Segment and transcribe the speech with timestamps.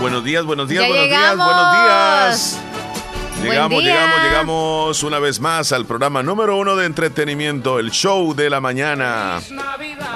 [0.00, 2.60] Buenos días, buenos días, Ya buenos días, buenos días.
[3.42, 3.92] Llegamos, día.
[3.94, 8.60] llegamos, llegamos una vez más al programa número uno de entretenimiento, el show de la
[8.60, 9.40] mañana.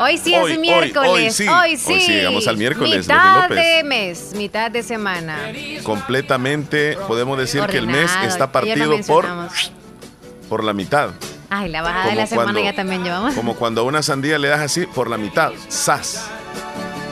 [0.01, 1.09] Hoy sí Hoy, es miércoles.
[1.11, 1.47] hoy sí.
[1.49, 1.93] Hoy sí.
[1.93, 3.57] Hoy sí, llegamos al miércoles, Mitad López.
[3.59, 5.39] de mes, mitad de semana.
[5.85, 9.27] Completamente podemos decir que el mes está partido por,
[10.49, 11.11] por la mitad.
[11.49, 13.35] Ay, la bajada de la semana cuando- ya también llevamos.
[13.35, 16.27] Como cuando a una sandía le das así por la mitad, sas.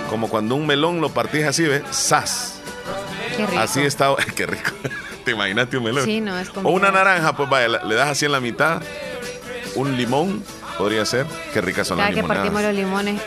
[0.09, 1.83] Como cuando un melón lo partís así, ¿ves?
[1.91, 2.60] Sas.
[3.47, 3.63] Qué rico.
[3.63, 4.71] Así está, qué rico.
[5.25, 6.05] ¿Te imaginaste un melón?
[6.05, 8.83] Sí, no, es O una naranja, pues vaya, le das así en la mitad.
[9.77, 10.43] Un limón,
[10.79, 11.27] podría ser.
[11.53, 12.75] Qué ricas son Cada las que partimos limonadas.
[12.75, 12.85] los
[13.17, 13.23] limones.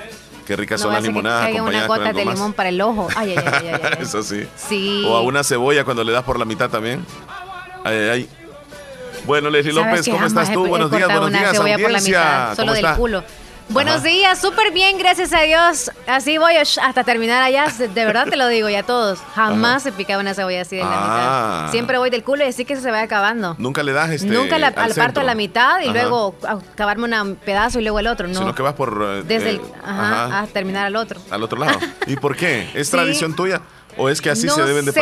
[0.46, 2.36] Qué ricas No son las que limonadas caiga una gota de más.
[2.36, 3.08] limón para el ojo.
[3.16, 3.98] Ay, ay, ay, ay, ay.
[4.02, 4.46] Eso sí.
[4.58, 5.06] Sí.
[5.08, 7.06] O a una cebolla cuando le das por la mitad también.
[7.86, 8.30] Ay, ay, ay.
[9.26, 10.68] Bueno, Leslie ¿Sabes López, que ¿cómo estás tú?
[10.68, 12.20] Buenos días, buenos días, cebolla por la audiencia.
[12.20, 12.96] mitad, solo ¿Cómo del está?
[12.98, 13.24] culo.
[13.70, 14.04] Buenos Ajá.
[14.08, 15.90] días, súper bien, gracias a Dios.
[16.06, 17.66] Así voy hasta terminar allá.
[17.80, 19.20] De verdad te lo digo, ya todos.
[19.34, 21.60] Jamás he picado una cebolla así de la Ah.
[21.62, 21.72] mitad.
[21.72, 23.56] Siempre voy del culo y así que se va acabando.
[23.58, 24.28] Nunca le das este.
[24.28, 25.94] Nunca la, al parto a la mitad y Ajá.
[25.94, 28.28] luego acabarme un pedazo y luego el otro.
[28.28, 28.38] No.
[28.38, 29.02] Sino que vas por.
[29.02, 29.62] eh, Desde eh, el.
[29.84, 31.20] Ajá, a terminar al otro.
[31.32, 31.80] al otro lado.
[32.08, 32.70] ¿Y por qué?
[32.76, 32.92] ¿Es Sí.
[32.92, 33.62] tradición tuya?
[33.98, 35.00] ¿O es que así no se deben de sé.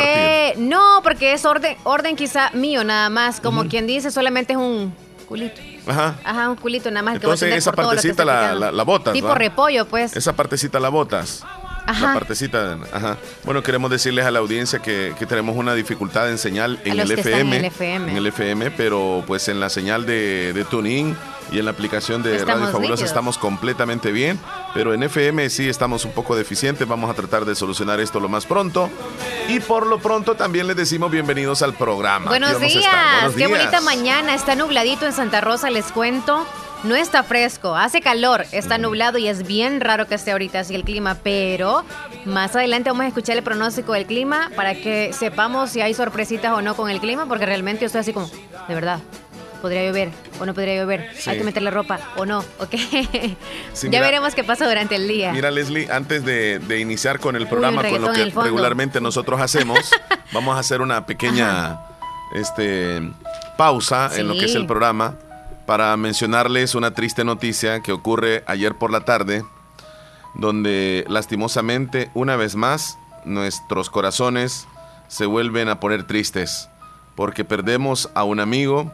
[0.54, 0.64] partir?
[0.64, 3.42] No, porque es orden, orden quizá mío nada más.
[3.42, 4.94] Como quien dice, solamente es un
[5.28, 5.62] culito.
[5.88, 6.16] Ajá.
[6.24, 7.14] Ajá, un culito nada más.
[7.14, 9.14] que Entonces tener esa que partecita la, la, la botas.
[9.14, 9.36] Tipo ¿va?
[9.36, 10.16] repollo, pues.
[10.16, 11.44] Esa partecita la botas.
[11.92, 12.08] Ajá.
[12.08, 13.18] La partecita, ajá.
[13.44, 17.12] Bueno, queremos decirles a la audiencia que, que tenemos una dificultad en señal en el
[17.12, 17.58] FM.
[17.58, 18.12] en el FM.
[18.12, 21.16] En el FM, pero pues en la señal de, de TuneIn
[21.52, 24.40] y en la aplicación de Estamos Radio Fabulosa estamos completamente bien.
[24.74, 26.88] Pero en FM sí estamos un poco deficientes.
[26.88, 28.90] Vamos a tratar de solucionar esto lo más pronto.
[29.50, 32.30] Y por lo pronto también les decimos bienvenidos al programa.
[32.30, 32.86] Buenos días.
[33.20, 33.50] Buenos Qué días.
[33.50, 34.34] bonita mañana.
[34.34, 36.48] Está nubladito en Santa Rosa, les cuento.
[36.84, 40.74] No está fresco, hace calor, está nublado y es bien raro que esté ahorita así
[40.74, 41.84] el clima, pero
[42.26, 46.54] más adelante vamos a escuchar el pronóstico del clima para que sepamos si hay sorpresitas
[46.54, 48.28] o no con el clima, porque realmente yo estoy así como,
[48.68, 48.98] de verdad,
[49.62, 50.10] podría llover
[50.40, 51.30] o no podría llover, Sí.
[51.30, 52.72] hay que meterle ropa o no, ok.
[52.74, 53.08] Sí,
[53.84, 55.32] ya mira- veremos qué pasa durante el día.
[55.34, 59.78] Mira, Leslie, antes de, de iniciar con el programa, con lo que regularmente nosotros hacemos,
[60.34, 61.80] vamos a hacer una pequeña
[62.34, 63.02] este,
[63.56, 65.14] pausa en lo que es el programa
[65.66, 69.44] para mencionarles una triste noticia que ocurre ayer por la tarde,
[70.36, 74.68] donde lastimosamente, una vez más, nuestros corazones
[75.08, 76.70] se vuelven a poner tristes,
[77.16, 78.92] porque perdemos a un amigo,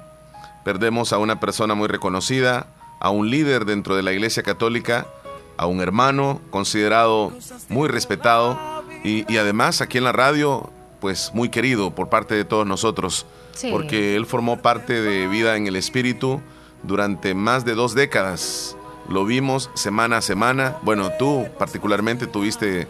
[0.64, 2.68] perdemos a una persona muy reconocida,
[3.00, 5.06] a un líder dentro de la Iglesia Católica,
[5.58, 7.32] a un hermano considerado
[7.70, 8.60] muy respetado
[9.04, 13.26] y, y además aquí en la radio, pues muy querido por parte de todos nosotros,
[13.54, 13.70] Sí.
[13.72, 16.42] porque él formó parte de Vida en el Espíritu
[16.84, 18.76] durante más de dos décadas.
[19.10, 20.78] Lo vimos semana a semana.
[20.84, 22.88] Bueno, tú particularmente tuviste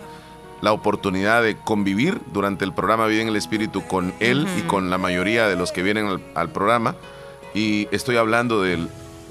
[0.62, 4.90] la oportunidad de convivir durante el programa Vida en el Espíritu con él y con
[4.90, 6.96] la mayoría de los que vienen al, al programa.
[7.54, 8.88] Y estoy hablando de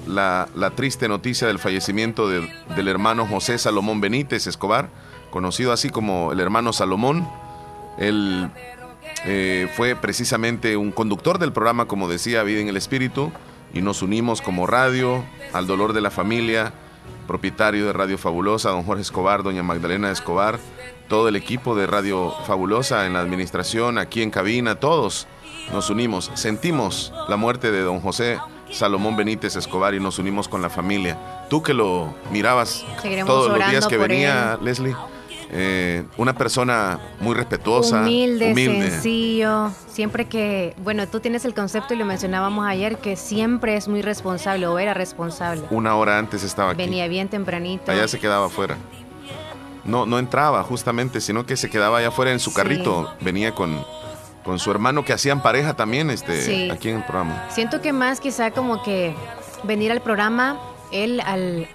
[0.07, 4.89] la, la triste noticia del fallecimiento de- del hermano José Salomón Benítez Escobar,
[5.29, 7.27] conocido así como el hermano Salomón.
[7.97, 8.49] Él
[9.25, 13.31] eh, fue precisamente un conductor del programa, como decía, Vida en el Espíritu,
[13.73, 15.23] y nos unimos como radio
[15.53, 16.73] al dolor de la familia,
[17.27, 20.59] propietario de Radio Fabulosa, don Jorge Escobar, doña Magdalena Escobar,
[21.07, 25.27] todo el equipo de Radio Fabulosa en la administración, aquí en cabina, todos
[25.71, 28.39] nos unimos, sentimos la muerte de don José
[28.71, 31.17] Salomón Benítez Escobar y nos unimos con la familia.
[31.49, 34.95] Tú que lo mirabas Seguiremos todos los días que venía, Leslie,
[35.51, 38.91] eh, una persona muy respetuosa, Humilde, humilde.
[38.91, 39.71] sencillo.
[39.87, 44.01] Siempre que, bueno, tú tienes el concepto y lo mencionábamos ayer, que siempre es muy
[44.01, 45.63] responsable o era responsable.
[45.69, 46.77] Una hora antes estaba aquí.
[46.83, 47.91] Venía bien tempranito.
[47.91, 48.77] Allá se quedaba afuera.
[49.85, 52.55] No, no entraba justamente, sino que se quedaba allá afuera en su Sí.
[52.57, 53.09] carrito.
[53.21, 53.85] Venía con,
[54.43, 56.69] con su hermano que hacían pareja también este, Sí.
[56.69, 57.45] aquí en el programa.
[57.49, 59.15] Siento que más quizá como que
[59.63, 60.59] venir al programa,
[60.91, 61.67] él al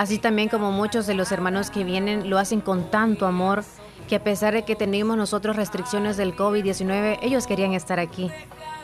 [0.00, 3.64] así también como muchos de los hermanos que vienen lo hacen con tanto amor
[4.08, 8.30] que a pesar de que teníamos nosotros restricciones del COVID-19, ellos querían estar aquí.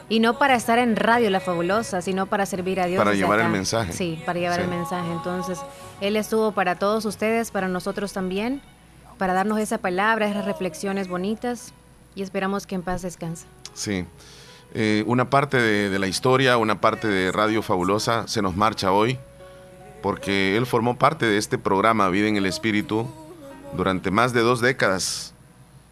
[0.08, 2.98] Y no para estar en Radio La Fabulosa, sino para servir a Dios.
[3.02, 3.92] Para llevar el mensaje.
[3.92, 4.64] Sí, para llevar Sí.
[4.64, 5.10] el mensaje.
[5.10, 5.58] Entonces,
[6.00, 8.60] Él estuvo para todos ustedes, para nosotros también,
[9.18, 11.72] para darnos esa palabra, esas reflexiones bonitas
[12.14, 13.46] y esperamos que en paz descanse.
[13.74, 14.04] Sí.
[14.74, 18.92] Eh, una parte de, de la historia, una parte de Radio Fabulosa se nos marcha
[18.92, 19.18] hoy
[20.02, 23.08] porque él formó parte de este programa Vida en el Espíritu
[23.76, 25.34] durante más de dos décadas.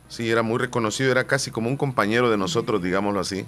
[0.09, 3.47] Sí, era muy reconocido, era casi como un compañero de nosotros, digámoslo así.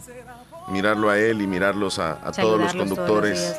[0.69, 3.56] Mirarlo a él y mirarlos a, a todos los Saludarlos todos los conductores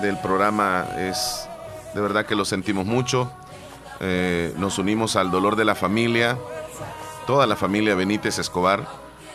[0.00, 1.48] del programa es
[1.94, 3.30] de verdad que lo sentimos mucho.
[4.00, 6.38] Eh, nos unimos al dolor de la familia,
[7.26, 8.86] toda la familia Benítez Escobar.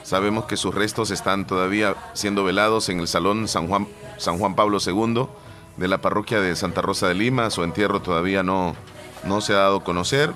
[0.03, 3.87] Sabemos que sus restos están todavía siendo velados en el Salón San Juan,
[4.17, 5.27] San Juan Pablo II
[5.77, 7.49] de la parroquia de Santa Rosa de Lima.
[7.49, 8.75] Su entierro todavía no,
[9.23, 10.33] no se ha dado a conocer.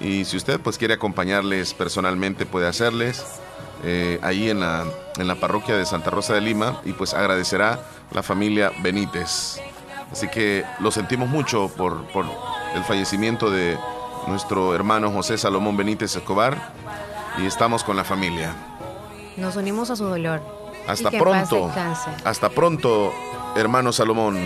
[0.00, 3.24] Y si usted pues quiere acompañarles personalmente puede hacerles
[3.84, 4.84] eh, ahí en la,
[5.18, 7.80] en la parroquia de Santa Rosa de Lima y pues agradecerá
[8.12, 9.60] la familia Benítez.
[10.10, 12.26] Así que lo sentimos mucho por, por
[12.74, 13.78] el fallecimiento de
[14.26, 16.72] nuestro hermano José Salomón Benítez Escobar
[17.38, 18.54] y estamos con la familia.
[19.36, 20.40] Nos unimos a su dolor.
[20.86, 21.70] Hasta Y que pronto.
[22.24, 23.12] Hasta pronto,
[23.56, 24.38] hermano Salomón.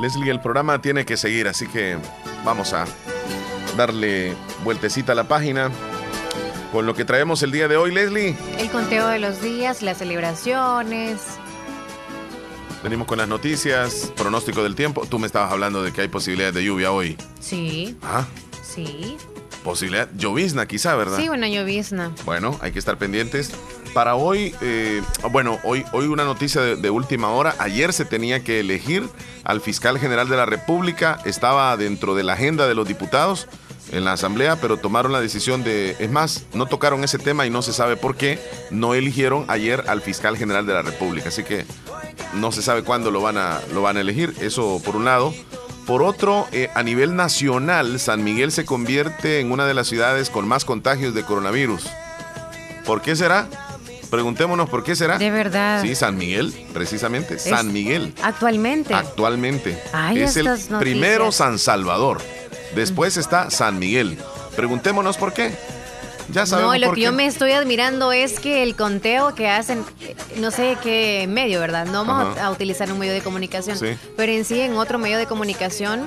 [0.00, 1.98] Leslie, el programa tiene que seguir, así que
[2.42, 2.86] vamos a
[3.76, 5.70] darle vueltecita a la página
[6.72, 8.36] con lo que traemos el día de hoy, Leslie.
[8.58, 11.39] El conteo de los días, las celebraciones.
[12.82, 15.04] Venimos con las noticias, pronóstico del tiempo.
[15.08, 17.16] Tú me estabas hablando de que hay posibilidades de lluvia hoy.
[17.38, 18.26] Sí, Ah,
[18.62, 19.16] sí.
[19.62, 21.18] posibilidad, llovizna quizá, ¿verdad?
[21.18, 22.12] Sí, una llovizna.
[22.24, 23.50] Bueno, hay que estar pendientes.
[23.92, 27.54] Para hoy, eh, bueno, hoy, hoy una noticia de, de última hora.
[27.58, 29.06] Ayer se tenía que elegir
[29.44, 31.18] al fiscal general de la República.
[31.26, 33.46] Estaba dentro de la agenda de los diputados
[33.92, 37.50] en la Asamblea, pero tomaron la decisión de, es más, no tocaron ese tema y
[37.50, 38.38] no se sabe por qué.
[38.70, 41.28] No eligieron ayer al fiscal general de la República.
[41.28, 41.66] Así que
[42.34, 44.34] no se sabe cuándo lo van a, lo van a elegir.
[44.40, 45.34] Eso por un lado.
[45.86, 50.30] Por otro, eh, a nivel nacional, San Miguel se convierte en una de las ciudades
[50.30, 51.88] con más contagios de coronavirus.
[52.84, 53.48] ¿Por qué será?
[54.10, 55.18] Preguntémonos por qué será.
[55.18, 55.82] De verdad.
[55.82, 57.38] Sí, San Miguel, precisamente.
[57.38, 58.12] San Miguel.
[58.22, 58.92] Actualmente.
[58.94, 59.80] Actualmente.
[59.92, 60.80] Ay, es el noticias.
[60.80, 62.20] primero San Salvador.
[62.74, 64.18] Después está San Miguel.
[64.56, 65.52] Preguntémonos por qué.
[66.32, 67.04] Ya sabemos No, lo por que qué.
[67.06, 69.84] yo me estoy admirando es que el conteo que hacen,
[70.36, 71.86] no sé qué medio, ¿verdad?
[71.86, 72.46] No vamos Ajá.
[72.46, 73.96] a, utilizar un medio de comunicación, Sí.
[74.16, 76.02] pero en sí, en otro medio de comunicación,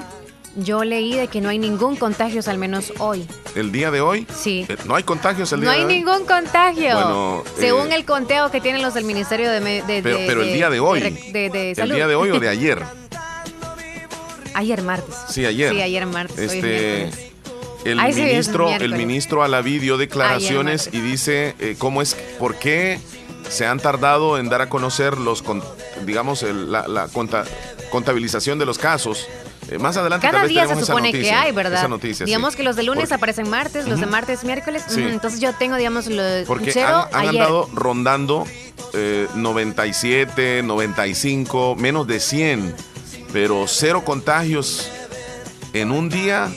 [0.56, 3.28] yo leí de que no hay ningún contagio, al menos hoy.
[3.56, 4.28] El día de hoy.
[4.36, 4.66] Sí.
[4.70, 5.94] eh, No hay contagios el No día hay de hoy.
[5.96, 6.94] ningún contagio.
[6.94, 10.42] Bueno, según eh, el conteo que tienen los del Ministerio de, de- Pero, de- pero
[10.44, 11.00] el día de hoy.
[11.00, 12.81] de- el día de hoy o de ayer.
[14.54, 15.16] ayer martes.
[15.30, 15.74] Sí, ayer.
[15.74, 16.38] Sí, ayer martes.
[16.38, 17.33] hoy es Este.
[17.86, 18.98] El Ay, sí, es ministro, el miércoles.
[18.98, 23.00] ministro Alaví dio declaraciones Ayer y dice eh, cómo es, por qué
[23.50, 25.64] se han tardado en dar a conocer los, con-
[26.06, 27.46] digamos, el- la, la conta-
[27.92, 29.28] contabilización de los casos.
[29.70, 31.80] Eh, más adelante Cada tal vez día se supone que noticia, hay, ¿verdad?
[31.80, 32.30] Esa noticia, sí.
[32.30, 34.84] digamos que los de lunes Porque- aparecen martes, los de martes miércoles.
[34.88, 35.00] Sí.
[35.02, 37.42] ujú, Entonces yo tengo, digamos, los Porque cero han, han ayer.
[37.42, 38.46] andado rondando
[38.94, 42.76] eh, 97, 95, menos de 100,
[43.32, 44.90] pero cero contagios
[45.74, 46.52] en un día.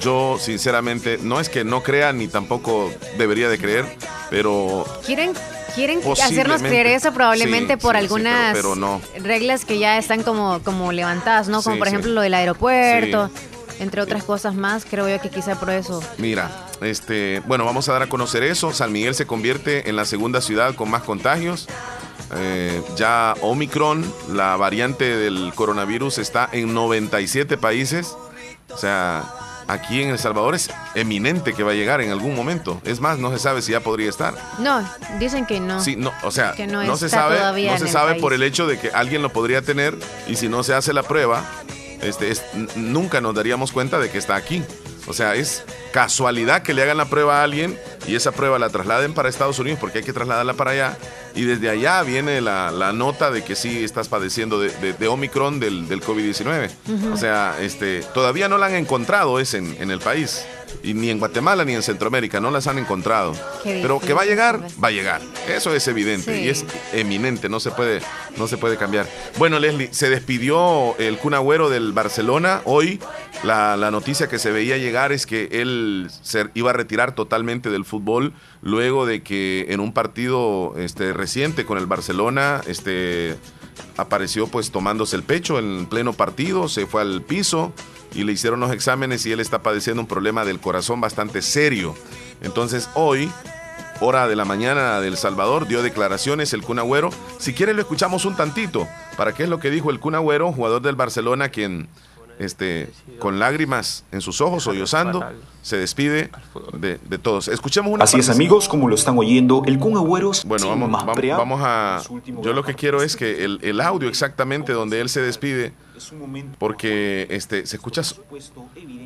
[0.00, 3.84] Yo sinceramente no es que no crea ni tampoco debería de creer,
[4.30, 5.32] pero Quieren,
[5.74, 9.00] quieren hacernos creer eso probablemente Sí, por sí, sí, algunas pero- pero no.
[9.22, 11.62] reglas que ya están como, como levantadas, ¿no?
[11.62, 13.30] Como por ejemplo lo del aeropuerto,
[13.78, 14.84] entre otras cosas más.
[14.88, 16.02] Creo yo que quizá por eso.
[16.18, 18.72] Mira, este, bueno, vamos a dar a conocer eso.
[18.72, 21.66] San Miguel se convierte en la segunda ciudad con más contagios.
[22.36, 28.14] Eh, ya Omicron, la variante del coronavirus, está en 97 países.
[28.72, 29.24] O sea,
[29.72, 32.80] aquí en El Salvador es eminente que va a llegar en algún momento.
[32.84, 34.34] Es más, no se sabe si ya podría estar.
[34.58, 34.82] No,
[35.18, 35.82] dicen que no.
[35.82, 38.22] Sí, no, o sea, Que no no, se sabe, todavía no se sabe país.
[38.22, 39.96] por el hecho de que alguien lo podría tener
[40.26, 41.44] y si no se hace la prueba,
[42.02, 42.42] este, es-
[42.76, 44.62] nunca nos daríamos cuenta de que está aquí.
[45.06, 48.68] O sea, es casualidad que le hagan la prueba a alguien y esa prueba la
[48.70, 50.96] trasladen para Estados Unidos porque hay que trasladarla para allá
[51.34, 55.08] y desde allá viene la, la nota de que sí estás padeciendo de, de- de
[55.08, 56.70] Omicron del, del COVID-19.
[57.12, 60.44] O sea, este, todavía no la han encontrado es en, en el país.
[60.84, 63.34] Y ni en Guatemala ni en Centroamérica no las han encontrado.
[63.64, 64.74] Pero que va a llegar, pues.
[64.82, 65.20] va a llegar.
[65.48, 66.44] Eso es evidente Sí.
[66.44, 68.00] y es eminente, no se puede,
[68.36, 69.06] no se puede cambiar.
[69.36, 72.62] Bueno, Leslie, se despidió el Kun Agüero del Barcelona.
[72.64, 73.00] Hoy
[73.42, 75.79] la, la noticia que se veía llegar es que él
[76.22, 78.32] se iba a retirar totalmente del fútbol
[78.62, 83.36] luego de que en un partido este, reciente con el Barcelona este,
[83.96, 87.72] apareció pues tomándose el pecho en pleno partido, se fue al piso
[88.14, 91.94] y le hicieron los exámenes y él está padeciendo un problema del corazón bastante serio.
[92.42, 93.30] Entonces hoy,
[94.00, 96.80] hora de la mañana del Salvador, dio declaraciones el Kun
[97.38, 100.82] Si quiere lo escuchamos un tantito, para qué es lo que dijo el Kun jugador
[100.82, 101.88] del Barcelona, quien
[102.40, 105.24] este, con lágrimas en sus ojos, sollozando,
[105.62, 106.30] se despide
[106.72, 107.48] de, todos.
[107.48, 110.32] Escuchemos una Así es, amigos, como lo están oyendo, el Kun Agüero.
[110.46, 111.06] Bueno, vamos,
[111.36, 112.02] vamos, a.
[112.42, 115.72] Yo lo que quiero es que el, el audio exactamente donde él se despide
[116.58, 118.02] porque este, se escucha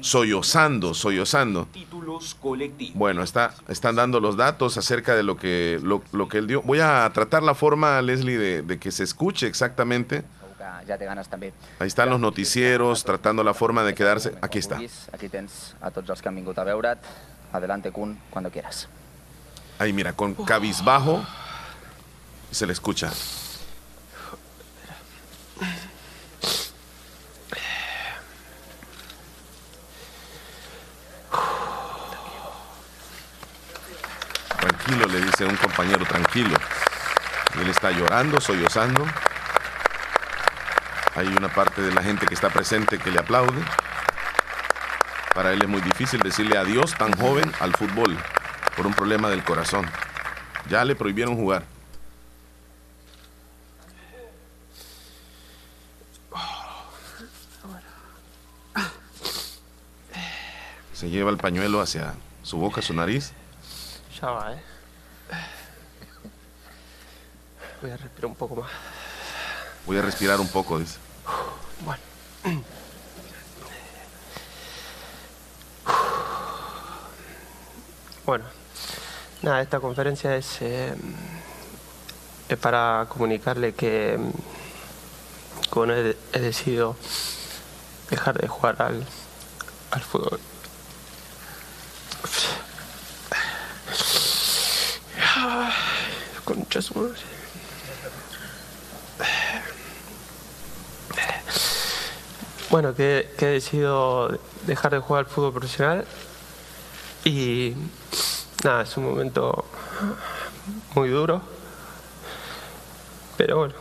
[0.01, 1.69] sollozando, sollozando.
[2.95, 6.63] Bueno, está, están dando los datos acerca de lo que, lo, que él dio.
[6.63, 10.23] Voy a tratar la forma, Leslie, de, que se escuche exactamente.
[11.79, 14.35] Ahí están los noticieros tratando la forma de quedarse.
[14.41, 14.79] Aquí está.
[15.13, 16.99] Aquí tens a todos los que han a veure't.
[17.53, 18.89] Adelante, Kun, cuando quieras.
[19.79, 21.25] Ahí mira, con cabizbajo
[22.51, 23.11] se le escucha.
[34.61, 36.57] Tranquilo, le dice un compañero, tranquilo.
[37.61, 39.05] Él está llorando, sollozando.
[41.17, 43.63] Hay una parte de la gente que está presente que le aplaude.
[45.33, 48.19] Para él es muy difícil decirle adiós tan joven al fútbol
[48.77, 49.89] por un problema del corazón.
[50.69, 51.65] Ya le prohibieron jugar.
[60.93, 63.33] Se lleva el pañuelo hacia su boca, su nariz.
[64.21, 64.63] Ya va, ¿eh?
[67.83, 68.71] Voy a respirar un poco más.
[69.87, 71.04] Voy a respirar un poco, dice.
[71.81, 72.03] Bueno.
[78.27, 78.45] Bueno,
[79.43, 80.95] nada, esta conferencia es, eh,
[82.49, 84.19] es para comunicarle que,
[85.69, 86.97] con he, he decidido
[88.09, 89.07] dejar de jugar al,
[89.91, 90.41] al fútbol.
[96.47, 97.35] Concha su madre.
[102.75, 106.05] Bueno, que, he decidido dejar de jugar al fútbol profesional
[107.25, 107.73] y
[108.65, 109.65] nada, es un momento
[110.97, 111.41] muy duro,
[113.37, 113.75] pero bueno,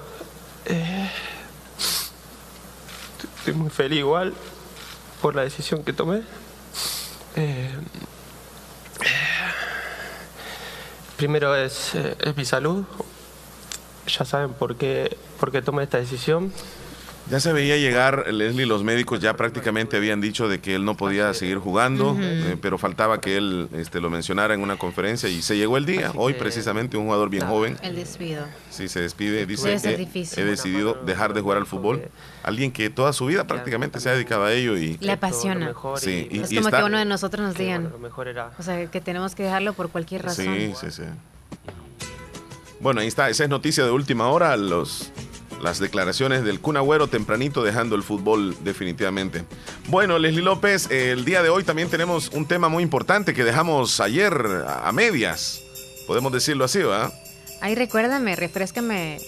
[0.65, 1.09] eh,
[3.39, 4.31] estoy muy feliz igual
[5.23, 6.21] por la decisión que tomé.
[7.35, 7.71] Eh,
[11.17, 12.85] primero es, eh, es, mi salud.
[14.05, 16.53] Ya saben por qué, por qué tomé esta decisión.
[17.33, 20.95] Ya se veía llegar, Leslie, los médicos ya prácticamente habían dicho de que él no
[20.95, 25.41] podía seguir jugando, eh, pero faltaba que él este, lo mencionara en una conferencia y
[25.41, 26.11] se llegó el día.
[26.13, 27.75] Hoy precisamente un jugador bien joven.
[27.81, 28.45] El despido.
[28.69, 32.03] Sí, se despide, dice, he decidido dejar de jugar al fútbol.
[32.43, 34.99] Alguien que toda su vida prácticamente se ha dedicado a ello y...
[34.99, 35.73] Le apasiona.
[35.95, 37.91] Sí, y, es como que uno de nosotros nos digan,
[38.59, 40.45] o sea, que tenemos que dejarlo por cualquier razón.
[40.45, 41.03] Sí, sí, sí.
[42.79, 44.55] Bueno, ahí está, esa es noticia de última hora.
[44.55, 45.11] Los
[45.63, 46.77] las declaraciones del Kun
[47.09, 49.45] tempranito dejando el fútbol definitivamente.
[49.87, 54.01] Bueno, Leslie López, el día de hoy también tenemos un tema muy importante que dejamos
[54.01, 54.33] ayer
[54.67, 55.61] a medias.
[56.05, 57.13] Podemos decirlo así, ¿verdad?
[57.61, 59.19] Ay, recuérdame, refrescame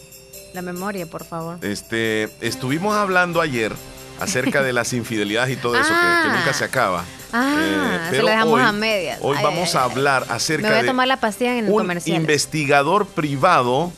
[0.53, 1.57] la memoria, por favor.
[1.63, 3.71] Este, estuvimos hablando ayer
[4.19, 7.05] acerca de las infidelidades y todo eso que, nunca se acaba.
[7.31, 9.19] Ah, eh, pero se lo dejamos a medias.
[9.21, 13.05] Hoy vamos a hablar acerca Me voy a tomar la pastilla en el un investigador
[13.05, 13.93] privado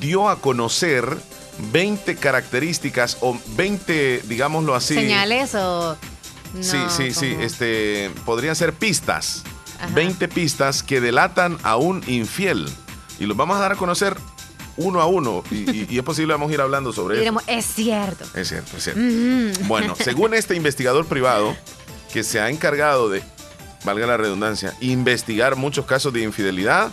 [0.00, 1.16] dio a conocer
[1.72, 4.94] 20 características o 20, digámoslo así.
[4.94, 5.96] Señales o...
[6.60, 9.42] sí, sí, sí, este, podrían ser pistas.
[9.94, 12.68] 20 pistas que delatan a un infiel.
[13.18, 14.16] Y los vamos a dar a conocer
[14.76, 15.42] uno a uno.
[15.50, 17.40] Y, es posible vamos a ir hablando sobre eso.
[17.46, 18.24] Es cierto.
[18.34, 19.64] Es cierto, es cierto.
[19.66, 21.56] Bueno, según este investigador privado
[22.12, 23.22] que se ha encargado de,
[23.84, 26.90] valga la redundancia, investigar muchos casos de infidelidad,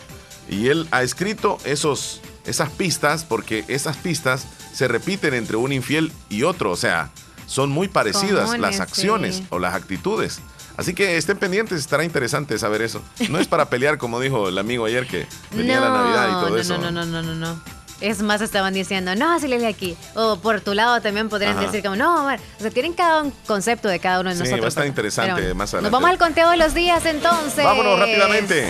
[0.49, 4.47] y él ha escrito esos, esas pistas porque esas pistas
[4.77, 7.09] se repiten entre un infiel y otro, o sea,
[7.47, 10.39] son muy parecidas las acciones o las actitudes.
[10.77, 13.01] Así que estén pendientes, estará interesante saber eso.
[13.29, 16.49] No es para pelear, como dijo el amigo ayer que venía la Navidad y todo
[16.51, 16.77] no, eso.
[16.77, 17.59] No, no, no, no, no.
[18.01, 19.97] Es más, estaban diciendo, no, si le aquí.
[20.13, 23.87] O por tu lado también podrían decir como, no, o sea, tienen cada un concepto
[23.87, 24.61] de cada uno de sí, nosotros.
[24.61, 25.89] va a estar interesante más adelante.
[25.89, 27.65] Nos vamos al conteo de los días entonces.
[27.65, 28.69] Vámonos rápidamente.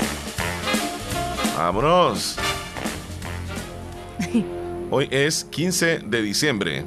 [1.58, 2.38] Vámonos.
[4.90, 6.86] Hoy es 15 de diciembre.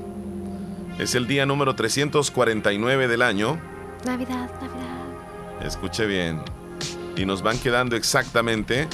[0.99, 3.61] Es el día número 349 del año.
[4.07, 5.67] Navidad, Navidad.
[5.67, 6.41] Escuche bien.
[7.17, 8.89] Y nos van quedando exactamente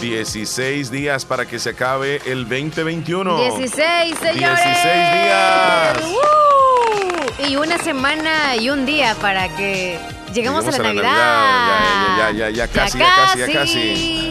[0.00, 3.36] 16 días para que se acabe el 2021.
[3.56, 4.64] 16, señores.
[4.64, 6.02] 16 días.
[6.02, 7.48] ¡Woo!
[7.48, 9.98] Y una semana y un día para que
[10.32, 12.16] lleguemos a la Navidad.
[12.16, 14.29] Ya, ya, ya, ya, casi, ya casi, ya casi.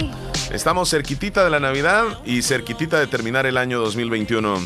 [0.51, 4.57] Estamos cerquitita de la Navidad y cerquitita de terminar el año 2021.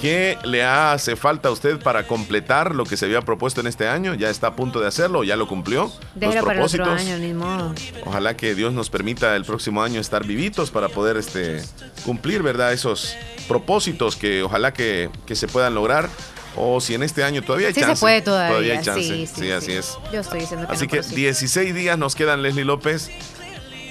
[0.00, 3.88] ¿Qué le hace falta a usted para completar lo que se había propuesto en este
[3.88, 4.14] año?
[4.14, 5.24] ¿Ya está a punto de hacerlo?
[5.24, 5.92] ¿Ya lo cumplió?
[6.14, 7.74] Déjalo para el otro año, ni modo.
[8.06, 11.62] Ojalá que Dios nos permita el próximo año estar vivitos para poder este,
[12.06, 12.72] cumplir, ¿verdad?
[12.72, 13.14] Esos
[13.48, 16.08] propósitos que ojalá que, que se puedan lograr.
[16.56, 17.96] O si en este año todavía hay sí chance.
[17.96, 18.48] se puede todavía.
[18.48, 19.02] Todavía hay chance.
[19.02, 19.72] Sí, Sí, sí, así sí.
[19.72, 19.98] es.
[20.12, 21.14] Yo estoy diciendo que Así no, que pero sí.
[21.16, 23.10] 16 días nos quedan, Leslie López.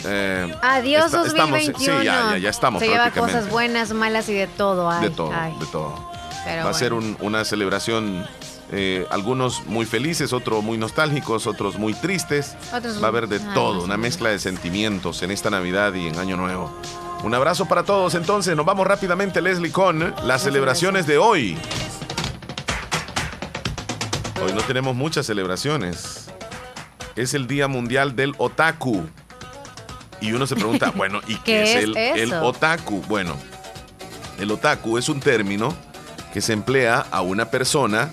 [0.06, 2.00] Eh, Adiós esta- estamos- 2021.
[2.00, 4.90] sí, ya, ya, ya estamos Se lleva cosas buenas, malas y de todo.
[4.90, 5.54] Ay, de todo, ay.
[5.60, 6.12] de todo.
[6.46, 8.26] Pero Va a ser un- una celebración,
[8.72, 12.56] eh, algunos muy felices, otros muy nostálgicos, otros muy tristes.
[12.74, 16.08] Otros- Va a haber de ah, todo, una mezcla de sentimientos en esta Navidad y
[16.08, 16.72] en Año Nuevo.
[17.24, 18.14] Un abrazo para todos.
[18.16, 21.58] Entonces, nos vamos rápidamente, Leslie, con las celebraciones de hoy.
[24.44, 26.28] Hoy no tenemos muchas celebraciones.
[27.16, 29.04] Es el Día Mundial del Otaku.
[30.22, 33.02] Y uno se pregunta, bueno, ¿y qué, ¿Qué es, el, el otaku?
[33.08, 33.36] Bueno,
[34.40, 35.76] el otaku es un término
[36.34, 38.10] que se emplea a una persona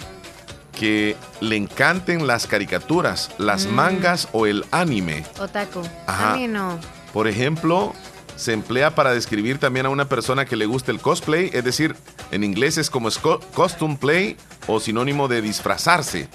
[0.78, 3.70] que le encanten las caricaturas, las Mm.
[3.74, 5.24] mangas o el anime.
[5.38, 5.82] Otaku.
[6.06, 6.32] Ajá.
[6.32, 6.78] A mí no.
[7.12, 7.92] Por ejemplo,
[8.36, 11.94] se emplea para describir también a una persona que le gusta el cosplay, es decir,
[12.32, 13.08] en inglés es como
[13.54, 16.28] costume play o sinónimo de disfrazarse,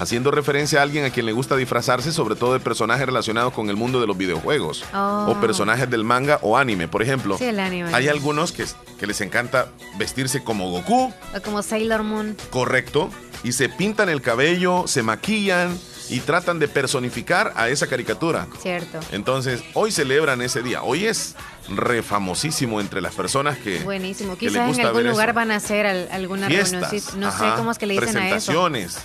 [0.00, 3.70] haciendo referencia a alguien a quien le gusta disfrazarse, sobre todo de personajes relacionados con
[3.70, 5.26] el mundo de los videojuegos Oh.
[5.28, 6.88] o personajes del manga o anime.
[6.88, 7.94] Por ejemplo, Sí, el anime.
[7.94, 8.64] hay algunos que,
[8.98, 12.36] que les encanta vestirse como Goku, O como Sailor Moon.
[12.50, 13.10] correcto,
[13.44, 15.78] y se pintan el cabello, se maquillan
[16.08, 18.48] y tratan de personificar a esa caricatura.
[18.60, 18.98] Cierto.
[19.12, 20.82] Entonces, hoy celebran ese día.
[20.82, 21.36] Hoy es
[21.68, 24.36] refamosísimo entre las personas que, Buenísimo.
[24.36, 25.36] que les Quizás en gusta algún lugar eso.
[25.36, 26.66] van a hacer al- alguna reunión.
[26.66, 26.90] fiestas.
[26.90, 28.18] sí, No sé cómo es que le dicen a eso.
[28.52, 28.98] presentaciones.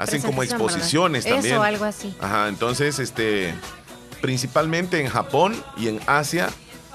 [0.00, 1.60] Hacen como exposiciones Eso, también.
[1.60, 2.14] algo así.
[2.20, 3.54] Ajá, entonces, este,
[4.20, 6.48] principalmente en Japón y en Asia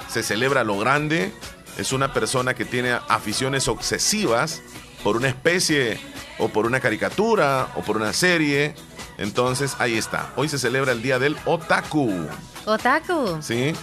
[0.10, 1.32] se celebra lo grande.
[1.78, 4.62] Es una persona que tiene aficiones obsesivas
[5.04, 6.00] por una especie
[6.40, 8.74] o por una caricatura o por una serie.
[9.18, 10.32] Entonces, ahí está.
[10.36, 12.28] Hoy se celebra el Día del Otaku.
[12.66, 13.38] Otaku.
[13.42, 13.74] ¿sí?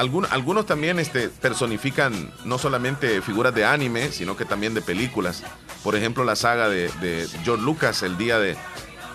[0.00, 5.42] Algun- algunos también este, personifican no solamente figuras de anime, sino que también de películas.
[5.82, 8.56] Por ejemplo, la saga de, de George Lucas el día de,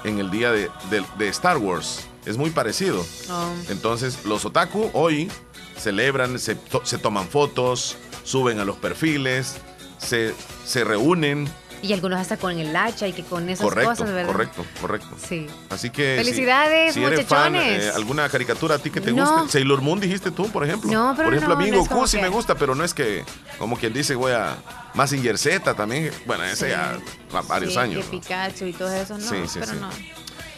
[0.04, 2.08] en el día de, de- de Star Wars.
[2.26, 3.06] Es muy parecido.
[3.30, 3.52] Oh.
[3.70, 5.30] Entonces, los otaku hoy
[5.78, 9.58] celebran, se, to- se toman fotos, suben a los perfiles,
[9.98, 10.34] se,
[10.66, 11.48] se reúnen.
[11.86, 14.32] Y algunos hasta con el hacha y que con esas Correcto, cosas, ¿verdad?
[14.32, 15.08] correcto, correcto.
[15.28, 15.46] Sí.
[15.70, 16.18] Así que.
[16.18, 17.84] si- Felicidades, si, eres fan, muchachones.
[17.86, 19.24] eh, ¿Alguna caricatura a ti que te No.
[19.42, 19.52] guste?
[19.52, 20.92] Sailor Moon dijiste tú, por ejemplo.
[20.92, 22.84] No, pero Por ejemplo, no, a mí no Goku sí que- me gusta, pero no
[22.84, 23.24] es que,
[23.60, 24.56] como quien dice, voy a.
[24.96, 26.12] Mazinger Z también.
[26.26, 26.72] Bueno, ese Sí.
[26.72, 26.98] ya
[27.36, 28.06] va varios Sí, años.
[28.06, 29.30] Pikachu y todo eso, no.
[29.30, 29.90] Sí, sí, pero no.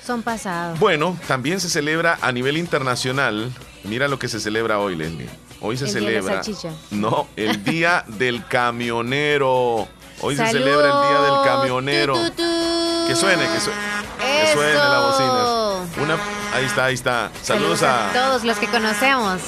[0.06, 0.80] Son pasados.
[0.80, 3.52] Bueno, también se celebra a nivel internacional.
[3.84, 5.28] Mira lo que se celebra hoy, Leslie.
[5.60, 6.78] Hoy se El día de la celebra.
[6.92, 9.88] No, el día del camionero.
[10.22, 12.14] Hoy se celebra el día del camionero.
[12.14, 13.08] Tu, tu, tu.
[13.08, 13.80] Que suene, que suene.
[14.20, 16.04] Que suene la bocina.
[16.04, 16.18] Una,
[16.54, 17.32] ahí está, ahí está.
[17.42, 19.42] Saludos, a, todos los que conocemos.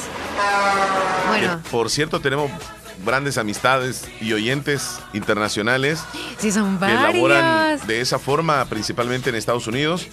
[1.27, 2.51] Bueno, que, por cierto, tenemos
[3.05, 6.03] grandes amistades y oyentes internacionales
[6.37, 10.07] sí son que elaboran de esa forma, principalmente en Estados Unidos.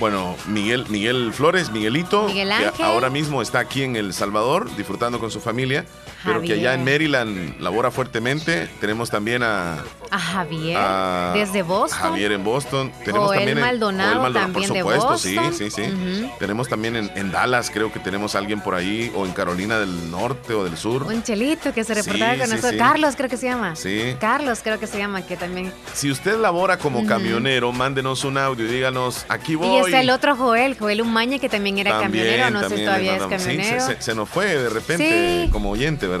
[0.00, 2.84] Bueno, Miguel, Miguel Flores, Miguelito, Miguel que Ángel.
[2.84, 5.86] ahora mismo está aquí en El Salvador disfrutando con su familia,
[6.24, 6.84] pero que allá en.
[6.84, 8.68] Maryland labora fuertemente.
[8.80, 9.78] Tenemos también a,
[10.10, 11.98] A Javier, a desde Boston.
[12.00, 12.92] Javier en Boston.
[13.04, 15.52] Tenemos Joel también en- Maldonado Joel también por de sí, Boston.
[15.54, 15.82] sí, sí.
[15.82, 16.30] Ujú.
[16.38, 20.10] Tenemos también en, en Dallas, creo que tenemos alguien por ahí, o en Carolina del
[20.10, 21.04] Norte o del Sur.
[21.04, 22.72] Un chelito que se Sí, reportaba con sí, nosotros.
[22.72, 22.78] sí.
[22.78, 23.76] Carlos creo que se llama.
[23.76, 24.16] Sí.
[24.20, 25.72] Carlos creo que se llama, que también.
[25.92, 29.68] Si usted labora como camionero, mándenos un audio y díganos, aquí voy.
[29.68, 32.50] Y está el otro Joel, Joel Umaña, que también era También, camionero.
[32.50, 33.86] No sé también si todavía es sí, camionero.
[33.86, 35.50] se, se- se nos fue de repente Sí.
[35.50, 36.13] como oyente, ¿verdad?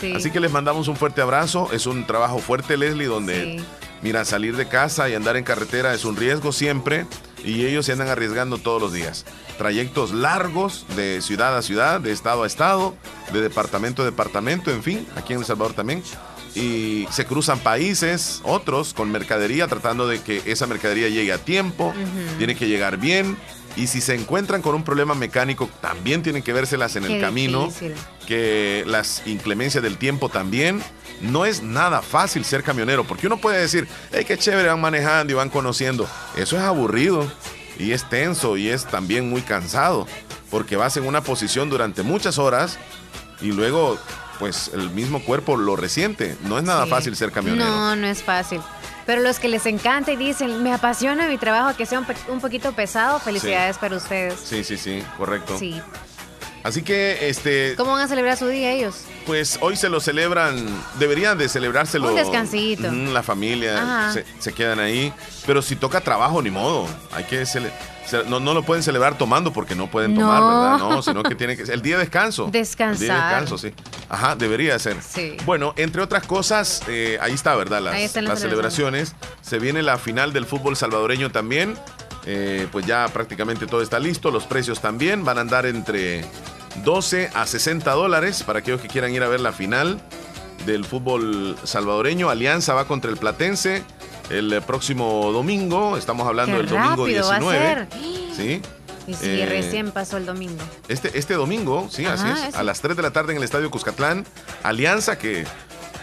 [0.00, 0.12] Sí.
[0.14, 1.70] Así que les mandamos un fuerte abrazo.
[1.72, 3.64] Es un trabajo fuerte, Leslie, donde, Sí.
[4.02, 7.06] mira, salir de casa y andar en carretera es un riesgo siempre.
[7.44, 9.26] Y ellos se andan arriesgando todos los días.
[9.58, 12.94] Trayectos largos de ciudad a ciudad, de estado a estado,
[13.34, 16.02] de departamento a departamento, en fin, aquí en El Salvador también.
[16.54, 21.92] Y se cruzan países, otros, con mercadería, tratando de que esa mercadería llegue a tiempo,
[22.38, 23.36] tiene que llegar bien.
[23.76, 27.20] Y si se encuentran con un problema mecánico, también tienen que vérselas en Qué el
[27.20, 27.94] camino difícil.
[28.26, 30.80] que las inclemencias del tiempo también.
[31.20, 35.32] No es nada fácil ser camionero, porque uno puede decir, hey, qué chévere, van manejando
[35.32, 36.08] y van conociendo.
[36.36, 37.30] Eso es aburrido
[37.78, 40.06] y es tenso y es también muy cansado,
[40.50, 42.78] porque vas en una posición durante muchas horas
[43.40, 43.96] y luego
[44.40, 46.36] pues el mismo cuerpo lo resiente.
[46.44, 46.90] No es nada Sí.
[46.90, 47.64] fácil ser camionero.
[47.64, 48.60] No, no es fácil.
[49.06, 52.40] Pero los que les encanta y dicen, me apasiona mi trabajo, que sea un, un
[52.40, 54.40] poquito pesado, felicidades para ustedes.
[54.40, 55.58] Sí, sí, sí, correcto.
[55.58, 55.80] Sí.
[56.62, 59.04] Así que, este, ¿Cómo van a celebrar su día ellos?
[59.26, 60.66] Pues hoy se lo celebran,
[60.98, 62.08] deberían de celebrárselo.
[62.08, 62.90] Un descansito.
[62.90, 65.12] La familia se, se quedan ahí.
[65.46, 66.86] Pero si toca trabajo, ni modo.
[67.12, 67.70] Hay que cele-
[68.06, 70.48] ce- no, no lo pueden celebrar tomando porque no pueden tomar, No.
[70.48, 70.78] ¿verdad?
[70.78, 72.48] No, sino que tiene que el día de descanso.
[72.50, 72.94] Descansar.
[73.02, 73.72] El día de descanso, sí.
[74.08, 74.96] Ajá, debería ser.
[75.02, 75.36] Sí.
[75.44, 77.80] Bueno, entre otras cosas, eh, ahí está, ¿verdad?
[77.82, 79.14] Las, Ahí están las las celebraciones.
[79.42, 81.76] Se viene la final del fútbol salvadoreño también.
[82.26, 84.30] Eh, pues ya prácticamente todo está listo.
[84.30, 86.24] Los precios también van a andar entre
[86.82, 90.00] 12 a 60 dólares para aquellos que quieran ir a ver la final
[90.66, 92.30] del fútbol salvadoreño.
[92.30, 93.82] Alianza va contra el Platense
[94.30, 95.96] el eh, próximo domingo.
[95.96, 97.74] Estamos hablando Qué del domingo rápido va a 19.
[97.74, 97.88] ser.
[98.36, 98.62] Sí.
[99.06, 100.64] Y si Eh, recién pasó el domingo.
[100.88, 102.48] este, este domingo, sí, así es.
[102.48, 102.58] eso.
[102.58, 104.24] A las 3 de la tarde en el Estadio Cuscatlán.
[104.62, 105.44] Alianza que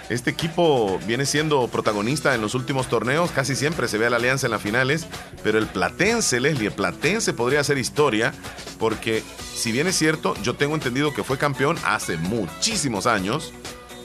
[0.10, 3.32] este equipo viene siendo protagonista en los últimos torneos.
[3.32, 5.08] Casi siempre se ve a la Alianza en las finales.
[5.44, 8.34] Pero el Platense, Leslie, el Platense podría hacer historia.
[8.80, 13.54] Porque si bien es cierto, yo tengo entendido que fue campeón hace muchísimos años.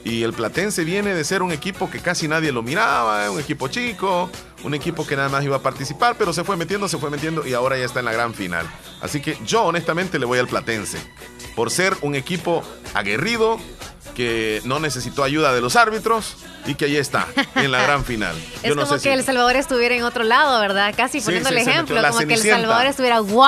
[0.07, 3.67] Y el Platense viene de ser un equipo que casi nadie lo miraba, un equipo
[3.67, 4.31] chico,
[4.63, 7.45] un equipo que nada más iba a participar, pero se fue metiendo, se fue metiendo
[7.45, 8.71] y ahora ya está en la gran final.
[9.01, 10.99] Así que yo honestamente le voy al Platense,
[11.57, 12.63] por ser un equipo
[12.95, 13.59] aguerrido,
[14.15, 18.35] que no necesitó ayuda de los árbitros y que ahí está, en la gran final.
[18.63, 20.93] Es como que El Salvador estuviera en otro lado, ¿verdad?
[20.97, 22.43] Casi Sí, poniendo sí, el ejemplo, como que El.
[22.43, 23.43] Salvador estuviera, wow.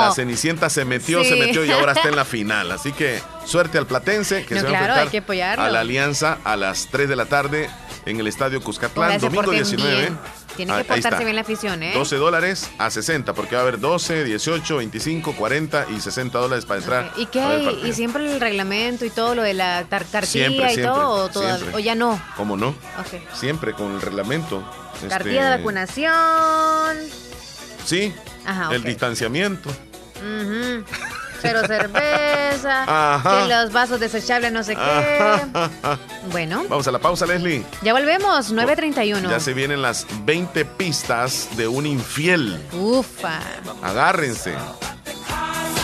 [0.00, 2.70] La Cenicienta se metió, se metió y ahora está en la final.
[2.72, 6.38] Así que suerte al Platense que No, se va a enfrentar que a la Alianza
[6.44, 7.70] a las 3 de la tarde
[8.06, 9.96] en el Estadio Cuscatlán, domingo porten 19.
[9.96, 10.18] bien.
[10.56, 11.92] Tiene Ah, que portarse bien la afición, ¿eh?
[11.94, 16.64] 12 dólares a 60, porque va a haber 12, 18, 25, 40 y 60 dólares
[16.64, 17.12] para entrar.
[17.16, 17.80] ¿Y qué hay?
[17.84, 21.24] ¿Y siempre el reglamento y todo lo de la tar- cartilla Siempre, y siempre, todo?
[21.24, 22.20] ¿O, toda- o ya no?
[22.36, 22.68] ¿Cómo no?
[22.68, 23.34] Ok.
[23.34, 24.62] Siempre con el reglamento.
[25.08, 26.96] Cartilla de Este, vacunación.
[27.84, 28.12] Sí,
[28.46, 29.68] Ajá, el distanciamiento.
[30.16, 30.84] Ujú.
[31.44, 32.84] Cero cerveza.
[33.14, 33.42] Ajá.
[33.46, 34.80] Que los vasos desechables no sé qué.
[34.80, 35.70] Ajá.
[36.32, 37.64] Bueno, Vamos a la pausa, Leslie.
[37.82, 38.52] ya volvemos.
[38.52, 39.28] 9.31.
[39.30, 42.58] Ya se vienen las 20 pistas de un infiel.
[42.72, 43.40] Ufa.
[43.82, 44.54] Agárrense.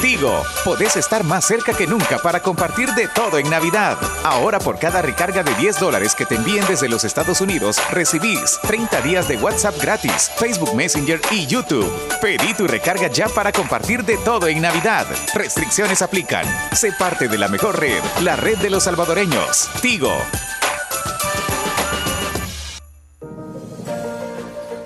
[0.00, 3.98] Contigo, podés estar más cerca que nunca para compartir de todo en Navidad.
[4.24, 8.58] Ahora por cada recarga de 10 dólares que te envíen desde los Estados Unidos, recibís
[8.62, 11.92] 30 días de WhatsApp gratis, Facebook Messenger y YouTube.
[12.22, 15.06] Pedí tu recarga ya para compartir de todo en Navidad.
[15.34, 16.46] Restricciones aplican.
[16.72, 19.68] Sé parte de la mejor red, la red de los salvadoreños.
[19.82, 20.16] Tigo.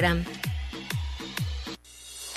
[0.00, 0.39] Instagram.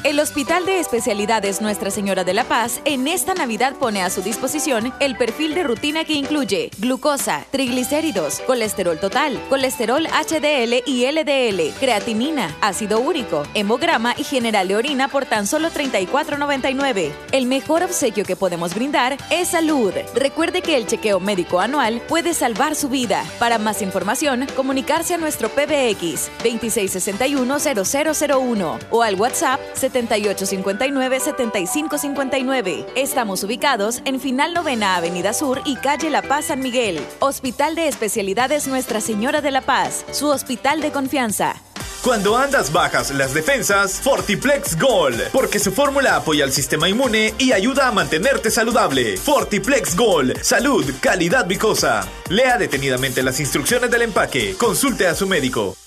[0.03, 4.21] El Hospital de Especialidades Nuestra Señora de la Paz en esta Navidad pone a su
[4.21, 11.73] disposición el perfil de rutina que incluye glucosa, triglicéridos, colesterol total, colesterol HDL y LDL,
[11.79, 17.13] creatinina, ácido úrico, hemograma y general de orina por tan solo $34.99.
[17.31, 19.93] El mejor obsequio que podemos brindar es salud.
[20.15, 23.23] Recuerde que el chequeo médico anual puede salvar su vida.
[23.39, 29.61] Para más información, comunicarse a nuestro PBX 2661-0001 o al WhatsApp
[29.93, 32.85] 7859-7559.
[32.95, 36.99] Estamos ubicados en Final Novena Avenida Sur y Calle La Paz San Miguel.
[37.19, 41.55] Hospital de Especialidades Nuestra Señora de la Paz, su hospital de confianza.
[42.03, 47.53] Cuando andas bajas las defensas, Fortiplex Gold, porque su fórmula apoya al sistema inmune y
[47.53, 49.15] ayuda a mantenerte saludable.
[49.15, 52.05] Fortiplex Gold, salud, calidad vicosa.
[52.27, 54.53] Lea detenidamente las instrucciones del empaque.
[54.57, 55.77] Consulte a su médico.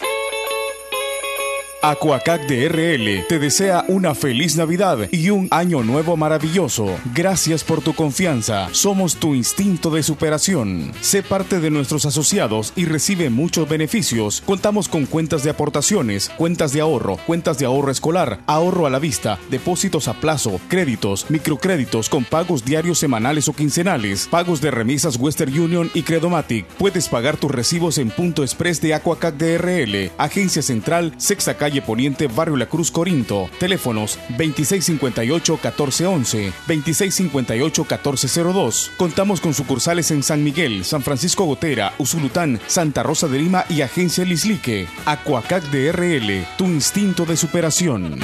[1.82, 6.88] Aquacac DRL te desea una feliz Navidad y un año nuevo maravilloso.
[7.14, 8.68] Gracias por tu confianza.
[8.72, 10.92] Somos tu instinto de superación.
[11.00, 14.42] Sé parte de nuestros asociados y recibe muchos beneficios.
[14.46, 18.98] Contamos con cuentas de aportaciones, cuentas de ahorro, cuentas de ahorro escolar, ahorro a la
[18.98, 25.16] vista, depósitos a plazo, créditos, microcréditos con pagos diarios, semanales o quincenales, pagos de remisas
[25.16, 26.66] Western Union y Credomatic.
[26.78, 32.28] Puedes pagar tus recibos en punto express de Aquacac DRL, Agencia Central, Sexta Calle Poniente,
[32.28, 33.50] Barrio La Cruz, Corinto.
[33.58, 38.90] Teléfonos 2658-1411, 2658-1402.
[38.96, 43.80] Contamos con sucursales en San Miguel, San Francisco Gotera, Usulután, Santa Rosa de Lima y
[43.80, 44.86] Agencia Lislique.
[45.06, 48.20] Aquacac DRL, tu instinto de superación.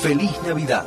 [0.00, 0.86] Feliz Navidad.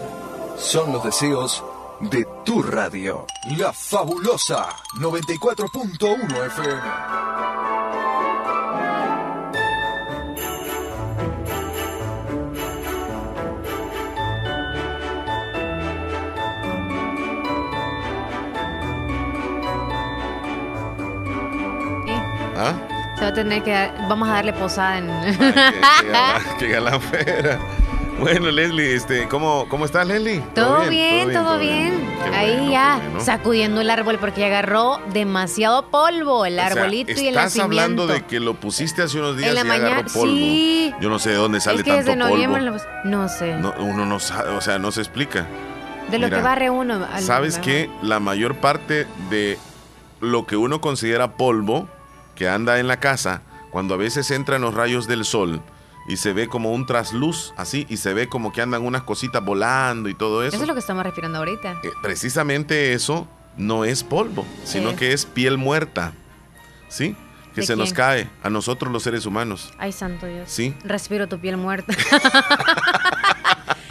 [0.57, 1.63] Son los deseos
[2.01, 3.27] de tu radio.
[3.59, 7.74] La fabulosa 94.1 FM.
[22.55, 22.73] ¿Ah?
[23.15, 25.07] Se va a tener que dar- vamos a darle posada en.
[25.37, 26.99] Qué galán, qué galán.
[28.19, 30.39] Bueno, Leslie, este, ¿cómo, ¿cómo estás, Leslie?
[30.53, 31.93] Todo bien, todo bien.
[32.23, 33.25] Qué Ahí bueno, ya, qué bueno.
[33.25, 37.63] sacudiendo el árbol porque agarró demasiado polvo el O sea, arbolito y el Estás nacimiento.
[37.83, 40.33] hablando de que lo pusiste hace unos días En la y agarró mañana, polvo.
[40.33, 40.93] sí.
[41.01, 42.77] Yo no sé de dónde sale es que tanto desde noviembre, polvo.
[43.03, 43.55] lo- no sé.
[43.57, 45.45] No, uno no sabe, o sea, no se explica.
[46.09, 47.05] de lo Mira, que barre uno.
[47.11, 47.89] al- ¿Sabes qué?
[48.01, 49.57] La mayor parte de
[50.21, 51.89] lo que uno considera polvo
[52.35, 55.61] que anda en la casa, cuando a veces entran los rayos del sol
[56.07, 59.43] y se ve como un trasluz así y se ve como que andan unas cositas
[59.43, 60.55] volando y todo eso.
[60.55, 61.79] Eso es lo que estamos respirando ahorita.
[61.83, 64.95] Eh, precisamente eso no es polvo, sino es?
[64.97, 66.13] que es piel muerta.
[66.89, 67.15] ¿Sí?
[67.53, 69.73] Que ¿De se nos cae a nosotros los seres humanos.
[69.77, 70.49] Ay, santo Dios.
[70.49, 70.75] Sí.
[70.83, 71.93] Respiro tu piel muerta.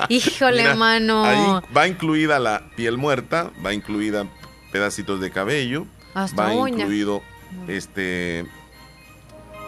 [0.08, 1.24] Híjole, Mira, mano.
[1.24, 4.26] Ahí va incluida la piel muerta, va incluida
[4.70, 6.80] pedacitos de cabello, Hasta va uña.
[6.80, 7.22] incluido
[7.68, 8.46] este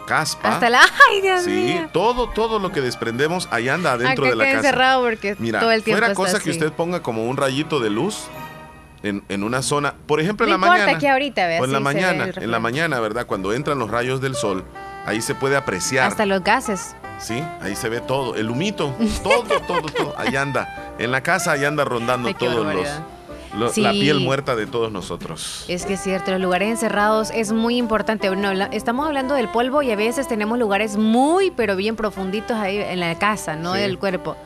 [0.07, 0.55] caspa.
[0.55, 0.81] Hasta la.
[1.11, 1.89] Ay, Dios Sí, mío.
[1.93, 4.57] todo, todo lo que desprendemos ahí anda adentro Acá de la casa.
[4.59, 7.91] encerrado porque Mira, todo el tiempo fuera cosa que usted ponga como un rayito de
[7.91, 8.25] luz
[9.03, 10.97] en, en una zona, por ejemplo en la importa, mañana.
[10.97, 13.27] aquí ahorita, o en la mañana, en la mañana, ¿verdad?
[13.27, 14.65] Cuando entran los rayos del sol,
[15.05, 16.07] ahí se puede apreciar.
[16.09, 16.97] Hasta los gases.
[17.19, 20.95] Sí, ahí se ve todo, el humito, todo, todo, todo, ahí anda.
[20.99, 22.87] En la casa ahí anda rondando Ay, todos los.
[23.57, 23.81] Lo- Sí.
[23.83, 25.65] la piel muerta de todos nosotros.
[25.69, 28.29] Es que es cierto, los lugares encerrados es muy importante.
[28.29, 32.77] Habla- estamos hablando del polvo y a veces tenemos lugares muy, pero bien profunditos ahí
[32.79, 33.81] en la casa, no Sí.
[33.81, 34.37] del cuerpo.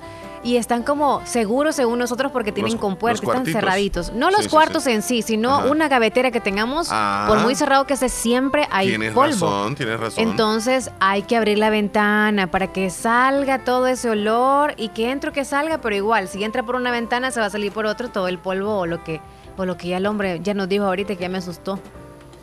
[0.42, 4.10] Y están como seguros según nosotros porque tienen Los- compuertas, están cerraditos.
[4.14, 4.90] No los Sí, cuartos sí.
[4.92, 5.66] en sí, sino Ajá.
[5.68, 7.26] una gavetera que tengamos, Ah.
[7.28, 9.32] por muy cerrado que esté, siempre hay tienes polvo.
[9.32, 10.24] razón, tienes razón.
[10.28, 15.28] Entonces hay que abrir la ventana para que salga todo ese olor y que entre
[15.28, 17.84] o que salga, pero igual, si entra por una ventana se va a salir por
[17.84, 19.20] otro todo el polvo o lo que,
[19.58, 21.78] o lo que ya el hombre ya nos dijo ahorita que ya me asustó.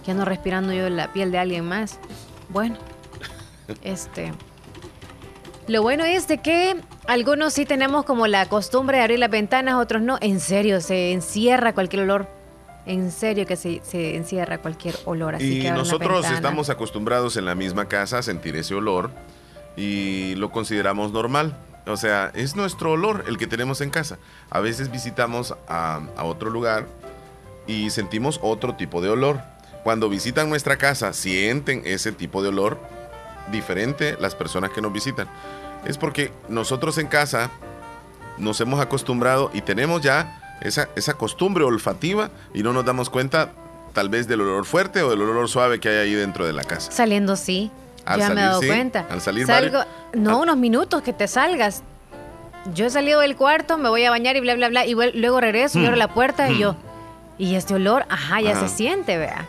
[0.06, 1.98] Que ando respirando yo la piel de alguien más.
[2.50, 2.76] Bueno,
[3.84, 4.34] este.
[5.68, 6.78] Lo bueno es de que
[7.08, 10.18] algunos sí tenemos como la costumbre de abrir las ventanas, otros no.
[10.22, 12.28] En serio, se encierra cualquier olor.
[12.86, 15.36] En serio que se, se encierra cualquier olor.
[15.36, 19.12] Así y que nosotros estamos acostumbrados en la misma casa a sentir ese olor
[19.76, 21.58] y lo consideramos normal.
[21.86, 24.20] O sea, es nuestro olor el que tenemos en casa.
[24.50, 26.88] A veces visitamos a, a otro lugar
[27.68, 29.42] y sentimos otro tipo de olor.
[29.84, 32.80] Cuando visitan nuestra casa, sienten ese tipo de olor
[33.52, 35.28] diferente las personas que nos visitan.
[35.86, 37.50] Es porque nosotros en casa
[38.38, 43.52] nos hemos acostumbrado y tenemos ya esa, esa costumbre olfativa y no nos damos cuenta
[43.94, 46.64] tal vez del olor fuerte o del olor suave que hay ahí dentro de la
[46.64, 46.92] casa.
[46.92, 47.72] Saliendo sí.
[48.06, 48.68] Al ya me he dado sí.
[48.68, 49.06] cuenta.
[49.10, 49.80] Al salir, Salgo,
[50.14, 51.84] no, unos minutos que te salgas.
[52.74, 54.86] Yo he salido del cuarto, me voy a bañar y bla, bla, bla.
[54.86, 55.86] Y luego regreso y Hmm.
[55.86, 56.60] abro la puerta y Hmm.
[56.60, 56.76] yo.
[57.38, 58.68] Y este olor, ajá, ya Ajá.
[58.68, 59.46] se siente, vea.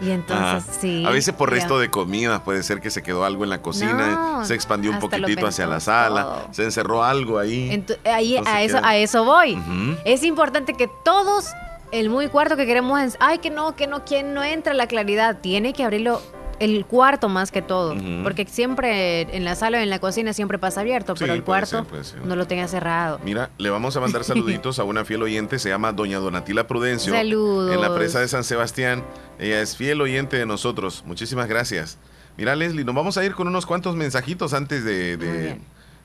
[0.00, 0.80] Y entonces, Ajá.
[0.80, 1.04] sí.
[1.06, 4.08] A veces por resto de comida puede ser que se quedó algo en la cocina,
[4.38, 6.48] No, se expandió un poquitito hacia la sala, todo.
[6.52, 7.68] se encerró algo ahí.
[8.04, 9.58] Ahí, Entonces a, eso, queda- a eso voy.
[10.04, 11.48] Es importante que todos,
[11.92, 15.38] el muy cuarto que queremos, ay, que no, que no, que no entra la claridad.
[15.40, 16.22] Tiene que abrirlo
[16.60, 17.96] el cuarto más que todo.
[18.22, 21.42] Porque siempre en la sala o en la cocina siempre pasa abierto, Sí, pero el
[21.42, 22.24] cuarto ser, puede ser.
[22.24, 23.18] no lo tenga cerrado.
[23.24, 27.12] Mira, le vamos a mandar saluditos a una fiel oyente, se llama Doña Donatila Prudencio.
[27.12, 27.72] Saludos.
[27.74, 29.02] En la presa de San Sebastián.
[29.38, 31.02] Ella es fiel oyente de nosotros.
[31.06, 31.98] Muchísimas gracias.
[32.36, 35.58] Mira, Leslie, nos vamos a ir con unos cuantos mensajitos antes de, de-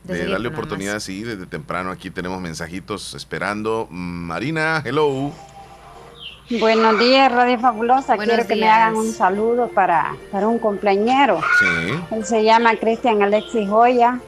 [0.07, 0.99] darle oportunidad.
[0.99, 3.87] Sí, desde temprano aquí tenemos mensajitos esperando.
[3.89, 5.31] Marina, hello.
[6.47, 8.15] Buenos días, Radio Fabulosa.
[8.15, 11.39] Buenos Quiero que me hagan un saludo para, para un compañero.
[11.59, 11.65] Sí.
[12.11, 14.19] Él se llama Cristian Alexis Joya,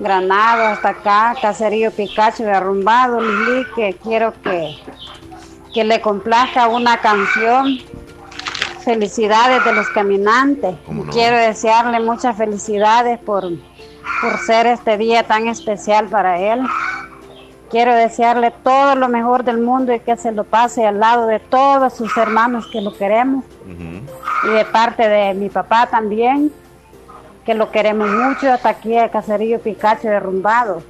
[0.00, 4.76] Granado, hasta acá, Caserío Picacho de Arrumbado, Lili, que quiero que,
[5.72, 7.78] que le complazca una canción.
[8.84, 10.74] Felicidades de los caminantes.
[11.12, 13.44] Quiero desearle muchas felicidades por,
[14.20, 16.60] por ser este día tan especial para él.
[17.70, 21.40] Quiero desearle todo lo mejor del mundo y que se lo pase al lado de
[21.40, 23.44] todos sus hermanos que lo queremos
[24.44, 26.52] y de parte de mi papá también,
[27.44, 30.82] que lo queremos mucho, hasta aquí a Caserío Picacho derrumbado.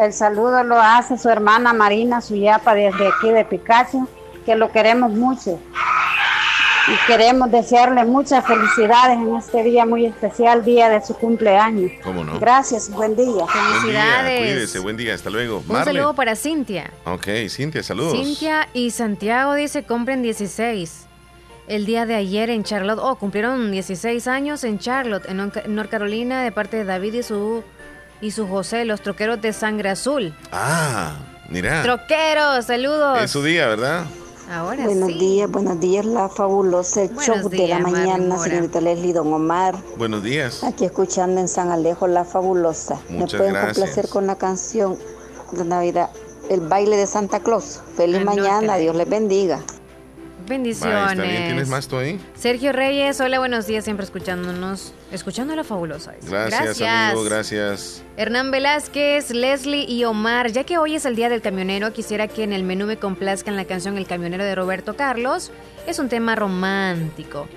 [0.00, 4.08] El saludo lo hace su hermana Marina Suyapa desde aquí de Picacho,
[4.46, 5.58] que lo queremos mucho.
[6.88, 11.92] Y queremos desearle muchas felicidades en este día muy especial, día de su cumpleaños.
[12.02, 12.40] ¿Cómo no?
[12.40, 13.26] Gracias, buen día.
[13.26, 14.38] Buen día, Felicidades.
[14.40, 15.58] cuídese, buen día, hasta luego.
[15.58, 15.92] Un Marle.
[15.92, 16.90] saludo para Cintia.
[17.04, 18.14] Ok, Cintia, saludos.
[18.18, 21.06] Cintia y Santiago dice compren 16.
[21.68, 25.88] El día de ayer en Charlotte, oh, cumplieron 16 años en Charlotte, en Nor- North
[25.90, 27.62] Carolina, de parte de David y su
[28.20, 30.34] y su José, los troqueros de sangre azul.
[30.50, 31.14] Ah,
[31.48, 31.82] mira.
[31.82, 33.20] Troqueros, saludos.
[33.22, 34.04] Es su día, ¿verdad?
[34.52, 35.18] Ahora Buenos sí.
[35.18, 39.74] días, buenos días, la fabulosa el Buenos show de la mañana, señorita Leslie, don Omar.
[39.96, 40.62] Buenos días.
[40.62, 43.00] Aquí escuchando en San Alejo, la fabulosa.
[43.08, 43.78] Muchas Me pueden gracias.
[43.78, 44.98] complacer con la canción
[45.52, 46.10] de Navidad,
[46.50, 47.80] el baile de Santa Claus.
[47.96, 49.62] Feliz mañana, Dios les bendiga.
[50.46, 51.28] Bendiciones.
[51.28, 52.18] Bien, ¿tienes más tú ahí?
[52.34, 56.12] Sergio Reyes, hola, buenos días, siempre escuchándonos, escuchando a la fabulosa.
[56.12, 56.30] dice.
[56.30, 58.02] Gracias, amigo, gracias.
[58.16, 62.44] Hernán Velázquez, Leslie y Omar, ya que hoy es el Día del Camionero, quisiera que
[62.44, 65.50] en el menú me complazcan la canción El Camionero de Roberto Carlos.
[65.86, 67.48] Es un tema romántico.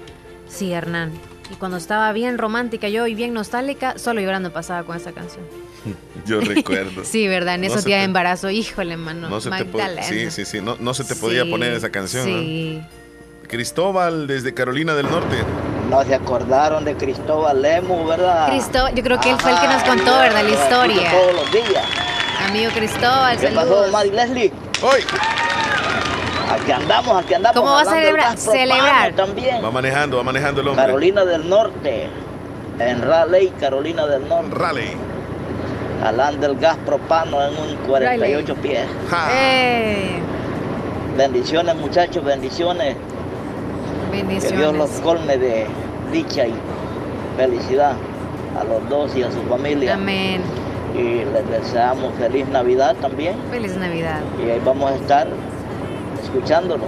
[0.48, 1.12] Sí, Hernán.
[1.52, 5.46] Y cuando estaba bien romántica yo y bien nostálgica, solo llorando pasaba con esa canción.
[6.26, 7.04] Yo recuerdo.
[7.04, 7.56] Sí, ¿verdad?
[7.56, 9.30] En No esos días de embarazo, híjole, mano.
[9.30, 10.62] No se te sí, sí, sí.
[10.62, 12.26] No, no se te podía Sí, poner esa canción.
[12.32, 12.40] ¿no?
[12.40, 12.82] Sí.
[13.48, 15.38] Cristóbal desde Carolina del Norte.
[15.90, 18.50] No se acordaron de Cristóbal Lemu, ¿verdad?
[18.50, 20.44] Cristo, yo creo que él fue el que nos contó, ¿verdad?
[20.44, 21.12] La historia.
[21.12, 21.86] Todos los días.
[22.50, 23.92] Amigo Cristóbal, ¿Qué pasó, saludos.
[23.92, 24.52] Mari Leslie?
[24.82, 25.02] ¡Hoy!
[26.52, 27.60] Aquí andamos, aquí andamos.
[27.60, 29.14] ¿Cómo va a celebrar?
[29.16, 29.64] También.
[29.64, 30.86] Va manejando, va manejando el hombre.
[30.86, 32.10] Carolina del Norte.
[32.80, 34.50] En Raleigh, Carolina del Norte.
[34.54, 34.98] Raleigh.
[36.06, 38.86] Jalando el gas propano en un 48 pies.
[39.32, 40.20] Eh,
[41.18, 42.96] Bendiciones, muchachos, bendiciones.
[44.12, 44.76] Que Dios bendiciones.
[44.76, 45.66] los colme de
[46.12, 46.54] dicha y
[47.38, 47.94] felicidad
[48.56, 49.96] a los dos y a su familia.
[49.96, 50.44] Amén.
[50.94, 53.36] Y les deseamos feliz Navidad también.
[53.50, 54.20] Feliz Navidad.
[54.46, 55.28] Y ahí vamos a estar
[56.24, 56.84] escuchándolo.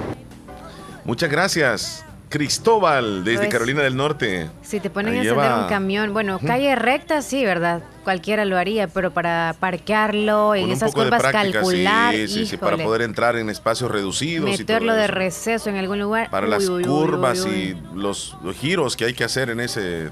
[1.06, 2.06] Muchas gracias.
[2.30, 4.50] Cristóbal desde Pues- Carolina del Norte.
[4.62, 7.82] Si te ponen a encender un camión, bueno, calle recta sí, ¿verdad?
[8.04, 12.58] Cualquiera lo haría, pero para parquearlo en esas de curvas práctica, calcular, sí, sí, sí,
[12.58, 15.14] para poder entrar en espacios reducidos y todo meterlo de eso.
[15.14, 16.30] receso en algún lugar.
[16.30, 19.60] Para uy, las uy, curvas uy, y los, los giros que hay que hacer en
[19.60, 20.10] ese,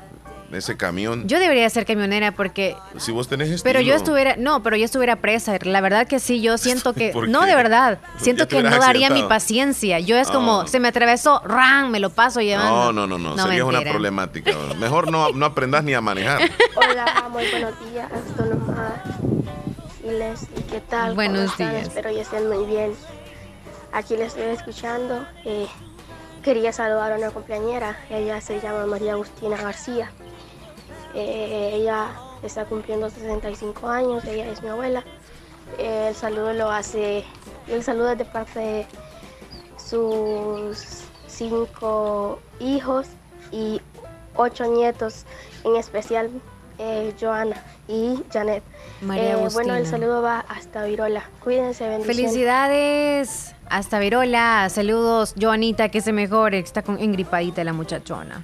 [0.51, 1.27] ese camión.
[1.27, 3.63] Yo debería ser camionera porque si vos tenés estilo.
[3.63, 5.57] Pero yo estuviera, no, pero yo estuviera presa.
[5.61, 9.09] La verdad que sí, yo siento que, ¿Por no de verdad, siento que no daría
[9.09, 9.99] mi paciencia.
[9.99, 10.67] Yo es como, No.
[10.67, 12.93] se me atravesó, ran, me lo paso llevando.
[12.93, 13.43] No, no, no, no.
[13.43, 14.51] Sería una problemática.
[14.79, 16.41] Mejor no, no aprendas ni a manejar.
[16.75, 18.09] Hola, muy buenos días,
[20.03, 21.01] y Leslie, ¿qué tal?
[21.09, 21.71] ¿Cómo Buenos están?
[21.71, 21.87] días.
[21.87, 22.93] Espero que estén muy bien.
[23.91, 25.25] Aquí les estoy escuchando.
[25.45, 25.67] eh,
[26.43, 30.11] quería saludar a una compañera, ella se llama María Agustina García.
[31.15, 32.09] Eh, ella
[32.43, 35.03] está cumpliendo 65 años, ella es mi abuela.
[35.77, 37.23] Eh, el saludo lo hace,
[37.67, 38.85] el saludo es de parte de
[39.77, 43.07] sus cinco hijos
[43.51, 43.81] y
[44.35, 45.25] ocho nietos,
[45.63, 46.29] en especial
[46.77, 48.63] eh, Joana y Janet.
[49.01, 51.29] María Eh, bueno, el saludo va hasta Virola.
[51.43, 52.17] Cuídense, bendiciones.
[52.17, 53.55] Felicidades.
[53.69, 54.67] Hasta Virola.
[54.69, 56.59] Saludos, Joanita, que se mejore.
[56.59, 58.43] Está con engripadita la muchachona.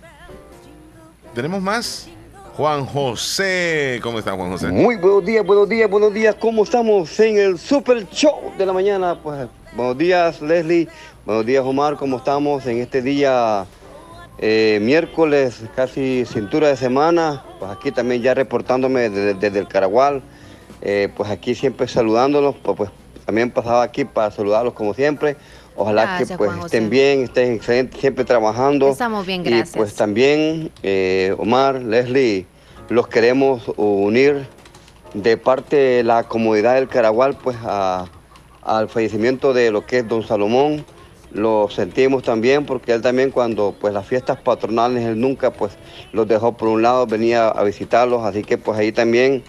[1.33, 2.09] Tenemos más.
[2.57, 3.99] Juan José.
[4.03, 4.67] ¿Cómo está Juan José?
[4.67, 6.35] Muy buenos días, buenos días, buenos días.
[6.35, 9.17] ¿Cómo estamos en el Super Show de la mañana?
[9.23, 10.89] Pues buenos días, Leslie.
[11.25, 11.95] Buenos días, Omar.
[11.95, 13.65] ¿Cómo estamos en este día
[14.37, 17.45] eh, miércoles, casi cintura de semana?
[17.57, 20.21] Pues aquí también ya reportándome desde, el Caragual.
[20.81, 22.55] Eh, pues aquí siempre saludándolos.
[22.61, 22.89] Pues, pues,
[23.25, 25.37] también pasaba aquí para saludarlos como siempre.
[25.75, 28.89] Ojalá Gracias, que pues estén bien, estén excelentes, siempre trabajando.
[28.89, 29.75] Estamos bien, Y gracias.
[29.75, 32.45] pues también, eh, Omar, Leslie,
[32.89, 34.47] los queremos unir
[35.13, 38.05] de parte de la comunidad del Caragual, pues a-
[38.61, 40.85] al fallecimiento de lo que es don Salomón.
[41.31, 45.71] Lo sentimos también porque él también cuando pues las fiestas patronales él nunca pues
[46.11, 49.41] los dejó por un lado, venía a visitarlos, así que pues ahí también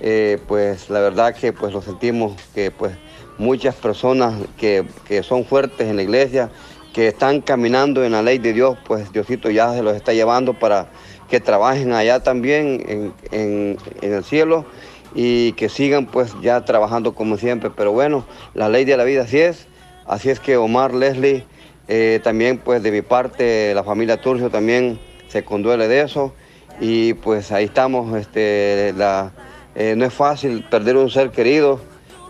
[0.00, 2.92] eh, pues la verdad que pues lo sentimos que pues
[3.38, 6.50] muchas personas que, que son fuertes en la iglesia,
[6.92, 10.54] que están caminando en la ley de Dios, pues Diosito ya se los está llevando
[10.54, 10.88] para
[11.30, 14.64] que trabajen allá también en, en- en el cielo
[15.14, 17.70] y que sigan pues ya trabajando como siempre.
[17.70, 18.24] Pero bueno,
[18.54, 19.66] la ley de la vida así es.
[20.06, 21.44] Así es que Omar, Leslie,
[21.86, 26.34] eh, también pues de mi parte, la familia Turcio también se conduele de eso.
[26.80, 29.32] Y pues ahí estamos, este, la,
[29.74, 31.80] eh, no es fácil perder un ser querido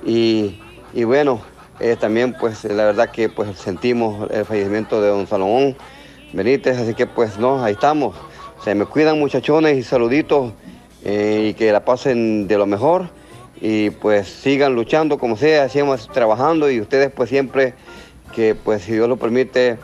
[0.04, 0.58] y,
[0.94, 1.40] y bueno,
[1.80, 5.76] eh, también pues la verdad que pues sentimos el fallecimiento de don Salomón
[6.32, 8.16] Benítez, así que pues no, ahí estamos.
[8.64, 10.52] Se me cuidan muchachones y saluditos
[11.04, 13.10] eh, y que la pasen de lo mejor
[13.60, 17.74] y pues sigan luchando como sea, sigamos trabajando y ustedes pues siempre
[18.34, 19.78] que pues si Dios lo permite,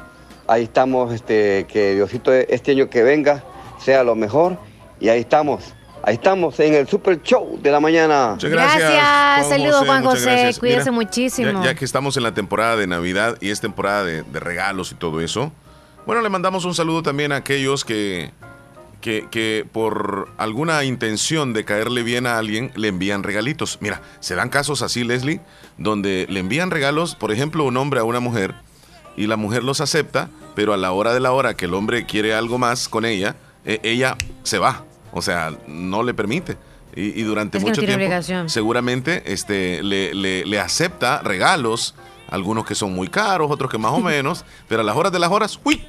[0.46, 3.44] ahí estamos, este, que Diosito este año que venga
[3.78, 4.58] sea lo mejor
[5.00, 5.74] y ahí estamos.
[6.06, 8.32] Ahí estamos en el Super Show de la mañana.
[8.32, 8.90] Muchas gracias.
[8.90, 10.24] Gracias, saludos, Juan José.
[10.24, 10.58] gracias.
[10.58, 11.62] Cuídese Mira, muchísimo.
[11.62, 14.92] Ya, ya que estamos en la temporada de Navidad y es temporada de, de regalos
[14.92, 15.50] y todo eso,
[16.06, 18.32] bueno, le mandamos un saludo también a aquellos que,
[19.00, 23.78] que, que por alguna intención de caerle bien a alguien le envían regalitos.
[23.80, 25.40] Mira, se dan casos así, Leslie,
[25.78, 28.54] donde le envían regalos, por ejemplo, un hombre a una mujer
[29.16, 32.04] y la mujer los acepta, pero a la hora de la hora que el hombre
[32.04, 34.84] quiere algo más con ella, eh, ella se va.
[35.14, 36.56] O sea, no le permite.
[36.96, 38.48] Y, y durante Es no mucho tiene tiempo obligación.
[38.50, 41.94] seguramente este, le, le- le acepta regalos,
[42.30, 45.18] algunos que son muy caros, otros que más o menos, pero a las horas de
[45.18, 45.84] las horas, ¡uy!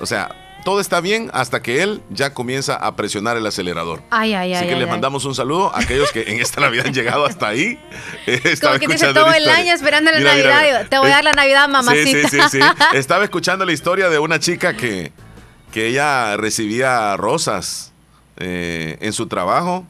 [0.00, 4.02] O sea, todo está bien hasta que él ya comienza a presionar el acelerador.
[4.10, 4.70] Ay, ay, Así ay.
[4.70, 7.78] que les mandamos un saludo a aquellos que en esta Navidad han llegado hasta ahí.
[8.26, 10.62] Eh, estaba Como que dice todo el año esperando la Mira, Navidad.
[10.64, 10.84] mira.
[10.88, 12.28] Te voy a dar la Navidad, mamacita.
[12.28, 12.96] Sí, sí, sí, sí.
[12.96, 15.12] Estaba escuchando la historia de una chica que,
[15.72, 17.92] que ella recibía rosas
[18.38, 19.86] eh, en su trabajo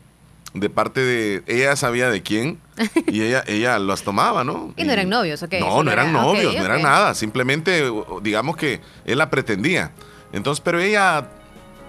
[0.54, 1.42] de parte de...
[1.46, 2.58] Ella sabía de quién
[3.06, 4.72] y ella, ella las tomaba, ¿no?
[4.76, 5.54] Y no eran novios, ¿ok?
[5.60, 7.14] No, no eran era- novios, no eran nada.
[7.14, 7.90] Simplemente,
[8.22, 9.92] digamos que él la pretendía.
[10.32, 11.28] Entonces, pero ella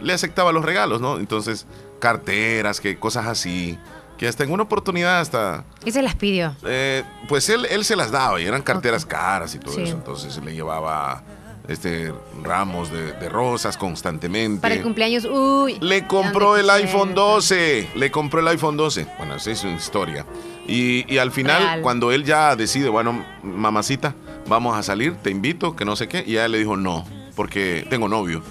[0.01, 1.17] le aceptaba los regalos, ¿no?
[1.17, 1.65] Entonces,
[1.99, 3.77] carteras, que cosas así.
[4.17, 5.63] Que hasta en una oportunidad hasta...
[5.85, 6.55] Y se las pidió.
[6.65, 9.83] eh, pues él, él se las daba y eran carteras caras y todo Sí.
[9.83, 9.93] eso.
[9.95, 11.23] Entonces le llevaba
[11.67, 12.13] este
[12.43, 14.61] ramos de, de rosas constantemente.
[14.61, 15.77] Para el cumpleaños, uy.
[15.81, 17.89] Le compró ¿dónde el iPhone 12.
[17.95, 19.07] Le compró el iPhone 12.
[19.17, 20.25] Bueno, esa es una historia.
[20.67, 21.81] Y, y al final, Real.
[21.81, 24.15] cuando él ya decide, bueno, mamacita,
[24.47, 26.23] vamos a salir, te invito, que no sé qué.
[26.25, 27.05] Y ella le dijo, no,
[27.35, 28.41] porque tengo novio.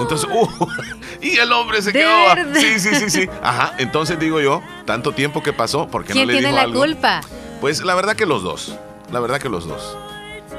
[0.00, 0.48] Entonces, uh,
[1.22, 2.10] y el hombre se ¿De quedó.
[2.54, 3.28] Sí, sí, sí, sí.
[3.42, 3.74] Ajá.
[3.78, 6.80] Entonces digo yo, tanto tiempo que pasó, porque no ¿Quién le tiene dijo la algo?
[6.80, 7.20] culpa?
[7.60, 8.76] Pues la verdad que los dos.
[9.10, 9.96] La verdad que los dos.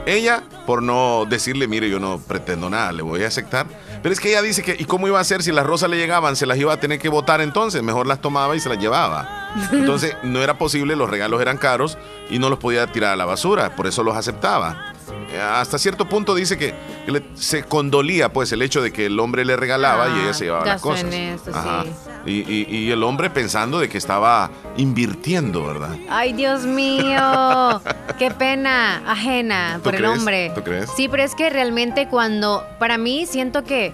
[0.06, 3.68] Ella, por no decirle, mire, yo no pretendo nada, le voy a aceptar.
[4.02, 5.98] Pero es que ella dice que, ¿y cómo iba a hacer si las rosas le
[5.98, 6.36] llegaban?
[6.36, 7.84] Se las iba a tener que botar entonces.
[7.84, 9.50] Mejor las tomaba y se las llevaba.
[9.72, 11.98] Entonces no era posible, los regalos eran caros
[12.30, 13.76] y no los podía tirar a la basura.
[13.76, 14.94] Por eso los aceptaba.
[15.32, 16.74] Eh, Hasta cierto punto dice que,
[17.06, 20.34] que le- se condolía pues el hecho de que el hombre le regalaba y ella
[20.34, 21.14] se llevaba las gasto en cosas.
[21.20, 22.10] esto, sí.
[22.26, 25.96] Y, y- y el hombre pensando de que estaba invirtiendo, ¿verdad?
[26.10, 27.82] Ay, Dios mío.
[28.20, 30.18] Qué pena ajena ¿Tú por el crees?
[30.18, 30.52] hombre.
[30.56, 30.90] ¿Tú crees?
[30.96, 33.94] Sí, pero es que realmente cuando, para mí, siento que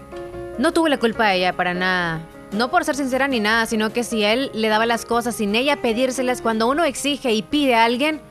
[0.57, 2.21] no tuvo la culpa de ella para nada.
[2.51, 5.53] No por ser sincera ni nada, sino que si él le daba las cosas sin
[5.55, 8.21] ella pedírselas, cuando uno exige y pide a alguien,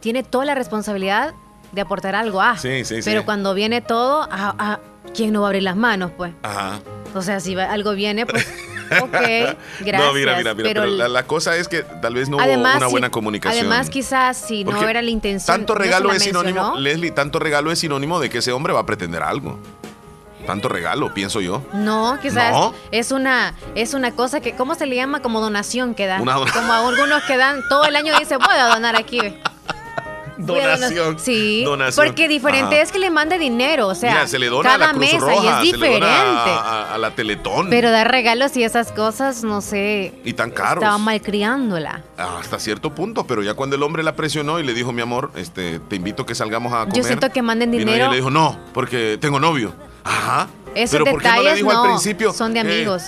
[0.00, 1.34] tiene toda la responsabilidad
[1.74, 2.56] de aportar algo a.
[2.58, 3.02] Sí, sí, sí.
[3.04, 4.80] Pero cuando viene todo, a, a-
[5.14, 6.32] ¿quién no va a abrir las manos, pues?
[6.42, 6.80] Ajá.
[7.14, 8.44] O sea, si va- algo viene, pues,
[9.00, 9.58] ok, gracias.
[9.80, 10.54] no, mira, mira, mira.
[10.56, 13.10] Pero, pero la, la cosa es que tal vez no además, hubo una si- buena
[13.10, 13.66] comunicación.
[13.66, 15.46] Además, quizás si no era la intención.
[15.56, 16.80] Tanto regalo es sinónimo, mencionó.
[16.80, 19.58] Leslie, tanto regalo es sinónimo de que ese hombre va a pretender algo.
[20.46, 21.62] Tanto regalo, pienso yo.
[21.72, 22.74] No, quizás No.
[22.90, 25.22] es una es una cosa que ¿cómo se le llama?
[25.22, 26.20] Como donación que dan.
[26.20, 28.94] Una don- Como a algunos que dan todo el año y dicen, voy a donar
[28.96, 29.20] aquí.
[30.36, 31.18] Donación.
[31.18, 32.06] Sí, Donación.
[32.06, 32.82] porque diferente Ajá.
[32.82, 35.12] es que le mande dinero, o sea, Mira, se le dona cada a la Cruz
[35.12, 36.00] mesa Roja, y es se le diferente.
[36.06, 36.54] dona a,
[36.90, 37.70] a- a la Teletón.
[37.70, 40.82] Pero dar regalos y esas cosas, no sé, y tan caros.
[40.82, 42.02] estaba malcriándola.
[42.16, 45.30] Hasta cierto punto, pero ya cuando el hombre la presionó y le dijo, mi amor,
[45.36, 46.94] este, te invito a que salgamos a comer.
[46.96, 47.92] Yo siento que manden dinero.
[47.92, 49.72] ella y le dijo, no, porque tengo novio.
[50.04, 50.48] Ajá.
[50.74, 52.32] Esos pero ¿por qué no le detalles dijo no, al principio?
[52.32, 53.02] son de eh, amigos.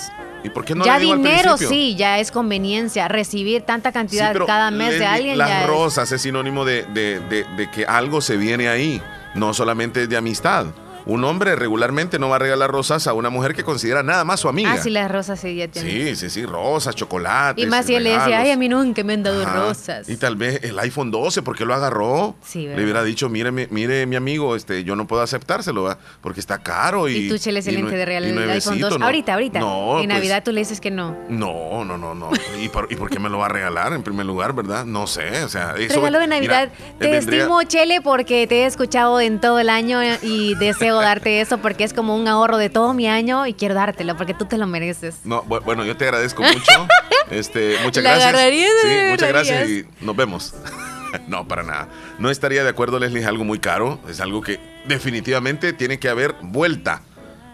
[0.46, 3.08] ¿Y por qué no ya le dinero sí, ya es conveniencia.
[3.08, 7.44] Recibir tanta cantidad cada mes de alguien Las ya rosas es sinónimo de, de- de-
[7.56, 9.02] de que algo se viene ahí,
[9.34, 10.66] no solamente es de amistad.
[11.06, 14.40] Un hombre regularmente no va a regalar rosas a una mujer que considera nada más
[14.40, 14.72] su amiga.
[14.72, 15.90] Ah, sí, las rosas sí ya tienen.
[15.90, 17.64] Sí, sí, sí, rosas, chocolates.
[17.64, 19.54] y más si él le decía, ay, a mí nunca me han dado Ajá.
[19.68, 20.08] rosas.
[20.08, 22.34] Y tal vez el iPhone 12, ¿por qué lo agarró?
[22.44, 22.82] Sí, Le ¿verdad?
[22.84, 27.08] hubiera dicho, mire, mi- mire, mi amigo, este, yo no puedo aceptárselo, porque está caro.
[27.08, 28.98] Y, Y tú, Chele, excelente de regalar el iPhone nuevecito, 2.
[28.98, 29.06] ¿no?
[29.06, 29.60] Ahorita, ahorita.
[29.60, 31.16] No, en pues, Navidad tú le dices que no.
[31.28, 32.30] No, no, no, no.
[32.60, 34.84] ¿Y por, ¿Y por qué me lo va a regalar en primer lugar, verdad?
[34.84, 35.74] No sé, o sea...
[35.78, 36.70] Eso, Regalo de Navidad.
[36.72, 40.95] mira, te vendría- estimo, Chele, porque te he escuchado en todo el año y deseo
[41.00, 44.34] darte eso porque es como un ahorro de todo mi año y quiero dártelo porque
[44.34, 45.16] tú te lo mereces.
[45.24, 46.88] No, bu- bueno, yo te agradezco mucho.
[47.30, 48.50] este, muchas La gracias.
[48.82, 50.54] Sí, muchas gracias y nos vemos.
[51.28, 51.88] no, para nada.
[52.18, 53.98] No estaría de acuerdo, Leslie, es algo muy caro.
[54.08, 57.02] Es algo que definitivamente tiene que haber vuelta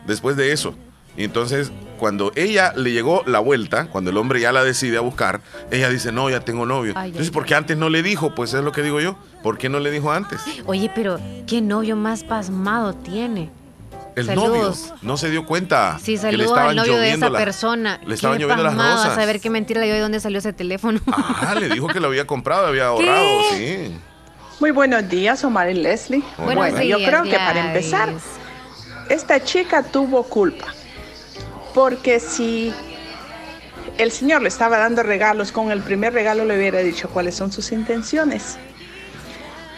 [0.06, 0.74] después de eso.
[1.16, 1.70] Y entonces,
[2.02, 5.40] cuando ella le llegó la vuelta, cuando el hombre ya la decide a buscar,
[5.70, 6.94] ella dice, no, ya tengo novio.
[6.96, 8.34] Ay, entonces, ¿por qué antes no le dijo?
[8.34, 9.14] Pues es lo que digo yo.
[9.40, 10.40] ¿Por qué no le dijo antes?
[10.66, 13.50] Oye, pero ¿qué novio más pasmado tiene?
[14.16, 14.88] El Saludos.
[14.88, 17.38] novio no se dio cuenta Sí, que le saludos estaban al novio de esa la-
[17.38, 18.00] persona.
[18.04, 19.06] Le estaban lloviendo las rosas.
[19.06, 20.98] A saber qué mentira le dio de dónde salió ese teléfono.
[21.06, 23.94] Ah, le dijo que lo había comprado, había ahorrado, sí.
[24.58, 26.24] Muy buenos días, Omar y Leslie.
[26.36, 28.12] Buenos bueno, yo días, creo que para empezar,
[29.08, 30.66] esta chica tuvo culpa.
[31.74, 32.72] Porque si
[33.98, 37.52] el señor le estaba dando regalos, con el primer regalo le hubiera dicho cuáles son
[37.52, 38.58] sus intenciones.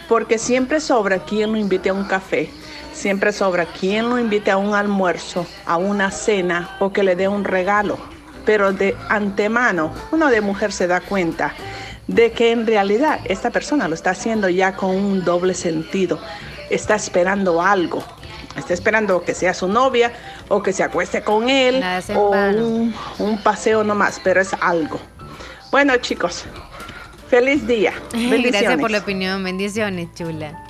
[0.07, 2.49] Porque siempre sobra quien lo invite a un café,
[2.93, 7.27] siempre sobra quien lo invite a un almuerzo, a una cena o que le dé
[7.27, 7.97] un regalo.
[8.45, 11.53] Pero de antemano, uno de mujer se da cuenta
[12.07, 16.19] de que en realidad esta persona lo está haciendo ya con un doble sentido.
[16.69, 18.03] Está esperando algo.
[18.55, 20.11] Está esperando que sea su novia
[20.47, 21.83] o que se acueste con él
[22.15, 24.99] o un, un paseo nomás, pero es algo.
[25.71, 26.45] Bueno chicos,
[27.29, 27.91] feliz día.
[28.11, 28.79] Gracias Bendiciones.
[28.79, 29.43] por la opinión.
[29.43, 30.61] Bendiciones, chula.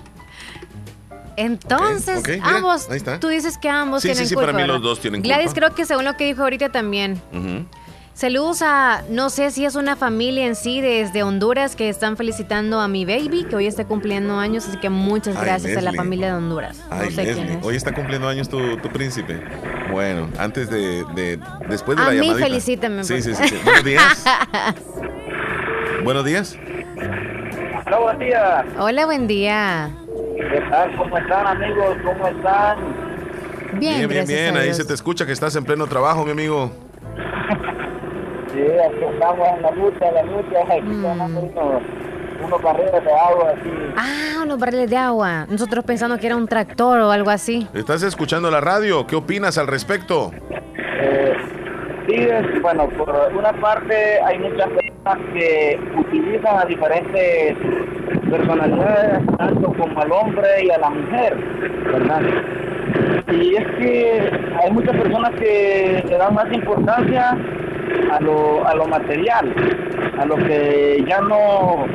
[1.37, 3.19] Entonces, Ok, mira, ambos, ahí está.
[3.19, 4.51] tú dices que ambos Sí, sí, tienen sí, culpa.
[4.51, 5.59] para mí los dos tienen Gladys, culpa.
[5.67, 7.21] creo que según lo que dijo ahorita también.
[7.33, 7.65] Ujú.
[8.15, 12.79] Saludos a, no sé si es una familia en sí desde Honduras que están felicitando
[12.79, 15.91] a mi baby que hoy está cumpliendo años, así que muchas Ay, gracias a la
[15.91, 16.81] familia de Honduras.
[16.89, 17.65] Ay, no sé quién Leslie, es.
[17.65, 19.41] hoy está cumpliendo años tu, tu príncipe.
[19.91, 22.45] Bueno, antes de, de- después de a la mí llamadita.
[22.47, 23.03] felicítame.
[23.03, 23.49] Sí, por sí, sí, favor.
[23.49, 23.55] sí.
[23.65, 24.25] Buenos días.
[26.05, 26.57] Buenos días.
[27.85, 28.65] Hola, buen día.
[28.79, 29.89] Hola, buen día.
[30.37, 30.95] ¿Qué tal?
[30.95, 31.97] ¿Cómo están, amigos?
[32.05, 32.77] ¿Cómo están?
[33.73, 34.55] Bien, bien, bien.
[34.55, 36.71] a Ahí se te escucha que estás en pleno trabajo, mi amigo.
[38.55, 40.59] Sí, aquí estamos en la lucha, en la lucha.
[40.69, 41.05] Aquí Mm.
[41.05, 41.81] unos,
[42.45, 43.69] unos barreras de agua así.
[43.97, 45.45] Ah, unos barriles de agua.
[45.49, 47.67] Nosotros pensando que era un tractor o algo así.
[47.73, 49.05] ¿Estás escuchando la radio?
[49.07, 50.31] ¿Qué opinas al respecto?
[51.01, 51.33] Eh,
[52.07, 57.57] sí, es- bueno, por una parte hay muchas personas que utilizan a diferentes
[58.29, 61.35] personalidades, tanto como al hombre y a la mujer,
[61.91, 62.21] ¿verdad?
[63.31, 64.31] Y es que
[64.63, 67.37] hay muchas personas que le dan más importancia
[68.11, 69.53] a lo, a lo material,
[70.17, 71.85] a lo que ya no,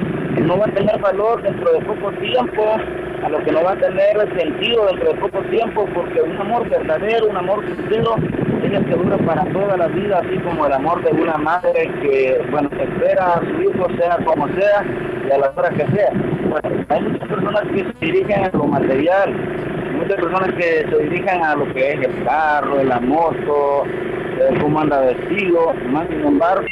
[0.40, 2.76] no va a tener valor dentro de poco tiempo,
[3.22, 6.68] a lo que no va a tener sentido dentro de poco tiempo, porque un amor
[6.68, 8.16] verdadero, un amor sincero,
[8.66, 12.40] el que dura para toda la vida, así como el amor de una madre que,
[12.50, 14.84] bueno, espera a su hijo, sea como sea,
[15.26, 16.10] y a la hora que sea.
[16.48, 19.34] Bueno, hay muchas personas que se dirigen a lo material,
[19.96, 23.84] muchas personas que se dirigen a lo que es el carro, la moto,
[24.60, 26.66] cómo anda vestido, más sin embargo,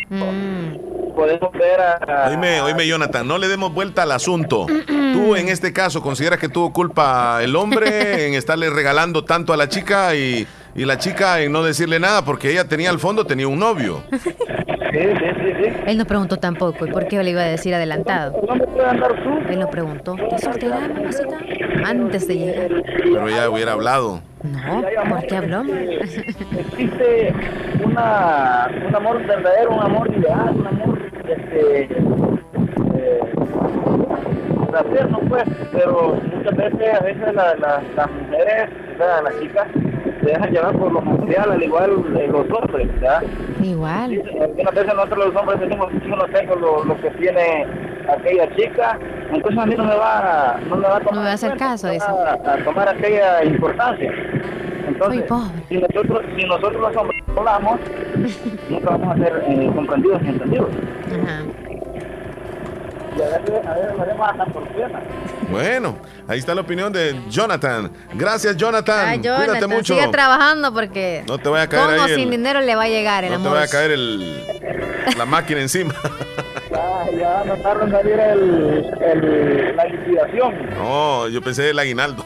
[1.14, 2.28] podemos ver a...
[2.30, 4.66] Oíme, oíme, Jonathan, no le demos vuelta al asunto.
[4.86, 9.57] Tú en este caso consideras que tuvo culpa el hombre en estarle regalando tanto a
[9.57, 10.47] la chica y,
[10.79, 14.03] y la chica en no decirle nada porque ella tenía al fondo, tenía un novio.
[14.91, 15.72] Sí, sí, sí, sí.
[15.87, 16.87] Él no preguntó tampoco.
[16.87, 18.41] ¿Y por qué le iba a decir adelantado?
[18.49, 19.39] ¿Dónde puede andar tú?
[19.51, 20.16] Él no preguntó.
[20.16, 21.39] ¿Estás soltera, mamacita?
[21.85, 22.68] Antes de llegar.
[23.03, 24.22] Pero ella hubiera hablado.
[24.43, 25.62] No, ¿por qué habló?
[26.59, 27.35] existe
[27.85, 30.99] una, un amor verdadero, un amor ideal, un amor
[31.29, 33.20] este, eh,
[34.70, 39.22] fraterno, pues, pero muchas veces, a veces la- la- las mujeres, ¿verdad?
[39.24, 39.66] las chicas,
[40.21, 43.23] se dejan llevar por lo material, al igual de los hombres, ¿verdad?
[43.62, 44.23] Igual.
[44.41, 47.66] Algunas veces nosotros los hombres decimos, yo no tengo lo, lo que tiene
[48.09, 48.99] aquella chica,
[49.33, 51.35] entonces a mí no me va, no me va a tomar, No me va a
[51.35, 52.07] hacer cuenta, caso, dice.
[52.07, 54.12] a, a tomar aquella importancia.
[54.89, 55.25] Entonces,
[55.69, 57.79] si nosotros, si nosotros los hombres hablamos,
[58.71, 60.69] nunca vamos a ser eh, comprendidos ni entendidos.
[63.19, 64.69] Y a a hasta por.
[65.51, 65.97] Bueno,
[66.29, 67.91] ahí está la opinión de Jonathan.
[68.14, 69.09] Gracias, Jonathan.
[69.09, 69.95] Ay, Cuídate Jonathan, mucho.
[69.95, 72.14] sigue trabajando porque No te vaya a caer con o ahí.
[72.14, 73.53] sin el- dinero le va a llegar el no te amor.
[73.55, 74.45] vaya a caer el,
[75.16, 75.95] la máquina encima.
[76.71, 80.55] Ya, ya no tarda en salir el, el, la liquidación.
[80.77, 82.25] No, yo pensé el aguinaldo.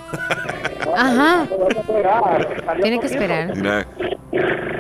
[0.96, 1.46] Ajá.
[2.82, 3.56] Tiene que esperar.
[3.56, 3.86] Mira.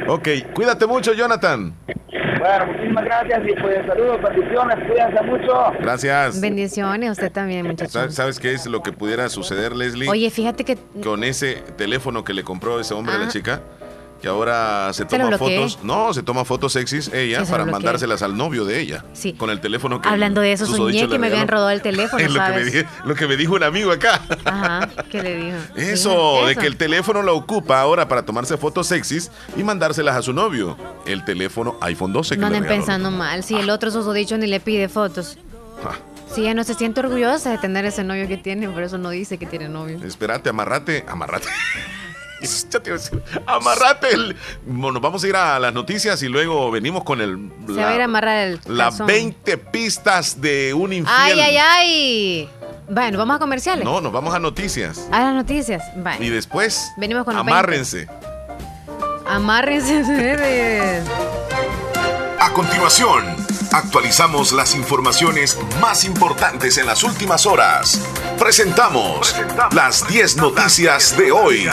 [0.08, 1.72] Ok, cuídate mucho, Jonathan.
[2.42, 5.52] Bueno, muchísimas gracias y pues saludos, bendiciones, cuídense mucho.
[5.80, 6.40] Gracias.
[6.40, 7.90] Bendiciones, usted también, muchacho.
[7.92, 10.08] ¿Sabes, sabes qué es lo que pudiera suceder, Leslie?
[10.08, 13.28] Oye, fíjate que Con ese teléfono que le compró ese hombre a la Ah.
[13.28, 13.60] chica,
[14.22, 15.80] que ahora se toma fotos.
[15.82, 19.04] No, se toma fotos sexys ella para mandárselas al novio de ella.
[19.12, 19.32] Sí.
[19.32, 20.08] Con el teléfono que.
[20.08, 23.14] Hablando de eso, soñé que me habían robado el teléfono, Es lo que, me lo
[23.16, 24.20] que me dijo un amigo acá.
[24.44, 25.56] Ajá, ¿qué le dijo?
[25.76, 30.14] Eso, Dijo, de que el teléfono lo ocupa ahora para tomarse fotos sexys y mandárselas
[30.16, 30.76] a su novio.
[31.04, 33.42] El teléfono iPhone 12 que No anden pensando mal.
[33.42, 35.36] Si el otro susodicho ni le pide fotos.
[35.84, 35.96] Ah,
[36.32, 39.10] Si ella no se siente orgullosa de tener ese novio que tiene, por eso no
[39.10, 39.98] dice que tiene novio.
[40.06, 41.48] espérate, amarrate, amarrate.
[42.70, 44.10] Ya te iba a decir, amarrate.
[44.14, 44.36] el-
[44.66, 47.50] Bueno, vamos a ir a las noticias y luego venimos con el.
[47.66, 49.06] Se va a ir a amarrar el Las calzón.
[49.06, 51.16] 20 pistas de un infiel.
[51.18, 52.50] ¡Ay, ay, ay!
[52.88, 53.84] Bueno, vamos a comerciales.
[53.84, 55.06] No, nos vamos a noticias.
[55.12, 55.82] A las noticias.
[56.18, 58.08] Y después, Venimos con amárrense.
[59.26, 61.04] Amárrense ustedes.
[62.38, 63.24] A continuación,
[63.72, 68.00] actualizamos las informaciones más importantes en las últimas horas.
[68.38, 69.34] Presentamos
[69.72, 71.64] las 10 noticias de hoy.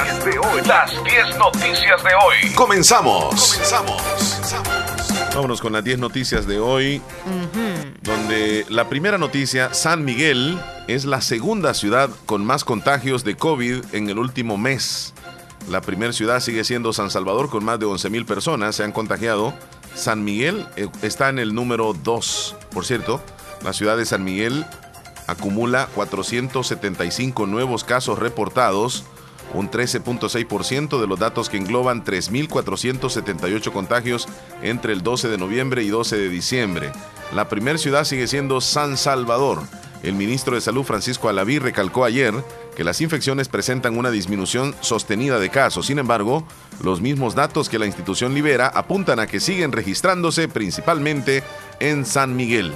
[0.66, 2.54] Las 10 noticias de hoy.
[2.56, 3.60] Comenzamos.
[5.34, 7.02] Vámonos con las 10 noticias de hoy.
[8.02, 13.84] donde la primera noticia, San Miguel es la segunda ciudad con más contagios de COVID
[13.94, 15.14] en el último mes.
[15.70, 18.92] La primera ciudad sigue siendo San Salvador con más de 11 mil personas se han
[18.92, 19.54] contagiado.
[19.96, 22.56] San Miguel eh, está en el número 2.
[22.72, 23.22] Por cierto,
[23.64, 24.66] la ciudad de San Miguel
[25.28, 29.04] acumula 475 nuevos casos reportados,
[29.54, 34.28] un 13.6% de los datos que engloban 3.478 contagios
[34.62, 36.92] entre el 12 de noviembre y 12 de diciembre.
[37.34, 39.62] La primera ciudad sigue siendo San Salvador.
[40.02, 42.34] El ministro de Salud Francisco Alaví recalcó ayer
[42.80, 45.88] que las infecciones presentan una disminución sostenida de casos.
[45.88, 46.48] Sin embargo,
[46.82, 51.44] los mismos datos que la institución libera apuntan a que siguen registrándose principalmente
[51.82, 52.74] en San Miguel.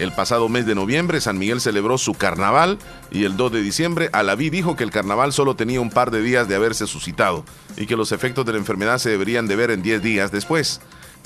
[0.00, 2.80] El pasado mes de noviembre, San Miguel celebró su carnaval
[3.12, 6.20] y el 2 de diciembre, Alaví dijo que el carnaval solo tenía un par de
[6.20, 7.44] días de haberse suscitado
[7.76, 10.80] y que los efectos de la enfermedad se deberían de ver en 10 días después.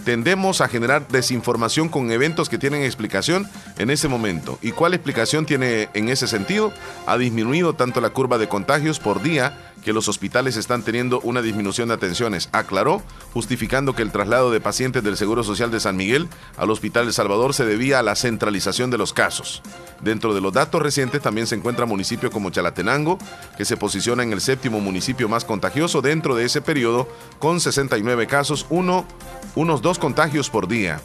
[0.04, 4.58] Tendemos a generar desinformación con eventos que tienen explicación en ese momento.
[4.62, 6.72] ¿Y cuál explicación tiene en ese sentido?
[7.06, 11.40] Ha disminuido tanto la curva de contagios por día que los hospitales están teniendo una
[11.40, 15.96] disminución de atenciones, aclaró, justificando que el traslado de pacientes del Seguro Social de San
[15.96, 19.62] Miguel al Hospital El Salvador se debía a la centralización de los casos.
[20.02, 23.18] Dentro de los datos recientes también se encuentra municipio como Chalatenango,
[23.56, 28.26] que se posiciona en el séptimo municipio más contagioso dentro de ese periodo, con 69
[28.26, 29.06] casos, uno,
[29.54, 31.00] unos dos contagios por día.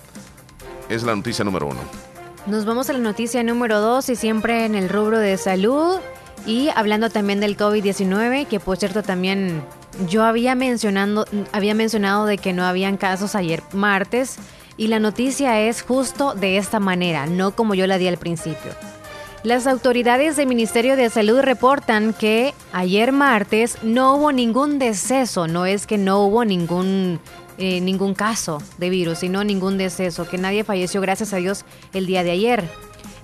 [0.89, 1.81] Es la noticia número uno.
[2.47, 5.99] Nos vamos a la noticia número 2 y siempre en el rubro de salud
[6.47, 9.63] y hablando también del COVID-19, que por cierto también
[10.09, 14.37] yo había mencionado, había mencionado de que no habían casos ayer martes
[14.75, 18.71] y la noticia es justo de esta manera, no como yo la di al principio.
[19.43, 25.65] Las autoridades del Ministerio de Salud reportan que ayer martes no hubo ningún deceso, no
[25.65, 27.19] es que no hubo ningún,
[27.57, 32.05] eh, ningún caso de virus, sino ningún deceso, que nadie falleció, gracias a Dios, el
[32.05, 32.69] día de ayer.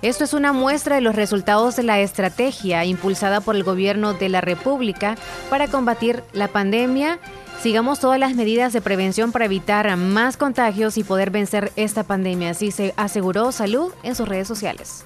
[0.02, 4.30] Esto es una muestra de los resultados de la estrategia impulsada por el gobierno de
[4.30, 5.16] la República
[5.50, 7.18] para combatir la pandemia.
[7.62, 12.50] Sigamos todas las medidas de prevención para evitar más contagios y poder vencer esta pandemia,
[12.50, 15.04] así se aseguró Salud en sus redes sociales.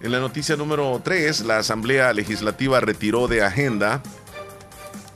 [0.00, 4.02] En la noticia número 3, la Asamblea Legislativa retiró de agenda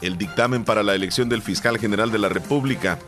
[0.00, 2.98] el dictamen para la elección del fiscal general de la República.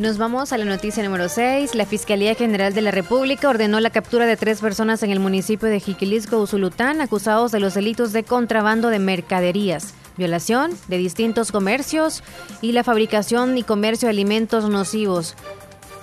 [0.01, 1.75] Nos vamos a la noticia número 6.
[1.75, 5.69] La Fiscalía General de la República ordenó la captura de tres personas en el municipio
[5.69, 12.23] de Jiquilisco, Usulután, acusados de los delitos de contrabando de mercaderías, violación de distintos comercios
[12.63, 15.37] y la fabricación y comercio de alimentos nocivos.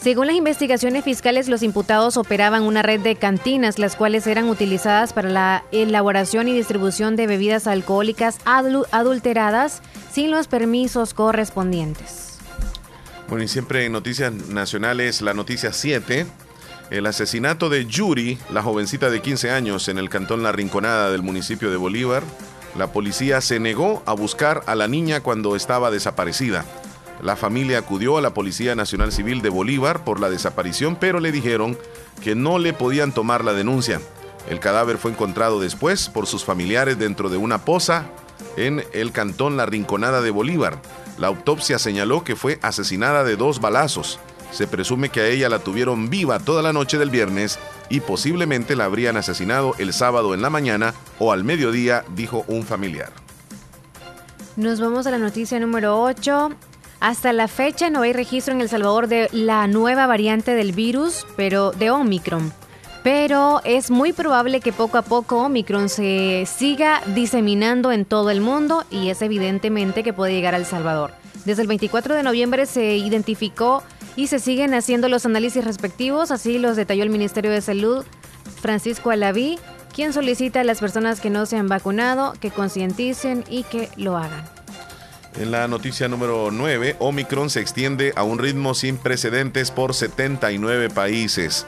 [0.07, 5.11] Según las investigaciones fiscales, los imputados operaban una red de cantinas, las cuales eran utilizadas
[5.11, 12.37] para la elaboración y distribución de bebidas alcohólicas adulteradas sin los permisos correspondientes.
[13.27, 16.25] Bueno, y siempre en noticias nacionales, la noticia 7.
[16.89, 21.21] El asesinato de Yuri, la jovencita de 15 años en el cantón La Rinconada del
[21.21, 22.23] municipio de Bolívar.
[22.77, 26.63] La policía se negó a buscar a la niña cuando estaba desaparecida.
[27.21, 31.31] La familia acudió a la Policía Nacional Civil de Bolívar por la desaparición, pero le
[31.31, 31.77] dijeron
[32.21, 33.99] que no le podían tomar la denuncia.
[34.49, 38.05] El cadáver fue encontrado después por sus familiares dentro de una poza
[38.55, 40.79] en el cantón La Rinconada de Bolívar.
[41.17, 44.19] La autopsia señaló que fue asesinada de dos balazos.
[44.51, 47.59] Se presume que a ella la tuvieron viva toda la noche del viernes
[47.89, 52.63] y posiblemente la habrían asesinado el sábado en la mañana o al mediodía, dijo un
[52.63, 53.11] familiar.
[54.55, 56.49] Nos vamos a la noticia número 8.
[56.99, 61.27] Hasta la fecha no hay registro en El Salvador de la nueva variante del virus,
[61.35, 62.51] pero de Omicron.
[63.03, 68.41] Pero es muy probable que poco a poco Omicron se siga diseminando en todo el
[68.41, 71.11] mundo y es evidentemente que puede llegar a El Salvador.
[71.45, 73.83] Desde el 24 de noviembre se identificó
[74.15, 78.03] y se siguen haciendo los análisis respectivos, así los detalló el Ministerio de Salud
[78.59, 79.59] Francisco Alaví,
[79.93, 84.17] quien solicita a las personas que no se han vacunado que concienticen y que lo
[84.17, 84.56] hagan.
[85.39, 90.89] En la noticia número 9, Omicron se extiende a un ritmo sin precedentes por 79
[90.89, 91.67] países.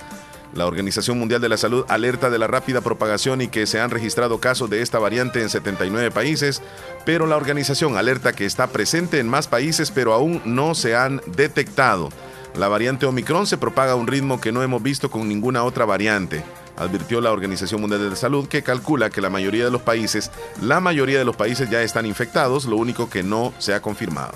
[0.55, 3.91] La Organización Mundial de la Salud alerta de la rápida propagación y que se han
[3.91, 6.63] registrado casos de esta variante en 79 países,
[7.05, 11.21] pero la organización alerta que está presente en más países pero aún no se han
[11.27, 12.09] detectado.
[12.55, 15.85] La variante Omicron se propaga a un ritmo que no hemos visto con ninguna otra
[15.85, 16.43] variante
[16.79, 20.31] advirtió la Organización Mundial de la Salud que calcula que la mayoría de los países,
[20.61, 24.33] la mayoría de los países ya están infectados, lo único que no se ha confirmado.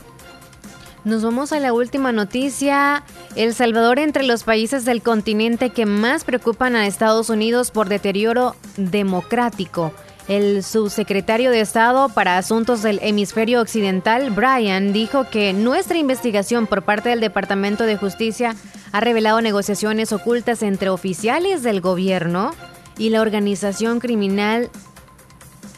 [1.04, 3.04] Nos vamos a la última noticia.
[3.36, 8.56] El Salvador entre los países del continente que más preocupan a Estados Unidos por deterioro
[8.78, 9.92] democrático.
[10.28, 16.84] El subsecretario de Estado para Asuntos del Hemisferio Occidental, Brian, dijo que nuestra investigación por
[16.84, 18.56] parte del Departamento de Justicia
[18.94, 22.52] ha revelado negociaciones ocultas entre oficiales del gobierno
[22.98, 24.70] y la organización criminal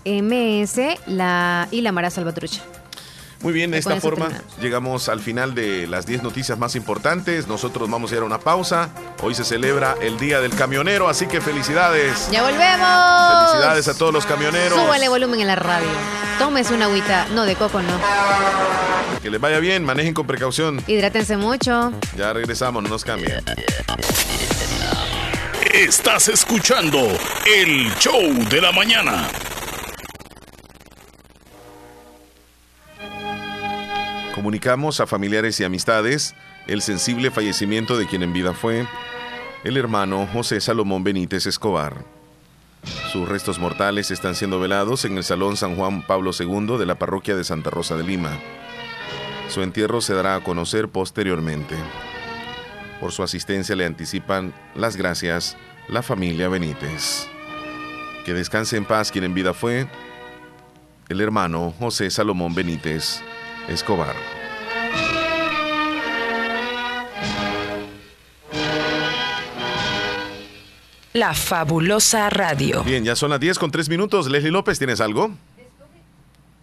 [0.06, 2.62] MS la, y la Mara Salvatrucha.
[3.42, 4.30] Muy bien, de esta forma
[4.62, 7.48] llegamos al final de las 10 noticias más importantes.
[7.48, 8.90] Nosotros vamos a ir a una pausa.
[9.22, 12.30] Hoy se celebra el Día del Camionero, así que felicidades.
[12.32, 13.52] ¡Ya volvemos!
[13.52, 14.80] Felicidades a todos los camioneros.
[14.80, 15.88] Súbale volumen en la radio.
[16.40, 17.28] Tómese una agüita.
[17.34, 18.00] No, de coco no.
[19.22, 20.82] Que les vaya bien, manejen con precaución.
[20.88, 21.94] Hidrátense mucho.
[22.18, 23.44] Ya regresamos, no nos cambien.
[25.74, 27.00] Estás escuchando
[27.54, 29.28] el show de la mañana.
[34.46, 36.36] Comunicamos a familiares y amistades
[36.68, 38.86] el sensible fallecimiento de quien en vida fue
[39.64, 42.06] el hermano José Salomón Benítez Escobar.
[43.12, 46.94] Sus restos mortales están siendo velados en el Salón San Juan Pablo II de la
[46.94, 48.38] parroquia de Santa Rosa de Lima.
[49.50, 51.76] Su entierro se dará a conocer posteriormente.
[53.02, 57.28] Por su asistencia le anticipan las gracias la familia Benítez.
[58.26, 59.88] Que descanse en paz quien en vida fue
[61.10, 63.24] el hermano José Salomón Benítez
[63.68, 64.16] Escobar.
[71.14, 72.84] La fabulosa radio.
[72.84, 74.30] Bien, ya son las 10 con 3 minutos.
[74.30, 75.32] Leslie López, ¿tienes algo?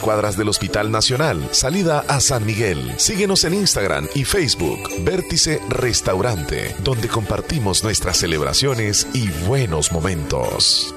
[0.00, 2.92] cuadras del Hospital Nacional, salida a San Miguel.
[2.96, 10.94] Síguenos en Instagram y Facebook, Vértice Restaurante, donde compartimos nuestras celebraciones y buenos momentos.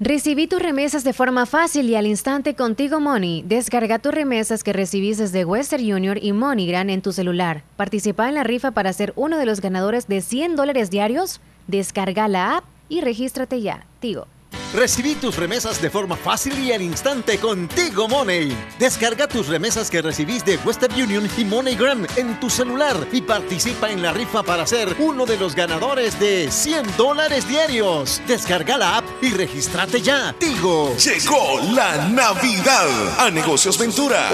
[0.00, 3.42] Recibí tus remesas de forma fácil y al instante contigo Money.
[3.46, 7.62] Descarga tus remesas que recibís desde Western Junior y MoneyGram en tu celular.
[7.76, 11.40] Participa en la rifa para ser uno de los ganadores de 100 dólares diarios.
[11.68, 13.86] Descarga la app y regístrate ya.
[14.00, 14.26] Tigo.
[14.74, 18.56] Recibí tus remesas de forma fácil y al instante contigo Money.
[18.76, 23.92] Descarga tus remesas que recibís de Western Union y MoneyGram en tu celular y participa
[23.92, 28.20] en la rifa para ser uno de los ganadores de 100 dólares diarios.
[28.26, 30.34] Descarga la app y regístrate ya.
[30.40, 30.96] Tigo.
[30.96, 34.28] Llegó la Navidad a Negocios Ventura.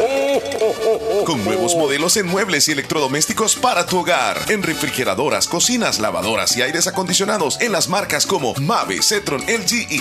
[1.26, 4.38] Con nuevos modelos en muebles y electrodomésticos para tu hogar.
[4.48, 9.98] En refrigeradoras, cocinas, lavadoras y aires acondicionados en las marcas como Mave, Cetron, LG y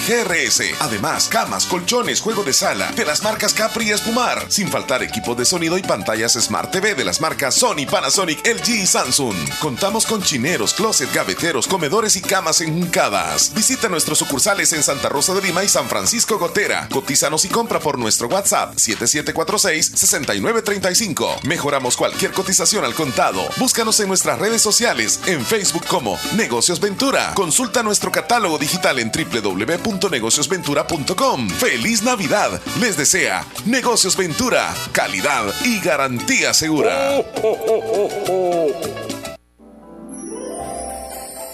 [0.80, 4.46] Además, camas, colchones, juego de sala de las marcas Capri y Espumar.
[4.50, 8.70] Sin faltar equipos de sonido y pantallas Smart TV de las marcas Sony, Panasonic, LG
[8.70, 9.36] y Samsung.
[9.60, 13.52] Contamos con chineros, closet, gaveteros, comedores y camas enjuncadas.
[13.56, 16.88] Visita nuestros sucursales en Santa Rosa de Lima y San Francisco Gotera.
[16.90, 21.42] Cotízanos y compra por nuestro WhatsApp 7746-6935.
[21.42, 23.42] Mejoramos cualquier cotización al contado.
[23.58, 27.34] Búscanos en nuestras redes sociales, en Facebook como Negocios Ventura.
[27.34, 30.19] Consulta nuestro catálogo digital en www.negociosventura.com.
[31.50, 32.62] ¡Feliz Navidad!
[32.80, 37.24] Les desea Negocios Ventura, calidad y garantía segura.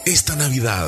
[0.06, 0.88] Esta Navidad,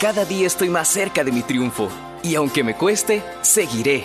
[0.00, 1.88] Cada día estoy más cerca de mi triunfo
[2.22, 4.04] y aunque me cueste, seguiré,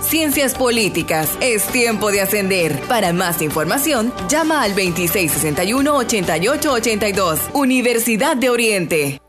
[0.11, 1.29] Ciencias Políticas.
[1.39, 2.77] Es tiempo de ascender.
[2.89, 7.39] Para más información, llama al 2661-8882.
[7.53, 9.21] Universidad de Oriente.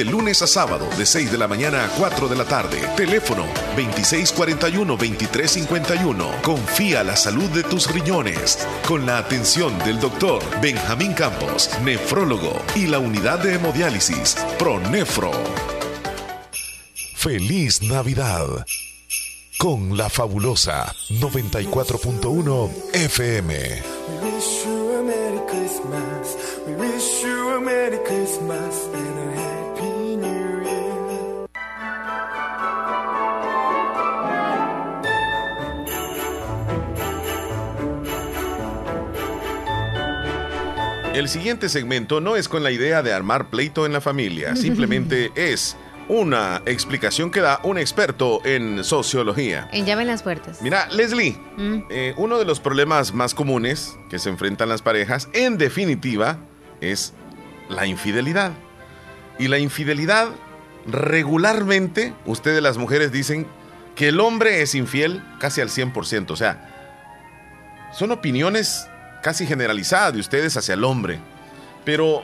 [0.05, 2.81] lunes a sábado de 6 de la mañana a 4 de la tarde.
[2.95, 3.45] Teléfono
[3.77, 6.41] 2641-2351.
[6.41, 12.87] Confía la salud de tus riñones con la atención del doctor Benjamín Campos, nefrólogo y
[12.87, 15.31] la unidad de hemodiálisis Pronefro.
[17.15, 18.65] Feliz Navidad
[19.57, 23.81] con la fabulosa 94.1 FM.
[26.67, 29.50] We wish you a Merry Christmas.
[41.13, 45.31] El siguiente segmento no es con la idea de armar pleito en la familia, simplemente
[45.35, 45.75] es
[46.07, 49.69] una explicación que da un experto en sociología.
[49.71, 50.61] En llave en las puertas.
[50.61, 51.83] Mira, Leslie, Mm.
[51.89, 56.37] eh, uno de los problemas más comunes que se enfrentan las parejas, en definitiva,
[56.81, 57.13] es
[57.69, 58.51] la infidelidad.
[59.37, 60.29] Y la infidelidad,
[60.87, 63.45] regularmente, ustedes las mujeres dicen
[63.95, 66.31] que el hombre es infiel casi al 100%.
[66.31, 68.87] O sea, son opiniones
[69.21, 71.19] casi generalizadas de ustedes hacia el hombre.
[71.85, 72.23] Pero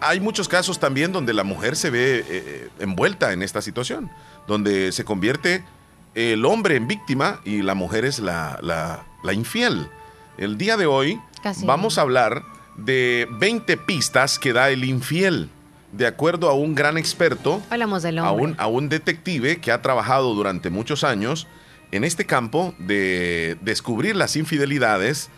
[0.00, 4.10] hay muchos casos también donde la mujer se ve eh, eh, envuelta en esta situación,
[4.46, 5.64] donde se convierte
[6.14, 9.88] el hombre en víctima y la mujer es la, la- la infiel.
[10.38, 11.64] El día de hoy Casi.
[11.64, 12.42] vamos a hablar
[12.76, 15.48] de 20 pistas que da el infiel,
[15.92, 19.82] de acuerdo a un gran experto Hablamos del a un, a un detective que ha
[19.82, 21.46] trabajado durante muchos años
[21.92, 25.28] en este campo de descubrir las infidelidades.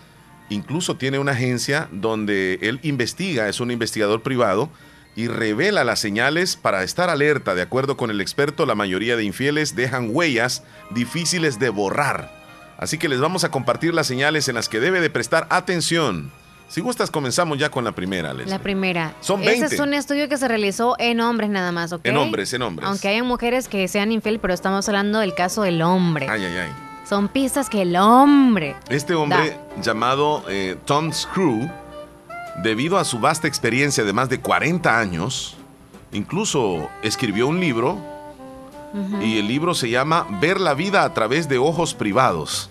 [0.51, 4.71] Incluso tiene una agencia donde él investiga, es un investigador privado
[5.17, 7.55] y revela las señales para estar alerta.
[7.55, 12.31] De acuerdo con el experto, la mayoría de infieles dejan huellas difíciles de borrar.
[12.79, 16.33] Así que les vamos a compartir las señales en las que debe de prestar atención.
[16.69, 18.51] Si gustas, comenzamos ya con la primera, Leslie.
[18.51, 19.15] La primera.
[19.21, 19.75] Son Ese 20.
[19.75, 22.01] es un estudio que se realizó en hombres nada más, ¿ok?
[22.05, 22.89] En hombres, en hombres.
[22.89, 26.27] Aunque hayan mujeres que sean infiel, pero estamos hablando del caso del hombre.
[26.29, 26.73] Ay, ay, ay.
[27.05, 28.77] Son pistas que el hombre.
[28.89, 31.71] Este hombre llamado eh, Tom Screw,
[32.63, 35.57] debido a su vasta experiencia de más de 40 años,
[36.13, 37.99] incluso escribió un libro
[39.21, 42.71] y el libro se llama Ver la vida a través de ojos privados,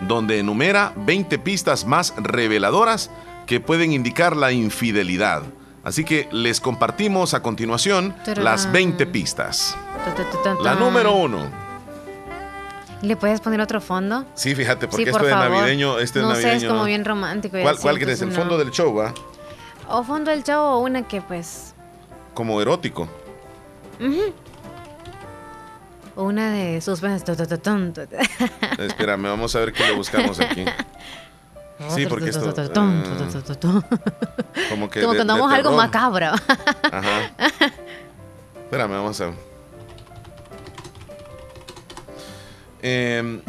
[0.00, 3.10] donde enumera 20 pistas más reveladoras
[3.46, 5.42] que pueden indicar la infidelidad.
[5.82, 9.76] Así que les compartimos a continuación las 20 pistas.
[10.04, 11.63] Ta, ta, ta, ta, La número uno.
[13.04, 14.24] ¿Le puedes poner otro fondo?
[14.34, 15.58] Sí, fíjate, porque Sí, por esto es favor.
[15.58, 15.98] navideño.
[15.98, 16.66] Este no es sé, navideño.
[16.68, 17.58] es como bien romántico.
[17.60, 18.22] ¿Cuál, cuál quieres?
[18.22, 19.12] ¿El fondo del show, va?
[19.88, 21.74] O fondo del chavo o una que pues...
[22.32, 23.08] Como erótico.
[24.00, 24.32] ujú.
[26.16, 27.24] O una de suspense.
[28.78, 30.64] Espérame, vamos a ver qué le buscamos aquí.
[31.88, 32.54] Sí, porque esto.
[34.70, 35.00] Como que.
[35.00, 36.28] Como de contamos algo macabro.
[36.28, 37.32] Ajá.
[38.64, 39.34] Espérame, vamos a ver.
[42.86, 43.40] Em,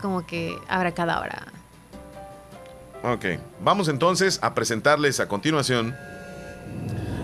[0.00, 1.48] Como que abracadabra.
[3.02, 3.24] ok,
[3.60, 5.96] vamos entonces a presentarles a continuación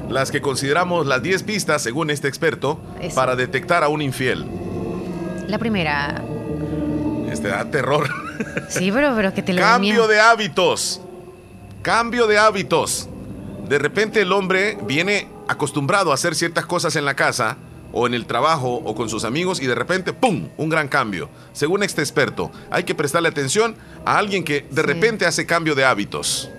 [0.08, 3.14] las que consideramos las 10 pistas, según este experto, Eso.
[3.14, 4.44] para detectar a un infiel.
[5.46, 6.20] La primera.
[7.30, 8.08] Este da terror.
[8.68, 11.00] Sí, pero, pero que te dé Cambio de hábitos.
[11.82, 13.08] Cambio de hábitos.
[13.68, 17.56] De repente el hombre viene acostumbrado a hacer ciertas cosas en la casa
[17.96, 21.28] o en el trabajo o con sus amigos y de repente, ¡pum!, un gran cambio.
[21.52, 25.84] Según este experto, hay que prestarle atención a alguien que de repente hace cambio de
[25.84, 26.50] hábitos.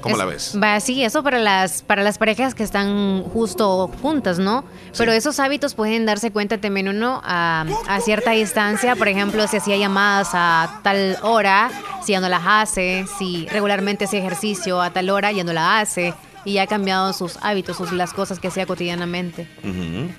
[0.00, 0.58] ¿Cómo Es- la ves?
[0.60, 4.64] Va, sí, eso para las, para las parejas que están justo juntas, ¿no?
[4.98, 8.96] Pero esos hábitos pueden darse cuenta también uno a, a cierta distancia.
[8.96, 11.70] Por ejemplo, si hacía llamadas a tal hora,
[12.04, 15.78] si ya no las hace, si regularmente hacía ejercicio a tal hora, ya no la
[15.78, 16.14] hace.
[16.44, 19.46] Y ya ha cambiado sus hábitos, sus, las cosas que hacía cotidianamente.
[19.62, 20.10] Ujú.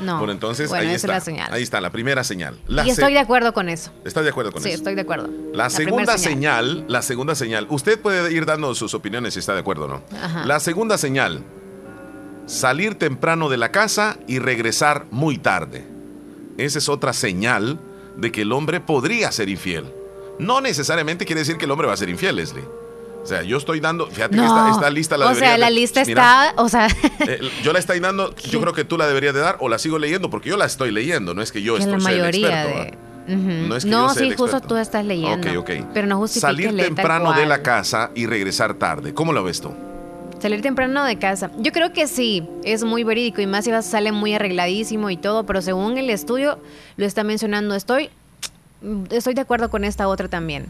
[0.00, 0.18] No.
[0.18, 1.16] Bueno, entonces Bueno, ahí esa está.
[1.16, 1.52] es la señal.
[1.52, 2.58] Ahí está, la primera señal.
[2.66, 3.90] La y estoy de acuerdo con eso.
[4.04, 4.76] ¿Estás de acuerdo con Sí, eso?
[4.78, 5.28] estoy de acuerdo.
[5.52, 6.84] La, primera segunda señal.
[6.88, 10.02] la segunda señal, usted puede ir dando sus opiniones si está de acuerdo o no.
[10.22, 10.44] Ajá.
[10.44, 11.42] La segunda señal,
[12.46, 15.84] salir temprano de la casa y regresar muy tarde.
[16.58, 17.78] Esa es otra señal
[18.16, 19.92] de que el hombre podría ser infiel.
[20.38, 22.64] No necesariamente quiere decir que el hombre va a ser infiel, Leslie.
[23.26, 25.72] O sea, yo estoy dando, fíjate que esta, esta lista la o sea, la de-
[25.72, 26.86] lista Mira, está, o sea,
[27.26, 29.78] eh, yo la estoy dando, yo creo que tú la deberías de dar o la
[29.78, 32.02] sigo leyendo porque yo la estoy leyendo, no es que yo que estoy la el
[32.04, 33.06] mayoría experto, de...
[33.66, 35.50] No es que No, yo sea sí, el justo tú estás leyendo.
[35.50, 35.86] Ok, ok.
[35.92, 39.12] Pero no justifiques Salir temprano de la casa y regresar tarde.
[39.14, 39.74] ¿Cómo lo ves tú?
[40.38, 41.50] Salir temprano de casa.
[41.58, 45.16] Yo creo que sí, es muy verídico y más si vas, sale muy arregladísimo y
[45.16, 46.60] todo, pero según el estudio
[46.96, 48.10] lo está mencionando, estoy,
[49.10, 50.66] estoy de acuerdo con esta otra también.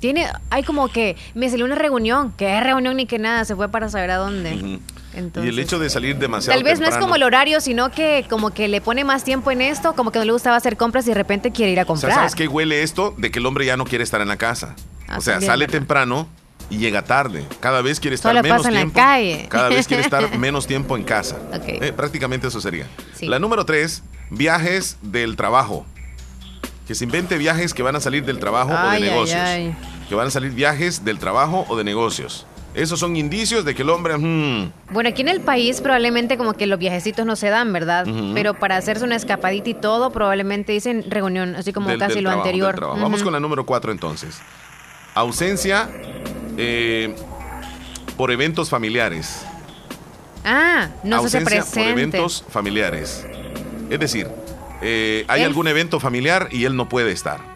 [0.00, 3.54] Tiene, hay como que me salió una reunión, que es reunión ni que nada, se
[3.54, 4.80] fue para saber a dónde.
[5.12, 7.90] Entonces, y el hecho de salir demasiado Tal vez no es como el horario, sino
[7.90, 10.76] que como que le pone más tiempo en esto, como que no le gustaba hacer
[10.76, 12.14] compras y de repente quiere ir a O sea, comprar.
[12.14, 13.14] ¿sabes qué huele esto?
[13.18, 14.74] De que el hombre ya no quiere estar en la casa.
[15.08, 15.78] Ah, o sea, también, sale ¿verdad?
[15.78, 16.28] temprano
[16.70, 17.44] y llega tarde.
[17.58, 18.94] Cada vez quiere estar Solo menos pasa en la tiempo.
[19.00, 19.46] calle.
[19.50, 21.36] Cada vez quiere estar menos tiempo en casa.
[21.66, 22.86] Eh, prácticamente eso sería.
[23.16, 23.26] Sí.
[23.26, 25.84] La número tres, viajes del trabajo.
[26.86, 29.40] Que se invente viajes que van a salir del trabajo o Ay, de ay, negocios.
[29.40, 29.74] ay.
[30.10, 32.44] Que van a salir viajes del trabajo o de negocios.
[32.74, 34.16] Esos son indicios de que el hombre...
[34.18, 38.06] mm, Bueno, aquí en el país probablemente como que los viajecitos no se dan, ¿verdad?
[38.34, 42.24] Pero para hacerse una escapadita y todo, probablemente dicen reunión, así como del- casi del
[42.24, 42.80] lo trabajo, anterior.
[42.80, 44.38] Vamos con la número cuatro entonces.
[45.14, 45.88] Ausencia
[46.56, 47.14] eh,
[48.16, 49.42] por eventos familiares.
[50.44, 51.90] Ah, no se Ausencia por presente.
[51.90, 53.26] eventos familiares.
[53.90, 54.28] Es decir,
[54.82, 57.49] eh, hay algún evento familiar y él no puede estar.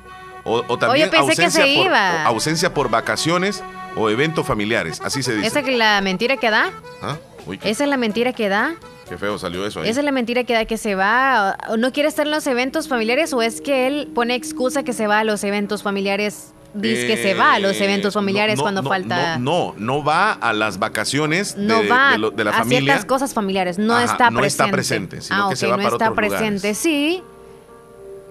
[0.45, 2.25] O, o también pensé que ausencia, se por, iba.
[2.25, 3.63] ausencia por vacaciones
[3.97, 5.01] o eventos familiares.
[5.05, 5.47] Así se dice.
[5.47, 6.71] Esa es la mentira que da.
[7.03, 7.17] ¿Ah?
[7.47, 8.75] Uy, qué, Esa es la mentira que da.
[9.09, 9.89] qué feo salió eso ahí.
[9.89, 11.57] Esa es la mentira que da que se va.
[11.69, 14.93] o no quiere estar en los eventos familiares o es que él pone excusa que
[14.93, 16.51] se va a los eventos familiares.
[16.75, 19.39] Dice que se va a los Eh, eventos familiares no, no, cuando no, falta.
[19.39, 22.55] No, no, no va a las vacaciones de, no va de lo- de la a
[22.55, 22.81] familia.
[22.95, 24.65] ciertas cosas familiares, no Ajá, está no presente.
[24.65, 26.49] está presente, sino ah, que se va no para está otros lugares.
[26.61, 27.23] presente, sí.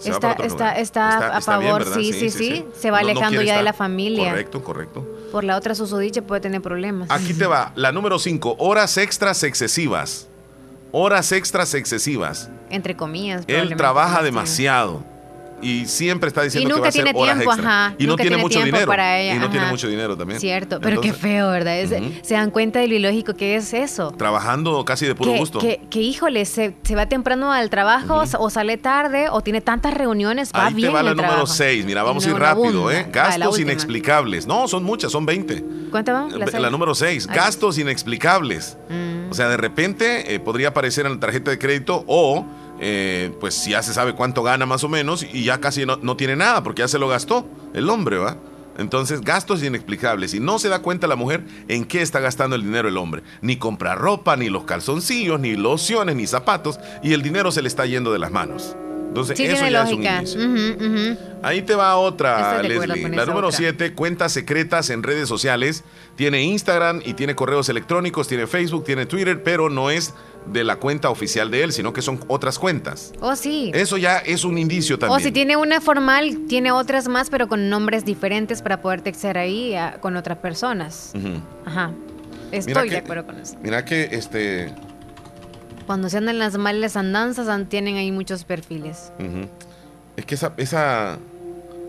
[0.04, 3.10] Se va Está, está, está, Está- a bien, favor, sí, sí, sí, Se va No-
[3.10, 4.30] alejando ya de la familia.
[4.30, 5.08] Correcto, correcto.
[5.32, 7.10] Por la otra susodicha puede tener problemas.
[7.12, 7.72] Aquí te va.
[7.76, 8.56] La número 5.
[8.60, 10.28] Horas extras excesivas.
[10.92, 12.50] Horas extras excesivas.
[12.70, 13.44] Entre comillas.
[13.48, 15.04] Él trabaja demasiado.
[15.64, 17.86] Y siempre está diciendo Y que va nunca a hacer tiene horas tiempo, extra.
[17.86, 17.96] ajá.
[17.98, 18.88] Y no Nunca tiene tiene mucho dinero.
[18.88, 19.72] para ella, y no tiene ajá.
[19.72, 20.40] mucho dinero también.
[20.40, 21.80] Cierto, pero qué Entonces, feo, ¿verdad?
[21.80, 22.12] Es- Ujú.
[22.22, 24.12] Se dan cuenta de lo ilógico que es eso.
[24.12, 25.60] Trabajando casi de puro que, gusto.
[25.60, 29.94] Que, que, híjole, se, se va temprano al trabajo o sale tarde o tiene tantas
[29.94, 31.54] reuniones, va Ahí bien te va en la el número trabajo.
[31.54, 31.86] 6.
[31.86, 32.92] Mira, vamos a Y ir no rápido.
[32.92, 33.08] ¿eh?
[33.12, 34.48] Gastos inexplicables.
[34.48, 35.64] No, son muchas, son 20.
[35.92, 36.28] ¿Cuánto va?
[36.30, 37.28] La La, número 6.
[37.30, 37.36] Ay.
[37.36, 38.78] Gastos inexplicables.
[38.90, 39.32] Mm.
[39.32, 42.46] O sea, de repente eh, podría aparecer en la tarjeta de crédito o,
[42.86, 46.18] eh, pues ya se sabe cuánto gana más o menos y ya casi no, no
[46.18, 48.36] tiene nada porque ya se lo gastó el hombre, ¿va?
[48.78, 50.34] Entonces, gastos inexplicables.
[50.34, 53.22] Y no se da cuenta la mujer en qué está gastando el dinero el hombre.
[53.42, 56.80] Ni compra ropa, ni los calzoncillos, ni lociones, ni zapatos.
[57.04, 58.76] Y el dinero se le está yendo de las manos.
[59.10, 60.22] Entonces, Sí, eso ya lógica.
[60.24, 61.18] es un.
[61.44, 63.10] Ahí te va otra, Leslie.
[63.10, 63.60] La número otra.
[63.60, 65.84] 7, cuentas secretas en redes sociales.
[66.16, 70.16] Tiene Instagram y tiene correos electrónicos, tiene Facebook, tiene Twitter, pero no es
[70.48, 73.14] de la cuenta oficial de él, sino que son otras cuentas.
[73.22, 73.72] Oh, sí.
[73.74, 75.20] Eso ya es un indicio también.
[75.20, 79.38] O si tiene una formal, tiene otras más, pero con nombres diferentes para poder textear
[79.38, 81.14] ahí a- con otras personas.
[81.66, 81.92] Ajá.
[82.52, 83.56] Estoy Mira de que- acuerdo con eso.
[83.64, 84.74] Mira que este.
[85.88, 89.12] Cuando se andan las malas andanzas, an- tienen ahí muchos perfiles.
[89.20, 89.48] ujú.
[90.16, 91.18] Es que esa, esa,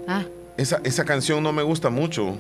[0.08, 0.22] Ah,
[0.56, 2.36] esa, esa canción no me gusta mucho.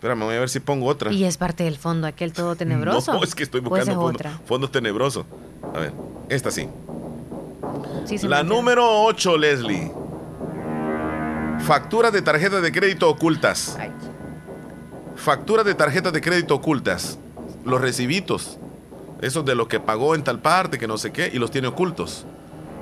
[0.00, 1.12] Espérame, voy a ver si pongo otra.
[1.12, 3.12] y es parte del fondo, aquel todo tenebroso.
[3.18, 4.40] No, es que estoy ¿O esa buscando fondo, otra?
[4.46, 5.26] fondo tenebroso.
[5.74, 5.92] A ver,
[6.30, 6.66] esta sí.
[8.22, 9.92] La número 8, Leslie.
[11.66, 13.76] Facturas de tarjetas de crédito ocultas.
[15.16, 17.18] Facturas de tarjetas de crédito ocultas.
[17.66, 18.56] Los recibitos.
[19.20, 21.68] Esos de lo que pagó en tal parte, que no sé qué, y los tiene
[21.68, 22.24] ocultos.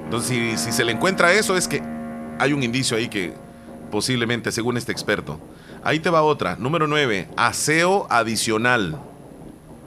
[0.05, 1.83] Entonces, si, si se le encuentra eso, es que
[2.39, 3.35] hay un indicio ahí que
[3.91, 5.41] posiblemente, según este experto.
[5.85, 6.57] Ahí te va otra.
[6.59, 7.29] Número 9.
[7.37, 8.99] Aseo adicional.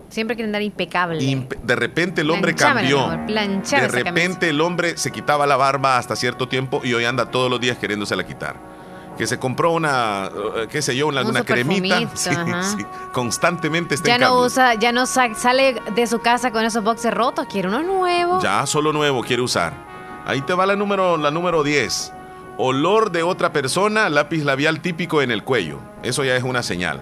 [0.10, 1.20] Siempre quieren dar impecable.
[1.22, 3.00] Imp- de repente el hombre cambió.
[3.00, 7.32] amor, De repente el hombre se quitaba la barba hasta cierto tiempo y hoy anda
[7.32, 8.72] todos los días queriéndosela quitar.
[9.18, 12.00] que se compró una, eh, qué sé yo, una, cremita.
[12.16, 12.30] Sí,
[12.78, 14.46] sí, constantemente está Ya en no cambio.
[14.46, 18.42] usa, ya no sa- sale de su casa con esos boxes rotos, quiere uno nuevo.
[18.42, 19.74] Ya solo nuevo quiere usar.
[20.26, 22.12] Ahí te va la número, la número 10.
[22.64, 25.80] Olor de otra persona, lápiz labial típico en el cuello.
[26.04, 27.00] Eso ya es una señal.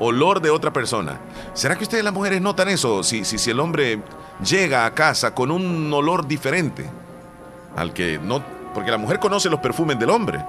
[0.00, 1.20] Olor de otra persona.
[1.54, 3.04] ¿Será que ustedes las mujeres notan eso?
[3.04, 4.00] Si, si, si el hombre
[4.44, 6.90] llega a casa con un olor diferente
[7.76, 8.42] al que no...
[8.74, 10.44] Porque la mujer conoce los perfumes del hombre.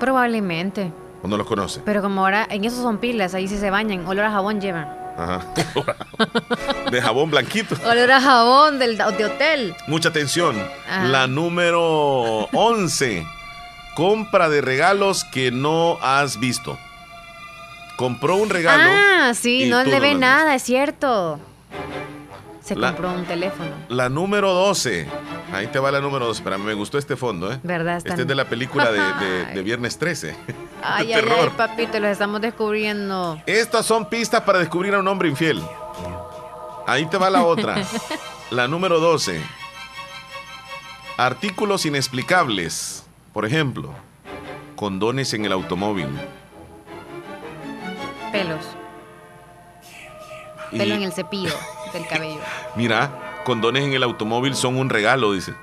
[0.00, 0.92] Probablemente.
[1.22, 1.82] ¿O no los conoce?
[1.84, 4.97] Pero como ahora en esos son pilas, ahí sí se bañan, olor a jabón llevan.
[5.18, 5.40] Ajá.
[6.90, 7.74] De jabón blanquito.
[7.84, 9.74] Olor a jabón del, de hotel.
[9.88, 10.56] Mucha atención.
[10.88, 11.04] Ajá.
[11.04, 13.26] La número 11.
[13.94, 16.78] Compra de regalos que no has visto.
[17.96, 18.84] Compró un regalo.
[18.86, 21.40] Ah, sí, no le ve nada, es cierto.
[22.62, 23.70] Se La- compró un teléfono.
[23.88, 25.08] La número 12.
[25.52, 26.42] Ahí te va la número 12.
[26.42, 27.58] Pero me gustó este fondo, ¿eh?
[27.62, 27.96] ¿Verdad?
[27.98, 30.36] Este es de la película de, de- de Viernes 13.
[30.82, 33.40] Ay, ay, ay, papito, los estamos descubriendo.
[33.46, 35.62] Estas son pistas para descubrir a un hombre infiel.
[36.86, 37.76] Ahí te va la otra.
[38.50, 39.42] La número 12.
[41.18, 43.04] Artículos inexplicables.
[43.34, 43.90] Por ejemplo,
[44.74, 46.08] condones en el automóvil.
[48.32, 48.64] Pelos.
[50.72, 51.52] Y- Pelo en el cepillo
[51.92, 52.40] del cabello.
[52.76, 53.10] Mira,
[53.48, 55.54] condones en el automóvil son un regalo, dice.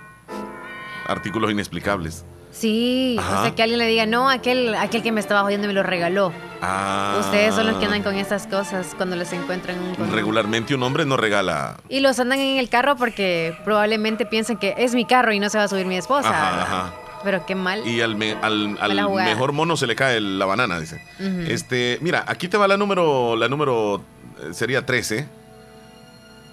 [1.08, 2.26] Artículos inexplicables.
[2.52, 3.40] Sí, Ajá.
[3.40, 5.84] o sea que alguien le diga, no, aquel, aquel que me estaba jodiendo me lo
[5.84, 6.32] regaló.
[6.62, 10.16] Ah, Ustedes son los que andan con estas cosas cuando les encuentran un condón.
[10.16, 11.78] Regularmente un hombre no regala.
[11.90, 15.50] Y los andan en el carro porque probablemente piensan que es mi carro y no
[15.50, 16.30] se va a subir mi esposa.
[16.30, 16.94] Ajá, ajá.
[17.26, 17.86] Pero qué mal.
[17.86, 19.30] Y al, me- al- al Mala jugada.
[19.30, 21.02] mejor mono se le cae la banana, dice.
[21.48, 24.02] Este, mira, aquí te va la número, la número
[24.42, 25.28] eh, sería 13.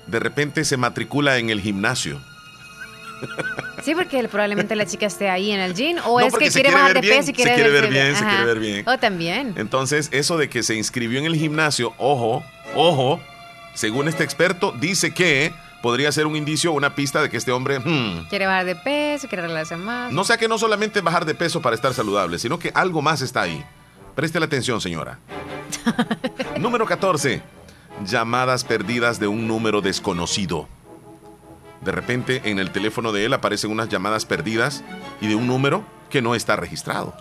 [0.07, 2.21] De repente se matricula en el gimnasio.
[3.85, 6.53] Sí, porque probablemente la chica esté ahí en el gym o No, es que quiere
[6.53, 8.89] quiere bajar de peso y se quiere quiere ver bien, se quiere ver bien.
[8.89, 9.55] O también.
[9.57, 13.21] Entonces, eso de que se inscribió en el gimnasio, ojo, ojo,
[13.75, 15.53] según este experto, dice que
[15.83, 18.77] podría ser un indicio o una pista de que este hombre, hmm, Quiere bajar de
[18.77, 20.13] peso, quiere arreglarse más.
[20.13, 23.21] no sea que no solamente bajar de peso para estar saludable, sino que algo más
[23.21, 23.65] está ahí.
[24.15, 25.19] Preste la atención, señora.
[26.59, 27.43] Número 14.
[28.05, 30.69] Llamadas perdidas de un número desconocido.
[31.83, 34.83] De repente en el teléfono de él aparecen unas llamadas perdidas
[35.21, 37.15] y de un número que no está registrado.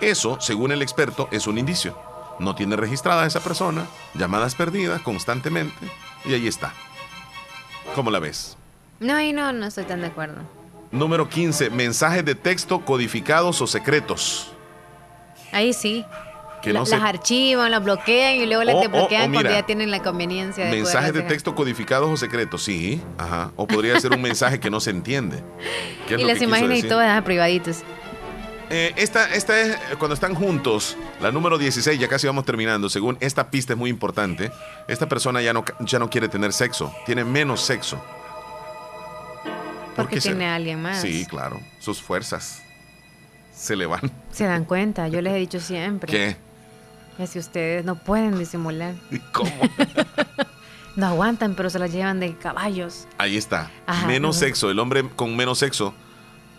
[0.00, 1.98] Eso, según el experto, es un indicio.
[2.38, 5.90] No tiene registrada a esa persona, llamadas perdidas constantemente
[6.24, 6.72] y ahí está.
[7.94, 8.56] ¿Cómo la ves?
[9.00, 10.42] No, y no, no estoy tan de acuerdo.
[10.90, 11.70] Número 15.
[11.70, 14.52] Mensajes de texto codificados o secretos.
[15.52, 16.04] Ahí sí.
[16.62, 19.32] Que La- no se- Las archivan, las bloquean y luego las O- o- desbloquean o
[19.32, 23.00] cuando ya tienen la conveniencia de Mensajes de texto codificados o secretos, sí.
[23.16, 23.52] Ajá.
[23.56, 25.42] O podría ser un mensaje que no se entiende.
[26.08, 27.82] ¿Qué es Y las imágenes y ah, privaditos.
[28.70, 32.90] Eh, esta, esta es cuando están juntos, la número 16, ya casi vamos terminando.
[32.90, 34.50] Según esta pista es muy importante.
[34.88, 37.96] Esta persona ya no, ya no quiere tener sexo, tiene menos sexo.
[39.96, 41.00] ¿Por Porque tiene a alguien más.
[41.00, 41.60] Sí, claro.
[41.80, 42.62] Sus fuerzas
[43.54, 44.12] se le van.
[44.30, 46.12] Se dan cuenta, yo les he dicho siempre.
[46.12, 46.36] ¿Qué?
[47.18, 48.94] Que si ustedes no pueden disimular.
[49.32, 49.50] ¿Cómo?
[50.96, 53.06] No aguantan, pero se las llevan de caballos.
[53.18, 53.70] Ahí está.
[53.86, 54.46] Ajá, menos ajá.
[54.46, 55.92] sexo, el hombre con menos sexo.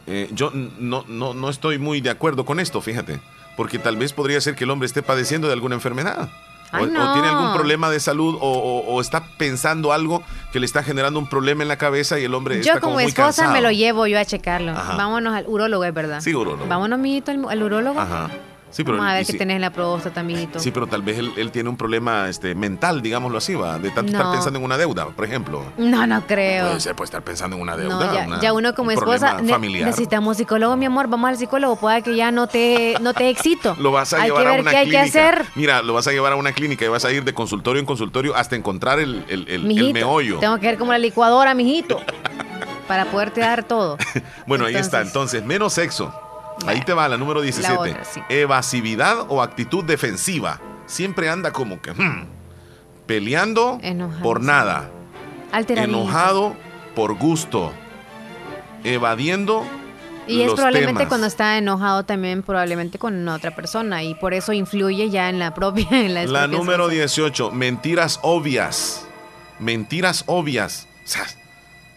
[0.08, 3.20] Eh, yo no, no, no estoy muy de acuerdo con esto, fíjate.
[3.58, 6.30] Porque tal vez podría ser que el hombre esté padeciendo de alguna enfermedad.
[6.72, 7.14] O, Ay, o no.
[7.14, 10.24] tiene algún problema de salud o, o- o está pensando algo
[10.54, 12.82] que le está generando un problema en la cabeza y el hombre Yo está como
[12.82, 13.54] como muy esposa cansado.
[13.54, 14.72] me lo llevo yo a checarlo.
[14.72, 14.96] Ajá.
[14.96, 16.22] Vámonos al urólogo, es verdad.
[16.22, 16.68] Sí, urólogo.
[16.68, 18.00] Vámonos, mijito, al, al urólogo.
[18.00, 18.30] Ajá.
[18.72, 20.60] Sí, pero, Vamos a ver qué sí- tenés en la próstata, mijito.
[20.60, 23.90] sí, pero tal vez él, él tiene un problema este, mental, digámoslo así, va, de
[23.90, 25.64] tanto estar pensando en una deuda, por ejemplo.
[25.78, 26.68] No, no creo.
[26.68, 28.06] Puede ser, puede estar pensando en una deuda.
[28.06, 29.88] No, ya, una- ya uno como un esposa familiar.
[29.88, 31.08] necesitamos psicólogo, mi amor.
[31.08, 33.30] Vamos al psicólogo, pueda que ya no te, no te.
[33.80, 35.20] Lo vas a hay llevar que a ver una qué hay que clínica.
[35.30, 35.46] hacer.
[35.56, 37.86] Mira, lo vas a llevar a una clínica y vas a ir de consultorio en
[37.86, 40.40] consultorio hasta encontrar el, el, el- el Mijito, meollo.
[40.40, 42.00] tengo que ver como la licuadora, mijito,
[42.88, 43.98] para poderte dar todo.
[44.48, 45.02] Bueno, ahí está.
[45.02, 46.14] Entonces, menos sexo.
[46.68, 47.78] Ahí te va la número 17.
[47.78, 48.22] otra, sí.
[48.30, 50.60] Evasividad o actitud defensiva.
[50.86, 52.26] Siempre anda como que hmm,
[53.06, 54.90] peleando Enojado, por nada.
[55.52, 56.56] Enojado
[56.96, 57.72] por gusto.
[58.84, 59.66] Evadiendo
[60.28, 61.08] Y es probablemente temas.
[61.10, 65.54] cuando está enojado también probablemente con otra persona y por eso influye ya en la
[65.54, 66.90] propia en la, número situación.
[66.90, 69.06] 18, mentiras obvias.
[69.60, 70.88] Mentiras obvias.
[71.04, 71.26] O sea,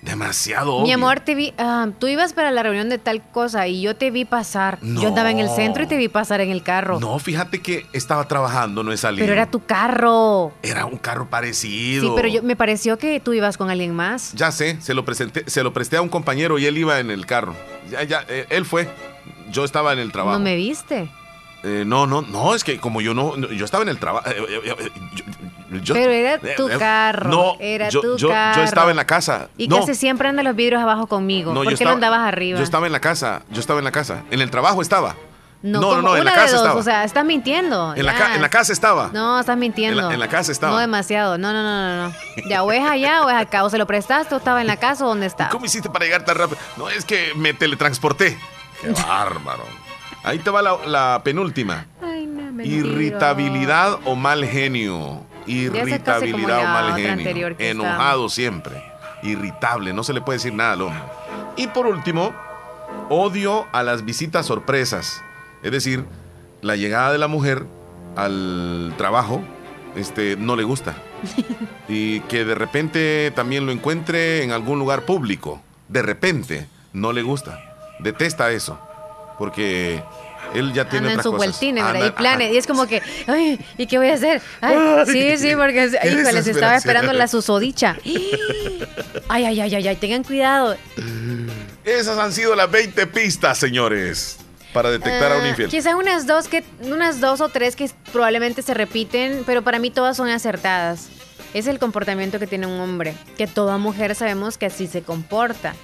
[0.02, 0.86] demasiado obvio.
[0.86, 3.96] Mi amor, te vi, ah, tú ibas para la reunión de tal cosa y yo
[3.96, 4.78] te vi pasar.
[4.82, 7.00] Yo andaba en el centro y te vi pasar en el carro.
[7.00, 9.22] No, fíjate que estaba trabajando, no he salido.
[9.22, 10.52] Pero era tu carro.
[10.62, 12.08] Era un carro parecido.
[12.08, 14.32] Sí, pero yo, me pareció que tú ibas con alguien más.
[14.34, 17.10] Ya sé, se lo presenté, se lo presté a un compañero y él iba en
[17.10, 17.54] el carro.
[17.90, 18.88] Ya, ya, eh, él fue.
[19.50, 20.38] yo estaba en el trabajo.
[20.38, 21.08] No me viste.
[21.64, 24.28] Eh, no, no, no, es que como yo no, no- yo estaba en el trabajo.
[24.28, 24.34] eh,
[24.64, 24.90] eh, eh,
[25.82, 28.62] yo- Pero era tu carro, No, era yo, tu yo- yo carro.
[28.64, 29.48] estaba en la casa.
[29.56, 31.50] Y no, casi siempre andan los vidrios abajo conmigo.
[31.52, 32.58] no, ¿Por yo qué estaba- lo andabas arriba?
[32.58, 34.22] Yo estaba en la casa, yo estaba en la casa.
[34.30, 35.14] En el trabajo estaba.
[35.62, 36.74] no, no, no, en la casa estaba.
[36.74, 37.94] O sea, estás mintiendo.
[37.94, 39.10] En la, ca- en la casa estaba.
[39.12, 40.00] No, estás mintiendo.
[40.00, 40.72] En la- en la casa estaba.
[40.72, 41.38] No demasiado.
[41.38, 42.14] No, no, no, no, no.
[42.48, 43.62] Ya, o es allá o es acá.
[43.62, 45.48] O se lo prestaste o estaba en la casa o dónde está.
[45.50, 46.58] ¿Cómo hiciste para llegar tan rápido?
[46.76, 48.36] No, es que me teletransporté.
[48.80, 49.64] Qué bárbaro.
[50.24, 51.86] Ahí te va la, la penúltima.
[52.00, 55.24] Ay, no, me Irritabilidad o mal genio.
[55.46, 57.56] Irritabilidad o mal genio.
[57.58, 58.82] Enojado siempre.
[59.22, 59.92] Irritable.
[59.92, 61.02] No se le puede decir nada al hombre.
[61.56, 62.32] Y por último,
[63.08, 65.22] odio a las visitas sorpresas.
[65.62, 66.04] Es decir,
[66.60, 67.66] la llegada de la mujer
[68.16, 69.42] al trabajo
[69.96, 70.94] este, no le gusta.
[71.88, 75.60] Y que de repente también lo encuentre en algún lugar público.
[75.88, 77.60] De repente no le gusta.
[77.98, 78.78] Detesta eso.
[79.38, 80.02] Porque
[80.54, 81.46] él ya tiene otras sus cosas.
[81.60, 82.46] vueltines, Y planes.
[82.48, 82.54] ajá.
[82.54, 84.42] Y es como que, ay, ¿y qué voy a hacer?
[84.60, 84.76] Ay,
[85.06, 87.96] sí, sí, porque, híjole, se estaba esperando la susodicha.
[89.28, 90.76] Ay, ay, ay, ay, ay, tengan cuidado.
[91.84, 94.36] Esas han sido las 20 pistas, señores,
[94.72, 95.68] para detectar a un Ah, infiel.
[95.70, 99.90] Quizás unas dos que unas dos o tres que probablemente se repiten, pero para mí
[99.90, 101.08] todas son acertadas.
[101.54, 105.74] Es el comportamiento que tiene un hombre, que toda mujer sabemos que así se comporta.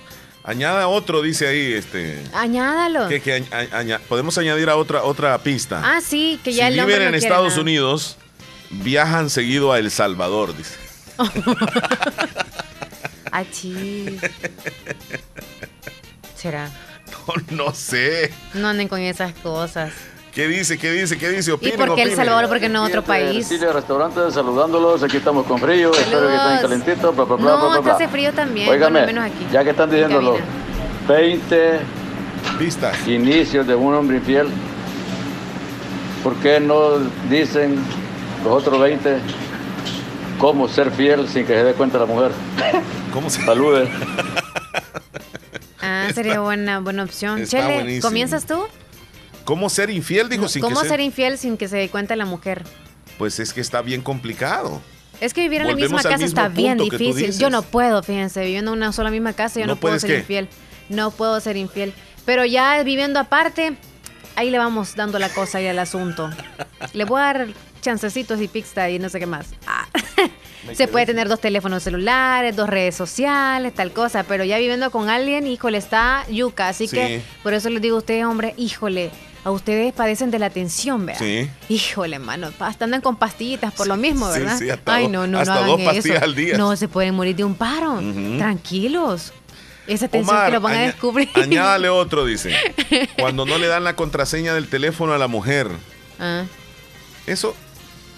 [0.48, 2.22] Añada otro, dice ahí, este.
[2.32, 3.06] Añádalo.
[3.08, 5.82] Que, que añ- añ- aña- podemos añadir a otra, otra pista.
[5.84, 7.60] Ah, sí, que ya si el viven en Estados nada.
[7.60, 8.16] Unidos,
[8.70, 10.74] viajan seguido a El Salvador, dice.
[13.30, 14.18] Achí.
[16.34, 16.70] Será.
[17.50, 18.32] No, no sé.
[18.54, 19.92] No anden con esas cosas.
[20.38, 20.78] ¿Qué dice?
[20.78, 21.18] ¿Qué dice?
[21.18, 21.50] ¿Qué dice?
[21.50, 22.14] ¿Y Opinen, por qué El.
[22.14, 22.48] Salvador?
[22.48, 23.44] Porque no otro país.
[23.48, 25.02] Cecilia Restaurante, saludándolos.
[25.02, 25.90] Aquí estamos con frío.
[25.92, 27.16] Espero que estén calentitos.
[27.16, 27.94] Bla, bla, bla, No, bla, bla, acá bla.
[27.94, 29.48] hace frío también, bueno, menos aquí.
[29.50, 30.38] ya que están diciendo los
[31.08, 31.80] 20
[33.08, 34.46] inicios de un hombre infiel,
[36.22, 36.98] ¿por qué no
[37.28, 37.74] dicen
[38.44, 39.18] los otros 20
[40.38, 42.30] cómo ser fiel sin que se dé cuenta la mujer?
[43.12, 43.88] ¿Cómo se Salude.
[45.80, 47.40] Ah, sería buena, buena opción.
[47.40, 48.02] Está Chele, buenísimo.
[48.02, 48.66] ¿comienzas tú?
[49.48, 50.28] ¿Cómo ser infiel?
[50.28, 52.64] Dijo sin ¿Cómo que ser infiel sin que se dé cuenta la mujer?
[53.16, 54.82] Pues es que está bien complicado.
[55.22, 57.32] Es que vivir en la misma casa está bien difícil.
[57.38, 60.10] Yo no puedo, fíjense, viviendo en una sola misma casa, yo ¿No no, puedo ser
[60.10, 60.18] qué?
[60.18, 60.48] infiel.
[60.90, 61.94] No puedo ser infiel.
[62.26, 63.74] Pero ya viviendo aparte,
[64.36, 66.28] ahí le vamos dando la cosa y al asunto.
[66.92, 67.46] Le voy a dar
[67.80, 69.46] chancecitos y pizza y no sé qué más.
[69.66, 69.86] Ah.
[70.74, 75.08] Se puede tener dos teléfonos celulares, dos redes sociales, tal cosa, pero ya viviendo con
[75.08, 76.68] alguien, híjole, está yuca.
[76.68, 76.96] Así Sí.
[76.96, 79.10] que por eso les digo a ustedes, hombre, híjole,
[79.44, 81.20] a ustedes padecen de la tensión, ¿verdad?
[81.20, 81.48] Sí.
[81.68, 84.58] Híjole, mano, hasta andan con pastillitas por lo mismo, ¿verdad?
[84.58, 86.24] sí, hasta Ay, no, no, hasta no hagan dos pastillas eso.
[86.24, 86.58] al día.
[86.58, 88.00] No, se pueden morir de un paro.
[88.36, 89.32] Tranquilos.
[89.86, 91.30] Esa tensión Omar, que lo van a descubrir.
[91.34, 92.54] Añádale otro, dice.
[93.18, 95.68] Cuando no le dan la contraseña del teléfono a la mujer.
[96.20, 96.44] Ah.
[97.26, 97.54] Eso,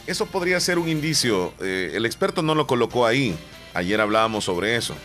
[0.08, 1.52] eso podría ser un indicio.
[1.60, 3.36] eh, el experto no lo colocó ahí.
[3.74, 4.96] Ayer hablábamos sobre eso.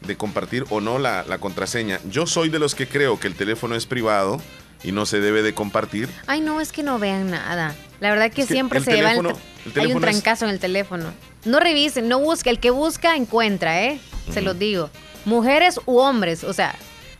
[0.00, 2.00] De compartir o no la, la contraseña.
[2.08, 4.40] Yo soy de los que creo que el teléfono es privado
[4.86, 6.08] y no se debe de compartir.
[6.26, 7.74] Ay, no, es que no vean nada.
[8.00, 9.38] La verdad que Es que siempre se lleva el teléfono-
[9.74, 11.12] el Hay un es- trancazo en el teléfono.
[11.44, 12.48] No revisen, no busque.
[12.50, 14.00] El que busca, encuentra, ¿eh?
[14.32, 14.88] Se los digo.
[15.24, 16.42] Mujeres u hombres.
[16.44, 16.74] O sea,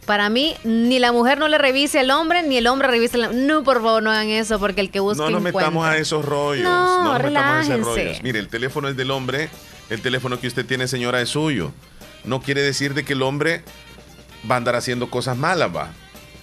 [0.05, 3.47] para mí, ni la mujer no le revise al hombre, ni el hombre revise al
[3.47, 5.61] No, por favor, no hagan eso, porque el que busca No nos encuentra.
[5.71, 6.65] metamos a esos rollos.
[6.65, 8.23] No, No, nos metamos a esos rollos.
[8.23, 9.49] Mire, el teléfono es del hombre.
[9.91, 11.73] El teléfono que usted tiene, señora, es suyo.
[12.25, 13.63] No quiere decir de que el hombre
[14.51, 15.91] va a andar haciendo cosas malas, va.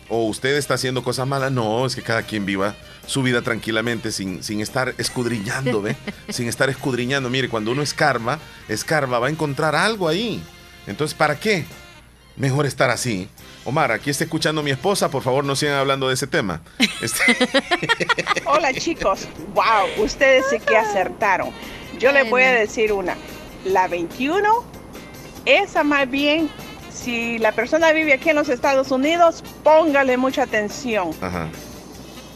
[0.10, 1.52] O usted está haciendo cosas malas.
[1.52, 2.76] No, es que cada quien viva
[3.08, 5.96] su vida tranquilamente sin, sin estar escudriñando, ¿ve?
[6.30, 7.30] sin estar escudriñando.
[7.30, 8.40] Mire, cuando uno escarba,
[8.70, 10.42] escarba, va a encontrar algo ahí.
[10.88, 11.66] Entonces, ¿para qué?
[12.36, 13.30] Mejor estar así.
[13.66, 16.62] Omar, aquí está escuchando mi esposa, por favor no sigan hablando de ese tema.
[17.02, 17.38] Este-
[18.46, 21.52] Hola chicos, wow, ustedes sí que acertaron.
[22.00, 23.16] Yo les voy a decir una,
[23.64, 24.66] la 21,
[25.46, 26.50] esa más bien,
[27.04, 31.50] si la persona vive aquí en los Estados Unidos, póngale mucha atención, Ajá.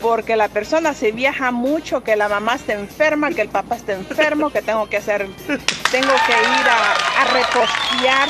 [0.02, 3.94] porque la persona se viaja mucho, que la mamá está enferma, que el papá está
[3.94, 5.28] enfermo, que tengo que hacer,
[5.92, 8.30] tengo que ir a, a repostear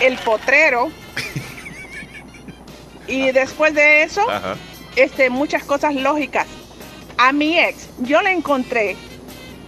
[0.00, 0.90] el potrero.
[3.08, 4.56] Y después de eso, Ajá.
[4.96, 6.46] este, muchas cosas lógicas.
[7.18, 8.96] A mi ex, yo le encontré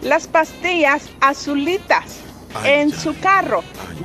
[0.02, 2.20] las pastillas azulitas
[2.64, 3.62] en su carro.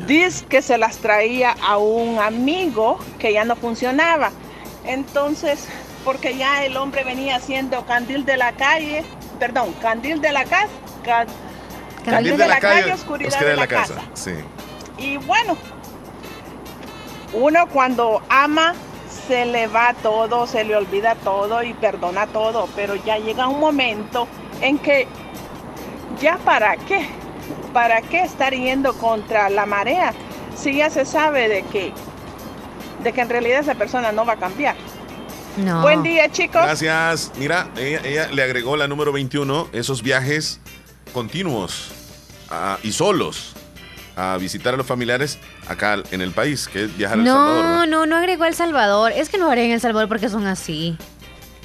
[0.08, 4.32] Dice que se las traía a un amigo que ya no funcionaba.
[4.86, 5.68] Entonces,
[6.04, 9.04] porque ya el hombre venía haciendo candil de la calle,
[9.40, 10.70] perdón, candil de la casa,
[11.04, 11.26] ca-
[12.04, 14.02] candil, de, la, calle, oscuridad de la, casa.
[14.14, 14.34] Sí.
[14.98, 15.56] Y bueno,
[17.34, 18.74] uno cuando ama
[19.28, 23.60] se le va todo, se le olvida todo y perdona todo, pero ya llega un
[23.60, 24.28] momento
[24.62, 25.08] en que
[26.20, 27.08] ya para qué,
[27.74, 30.14] para qué estar yendo contra la marea
[30.56, 31.94] si ya se sabe de que,
[33.04, 34.76] de que en realidad esa persona no va a cambiar.
[35.58, 35.82] No.
[35.82, 36.62] Buen día, chicos.
[36.62, 37.32] Gracias.
[37.38, 40.60] Mira, ella, ella le agregó la número 21, esos viajes
[41.14, 41.92] continuos
[42.84, 43.54] y solos
[44.16, 47.64] a visitar a los familiares acá en el país, que es viajar a El Salvador.
[47.64, 49.14] No, no, no agregó El Salvador.
[49.14, 50.98] Es que no haré en El Salvador porque son así.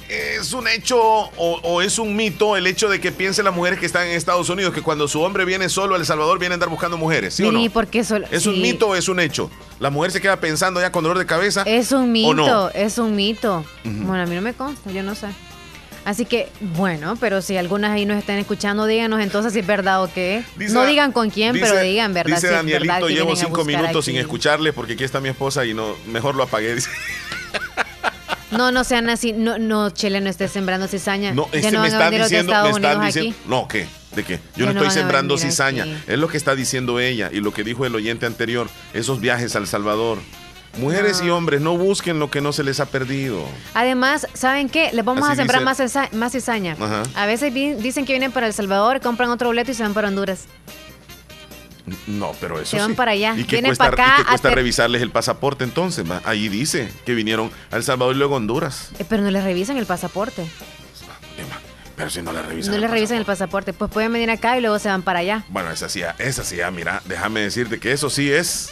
[0.07, 1.31] ¿Es un hecho o,
[1.63, 4.49] o es un mito el hecho de que piensen las mujeres que están en Estados
[4.49, 7.33] Unidos que cuando su hombre viene solo a El Salvador viene a andar buscando mujeres?
[7.33, 7.59] ¿Sí o no?
[7.71, 8.27] Porque solo.
[8.29, 8.61] ¿Es un sí.
[8.61, 9.49] mito o es un hecho?
[9.79, 11.63] La mujer se queda pensando ya con dolor de cabeza.
[11.65, 13.65] Es un mito, es un mito.
[13.83, 15.27] Bueno, a mí no me consta, yo no sé.
[16.05, 20.03] Así que, bueno, pero si algunas ahí nos están escuchando, díganos entonces si es verdad
[20.03, 20.43] o qué.
[20.55, 22.35] Dice- no digan con quién, dice- pero digan verdad.
[22.35, 25.29] Dice si es verdad Danielito, que llevo cinco minutos sin escucharle porque aquí está mi
[25.29, 26.75] esposa y no mejor lo apagué.
[26.75, 26.91] dice.
[28.57, 29.33] No, no sean así.
[29.33, 31.33] No, no, Chile, no esté sembrando cizaña.
[31.33, 33.49] No, ya es que no me están diciendo, me están diciendo, aquí.
[33.49, 33.87] no, ¿qué?
[34.15, 34.39] ¿De qué?
[34.55, 35.83] Yo Ya no no estoy sembrando cizaña.
[35.83, 35.95] aquí.
[36.07, 39.55] Es lo que está diciendo ella y lo que dijo el oyente anterior, esos viajes
[39.55, 40.19] a El Salvador.
[40.77, 43.45] Mujeres y hombres, no busquen lo que no se les ha perdido.
[43.73, 44.89] Además, ¿saben qué?
[44.91, 46.75] Les vamos Así a sembrar dice- más, más cizaña.
[46.77, 47.03] Ajá.
[47.15, 50.09] A veces dicen que vienen para El Salvador, compran otro boleto y se van para
[50.09, 50.45] Honduras.
[52.07, 52.95] No, pero eso Se van sí.
[52.95, 53.33] para allá.
[53.37, 56.05] ¿Y qué Vienen cuesta, para acá y qué cuesta a ter- revisarles el pasaporte entonces?
[56.23, 58.89] Ahí dice que vinieron a El Salvador y luego a Honduras.
[58.97, 60.45] Eh, pero no les revisan el pasaporte.
[61.95, 62.73] Pero si no le revisan.
[62.73, 63.71] No les revisan el pasaporte.
[63.71, 65.45] Pues pueden venir acá y luego se van para allá.
[65.47, 68.69] Bueno, esa sí, esa sí, ah, mira, déjame decirte que eso sí es,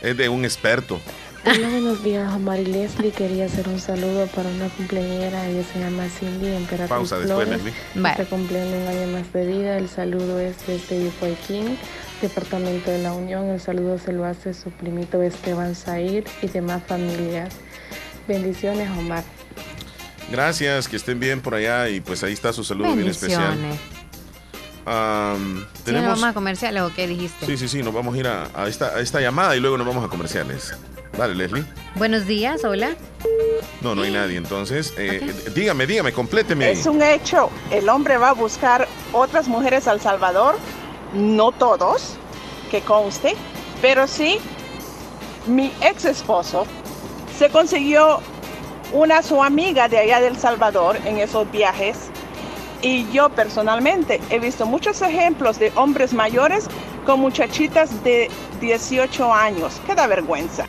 [0.00, 0.98] es de un experto.
[1.44, 3.10] Hola, buenos días, Omar y Leslie.
[3.10, 5.46] Quería hacer un saludo para una cumpleañera.
[5.46, 7.64] Ella se llama Cindy Emperatriz Pausa después, Flores.
[7.94, 8.10] Leslie.
[8.10, 9.76] Este cumpleaños un año más de vida.
[9.76, 11.78] El saludo es desde Yucuayquín,
[12.20, 13.46] Departamento de la Unión.
[13.46, 17.54] El saludo se lo hace su primito Esteban Zair y demás familias.
[18.26, 19.24] Bendiciones, Omar.
[20.30, 23.48] Gracias, que estén bien por allá y pues ahí está su saludo bien especial.
[23.56, 23.80] Bendiciones.
[24.84, 26.08] Am, ¿Sí nos tenemos...
[26.08, 27.46] vamos a comerciales o qué dijiste?
[27.46, 29.76] Sí, sí, sí, nos vamos a ir a, a esta, a esta llamada y luego
[29.78, 30.74] nos vamos a comerciales.
[31.16, 31.64] Dale, Leslie.
[31.94, 32.90] Buenos días, hola.
[33.80, 36.70] No, no hay nadie, entonces, eh, dígame, dígame, compléteme.
[36.70, 37.50] Es un hecho.
[37.70, 40.56] El hombre va a buscar otras mujeres al Salvador,
[41.12, 42.16] no todos,
[42.70, 43.34] que conste,
[43.80, 44.38] pero sí
[45.46, 46.66] mi ex esposo
[47.38, 48.20] se consiguió
[48.92, 51.96] una su amiga de allá del Salvador en esos viajes.
[52.80, 56.68] Y yo personalmente he visto muchos ejemplos de hombres mayores
[57.04, 58.30] con muchachitas de
[58.60, 59.80] 18 años.
[59.86, 60.68] Qué da vergüenza.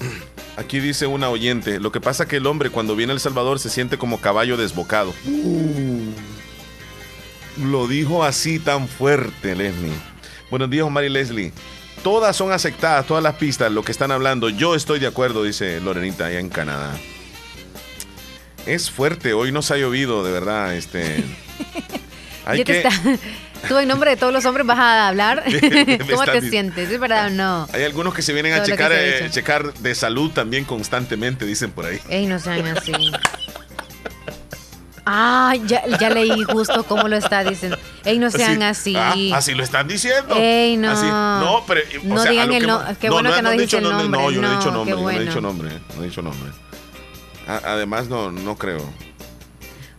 [0.56, 3.58] Aquí dice una oyente, lo que pasa que el hombre cuando viene a El Salvador
[3.58, 5.12] se siente como caballo desbocado.
[7.62, 9.92] Lo dijo así tan fuerte, Leslie.
[10.50, 11.52] Buenos días, Omar y Leslie.
[12.02, 14.48] Todas son aceptadas, todas las pistas, lo que están hablando.
[14.48, 16.94] Yo estoy de acuerdo, dice Lorenita, allá en Canadá.
[18.66, 20.74] Es fuerte, hoy nos ha llovido, de verdad.
[20.74, 21.24] Este.
[22.44, 22.90] Hay Ya te está-
[23.68, 25.42] Tú en nombre de todos los hombres vas a hablar.
[26.10, 26.90] ¿Cómo te sientes?
[26.90, 27.68] ¿Es verdad o no?
[27.72, 31.70] Hay algunos que se vienen a Todo checar, eh, checar de salud también constantemente, dicen
[31.70, 31.98] por ahí.
[32.08, 32.92] Ey, no sean así.
[35.08, 37.78] Ah, ya, ya leí justo cómo lo está diciendo.
[38.04, 38.96] Ey, no sean así.
[38.96, 40.34] Ah, así lo están diciendo.
[40.36, 40.90] Ey, no.
[40.90, 41.80] Así- no, pero.
[42.02, 44.20] No sea, digan el no- hemos- qué bueno que no dijiste dicho el nombre.
[44.20, 44.90] No, yo no he No, dicho nombre.
[44.96, 45.70] yo no he dicho nombre.
[45.96, 46.50] No he dicho nombre.
[47.46, 48.80] Además, no, no creo.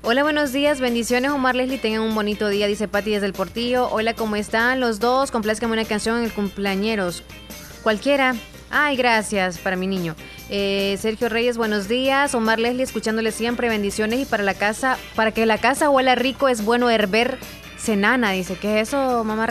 [0.04, 3.90] Hola, buenos días, bendiciones Omar Leslie, tengan un bonito día, dice Pati desde el Portillo.
[3.90, 5.32] Hola, ¿cómo están los dos?
[5.32, 7.24] Complázcame una canción en el cumpleañeros.
[7.84, 8.36] Cualquiera.
[8.70, 10.16] Ay, gracias para mi niño.
[10.49, 12.34] Eh, Sergio Reyes, buenos días.
[12.34, 14.22] Omar Leslie, escuchándole siempre, bendiciones.
[14.22, 17.38] Y para la casa, para que la casa huela rico es bueno hervir
[17.78, 18.56] cenana, dice.
[18.56, 19.48] ¿Qué es eso, mamá?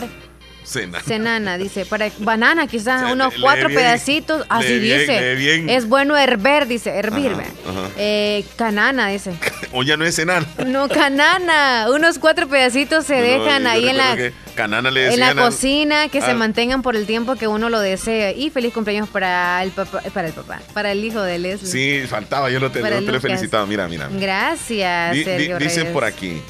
[0.73, 0.81] Re?
[0.81, 0.99] Cena.
[1.01, 1.85] Cenana, dice.
[1.85, 4.45] Para banana, quizás, sea, unos cuatro bien, pedacitos.
[4.49, 5.75] Así lee bien, dice.
[5.75, 6.91] Es bueno hervir, dice.
[6.91, 7.89] Hervir, Ajá.
[7.97, 9.33] Eh, canana, dice.
[9.73, 10.45] O ya no es cenar.
[10.65, 11.87] No, canana.
[11.93, 14.17] Unos cuatro pedacitos se dejan ahí en la,
[14.55, 17.69] Canana le en la al- cocina, que se al- mantengan por el tiempo que uno
[17.69, 18.33] lo desee.
[18.37, 21.69] Y feliz cumpleaños para el papá, para el papá, para el hijo de Leslie.
[22.01, 23.21] Sí, faltaba, yo no te, te lo he Lucas.
[23.21, 23.67] felicitado.
[23.67, 24.09] Mira, mira.
[24.11, 25.85] Gracias, Di- dicen Reyes.
[25.87, 26.41] por aquí.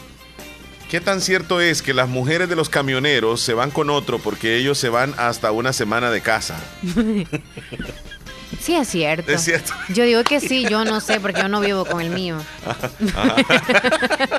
[0.90, 4.56] ¿Qué tan cierto es que las mujeres de los camioneros se van con otro porque
[4.56, 6.64] ellos se van hasta una semana de casa?
[8.60, 9.32] Sí, es cierto.
[9.32, 9.74] Es cierto.
[9.90, 12.38] Yo digo que sí, yo no sé, porque yo no vivo con el mío.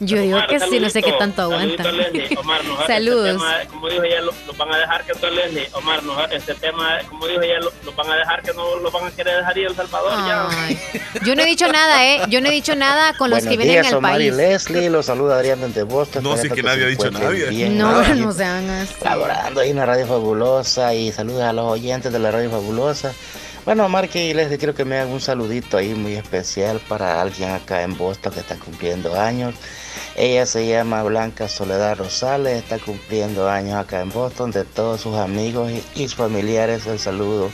[0.00, 1.82] Yo digo que sí, no sé qué tanto aguanta.
[1.84, 2.40] Saludito.
[2.40, 3.28] Omar, nos- Saludos.
[3.28, 5.68] Este tema, como dijo ella, lo, lo van a dejar que Leslie.
[5.72, 8.90] Omar, nos- este tema, como dijo ella, lo, lo van a dejar que no lo
[8.90, 10.12] van a querer dejar ir a El Salvador
[10.50, 10.78] Ay.
[11.24, 12.20] Yo no he dicho nada, ¿eh?
[12.28, 14.34] Yo no he dicho nada con los Buenos que vienen al Omar y país.
[14.36, 16.22] Leslie, los saluda Adrián desde Boston.
[16.22, 17.46] No, sí Espero que nadie ha se dicho nadie.
[17.48, 17.78] bien.
[17.78, 18.94] No, Nada, no sean así.
[19.02, 23.12] Laborando ahí en la Radio Fabulosa y saludos a los oyentes de la Radio Fabulosa.
[23.66, 27.50] Bueno, Marque y les quiero que me hagan un saludito ahí muy especial para alguien
[27.50, 29.56] acá en Boston que está cumpliendo años.
[30.14, 34.52] Ella se llama Blanca Soledad Rosales, está cumpliendo años acá en Boston.
[34.52, 37.50] De todos sus amigos y, y sus familiares, el saludo.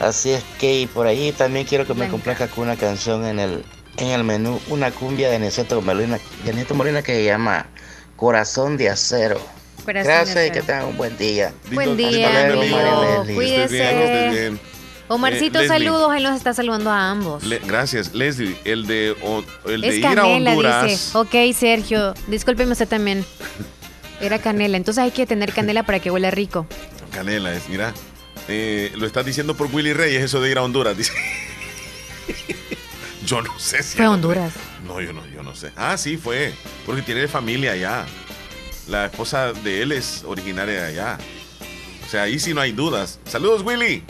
[0.00, 3.38] Así es que y por ahí también quiero que me complazca con una canción en
[3.38, 3.64] el,
[3.96, 7.68] en el menú, una cumbia de Neceto Molina, de Neto Molina que se llama
[8.16, 9.40] Corazón de Acero.
[9.82, 11.54] Corazón de Gracias y que tengan un buen día.
[11.72, 12.76] Buen día, amigo.
[13.34, 14.71] Cuídese.
[15.14, 16.14] Omarcito, Eh, saludos.
[16.16, 17.44] Él nos está saludando a ambos.
[17.44, 18.56] Le- gracias, Leslie.
[18.64, 20.84] El de, o- el de ir a canela, Honduras.
[20.86, 21.18] dice.
[21.18, 22.14] Ok, Sergio.
[22.26, 23.24] Discúlpeme usted también.
[24.20, 24.76] Era canela.
[24.76, 26.66] Entonces hay que tener canela para que huela rico.
[27.12, 27.92] Canela es, mira.
[28.48, 30.96] Eh, lo estás diciendo por Willy Reyes, eso de ir a Honduras.
[30.96, 31.12] Dice.
[33.26, 33.96] yo no sé si.
[33.96, 34.52] Fue a Honduras.
[34.86, 35.70] No, yo no, yo no sé.
[35.76, 36.52] Ah, sí, fue.
[36.86, 38.06] Porque tiene familia allá.
[38.88, 41.18] La esposa de él es originaria de allá.
[42.04, 43.20] O sea, ahí sí no hay dudas.
[43.26, 44.02] Saludos, Willy.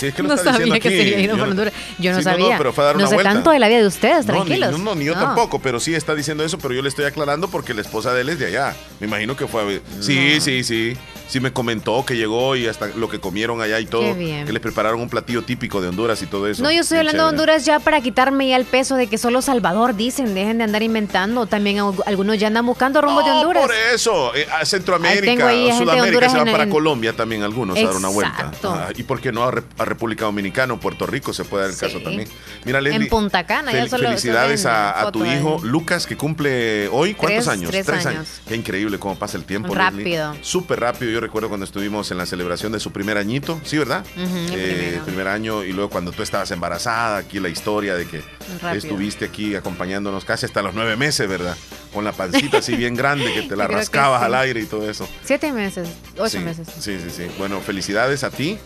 [0.00, 0.96] Si es que No sabía que aquí.
[0.96, 1.74] sería ir a Yo no- Honduras.
[1.98, 2.56] Yo no Sí, sabía.
[2.56, 3.32] pero fue a dar no una sé vuelta.
[3.34, 4.72] tanto de la vida de ustedes, No, ni- tranquilos.
[4.72, 5.20] No, no, ni yo No.
[5.20, 8.22] tampoco, pero sí está diciendo eso, pero yo le estoy aclarando porque la esposa de
[8.22, 8.74] él es de allá.
[8.98, 10.96] Me imagino que fue a Sí, sí, sí.
[11.30, 14.02] Sí me comentó que llegó y hasta lo que comieron allá y todo.
[14.02, 14.46] Qué bien.
[14.46, 16.60] Que les prepararon un platillo típico de Honduras y todo eso.
[16.62, 17.30] No, yo estoy Bien hablando de.
[17.30, 20.82] Honduras ya para quitarme ya el peso de que solo Salvador dicen, dejen de andar
[20.82, 21.46] inventando.
[21.46, 23.62] También al- algunos ya andan buscando rumbo de Honduras.
[23.62, 27.78] Por eso, eh, a Centroamérica, ahí Sudamérica, se van en- para en- Colombia también algunos
[27.78, 28.34] a dar una vuelta.
[28.36, 28.72] Exacto.
[28.76, 31.62] Ah, y por qué no a, Rep- a República Dominicana o Puerto Rico se puede
[31.62, 31.86] dar el Sí.
[31.86, 32.28] caso también.
[32.64, 33.04] Mira, Leslie.
[33.04, 37.14] En Punta Cana, ya solo- Felicidades solo a, a tu hijo Lucas que cumple hoy.
[37.14, 37.70] ¿Cuántos Tres- años?
[37.70, 38.40] tres años.
[38.48, 39.72] Qué increíble cómo pasa el tiempo.
[39.72, 40.34] Rápido.
[40.40, 41.12] Súper rápido.
[41.12, 43.60] Yo recuerdo cuando estuvimos en la celebración de su primer añito.
[43.64, 44.04] Sí, ¿verdad?
[44.16, 45.04] Eh, primero.
[45.04, 48.22] primer año y luego cuando tú estabas embarazada, aquí la historia de que
[48.60, 48.72] Rápido.
[48.74, 51.56] estuviste aquí acompañándonos casi hasta los nueve meses, ¿verdad?
[51.94, 54.26] Con la pancita así bien grande que te la rascabas sí.
[54.26, 55.08] al aire y todo eso.
[55.24, 56.68] Siete meses, ocho Sí, meses.
[56.78, 57.26] Sí, sí, sí.
[57.38, 58.58] Bueno, felicidades a ti,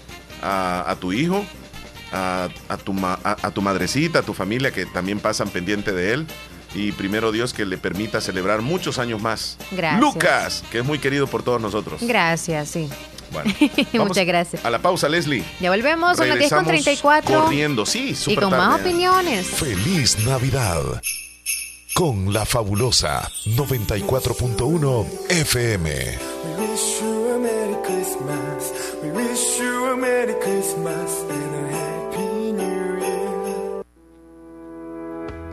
[0.42, 1.44] a, a tu hijo,
[2.12, 6.12] a, a tu ma- a tu madrecita, a tu familia que también pasan pendiente de
[6.14, 6.26] él.
[6.74, 9.56] Y primero Dios que le permita celebrar muchos años más.
[9.70, 10.00] Gracias.
[10.00, 12.00] Lucas, que es muy querido por todos nosotros.
[12.02, 12.88] Gracias, sí.
[13.32, 13.52] Bueno,
[14.04, 14.64] Muchas gracias.
[14.64, 15.44] a la pausa, Leslie.
[15.60, 17.42] Ya volvemos, son las 10 con Regresamos 34.
[17.44, 18.64] Corriendo, sí, Y con tarde.
[18.64, 19.46] más opiniones.
[19.46, 21.00] Feliz Navidad.
[21.94, 25.90] Con la fabulosa 94.1 FM.
[26.44, 28.72] We wish you a Merry Christmas.
[29.02, 31.10] We wish you a Merry Christmas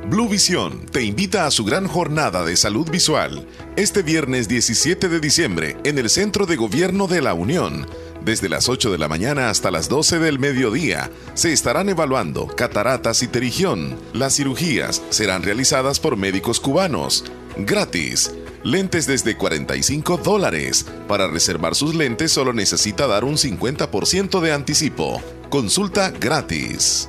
[0.07, 5.19] Blue Visión te invita a su gran jornada de salud visual este viernes 17 de
[5.19, 7.85] diciembre en el Centro de Gobierno de la Unión.
[8.25, 13.21] Desde las 8 de la mañana hasta las 12 del mediodía se estarán evaluando cataratas
[13.21, 13.95] y terigión.
[14.13, 17.23] Las cirugías serán realizadas por médicos cubanos.
[17.57, 18.33] Gratis.
[18.63, 20.85] Lentes desde 45 dólares.
[21.07, 25.21] Para reservar sus lentes solo necesita dar un 50% de anticipo.
[25.49, 27.07] Consulta gratis.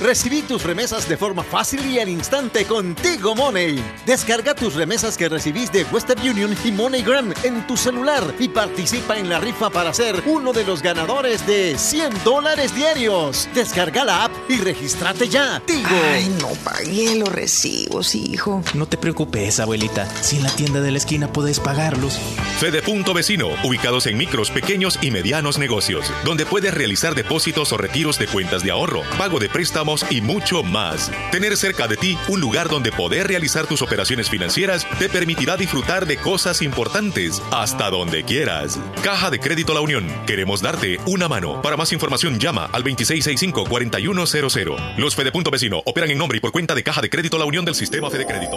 [0.00, 3.80] Recibí tus remesas de forma fácil y al instante con Tigo Money.
[4.04, 9.16] Descarga tus remesas que recibís de Western Union y MoneyGram en tu celular y participa
[9.16, 13.48] en la rifa para ser uno de los ganadores de 100 dólares diarios.
[13.54, 15.62] Descarga la app y regístrate ya.
[15.64, 15.88] Tigo.
[16.12, 18.64] Ay, no pagué los recibos, hijo.
[18.74, 20.06] No te preocupes, abuelita.
[20.22, 22.18] Si en la tienda de la esquina puedes pagarlos.
[22.58, 27.76] Fede Punto Vecino, ubicados en micros, pequeños y medianos negocios, donde puedes realizar depósitos o
[27.76, 31.10] retiros de cuentas de ahorro, pago de préstamos y mucho más.
[31.30, 36.06] Tener cerca de ti un lugar donde poder realizar tus operaciones financieras te permitirá disfrutar
[36.06, 38.80] de cosas importantes hasta donde quieras.
[39.02, 41.60] Caja de Crédito La Unión, queremos darte una mano.
[41.60, 44.96] Para más información llama al 2665-4100.
[44.96, 47.44] Los Fede Punto Vecino operan en nombre y por cuenta de Caja de Crédito La
[47.44, 48.56] Unión del Sistema Fede Crédito.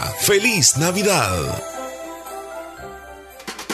[0.19, 1.80] ¡Feliz Navidad!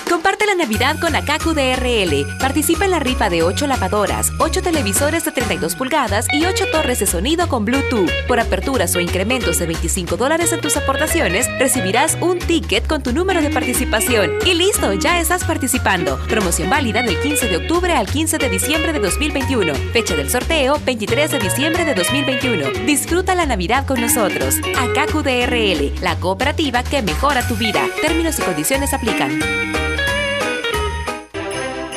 [0.10, 2.26] Comparte la Navidad con Akaku DRL.
[2.40, 7.00] Participa en la rifa de 8 lavadoras, 8 televisores de 32 pulgadas y 8 torres
[7.00, 8.10] de sonido con Bluetooth.
[8.28, 13.12] Por aperturas o incrementos de 25 dólares en tus aportaciones, recibirás un ticket con tu
[13.12, 14.32] número de participación.
[14.46, 16.18] Y listo, ya estás participando.
[16.30, 19.74] Promoción válida del 15 de octubre al 15 de diciembre de 2021.
[19.92, 22.86] Fecha del sorteo, 23 de diciembre de 2021.
[22.86, 24.56] Disfruta la Navidad con nosotros.
[24.78, 27.86] Akaku DRL, la cooperativa que mejora tu vida.
[28.02, 29.40] Términos y condiciones aplican.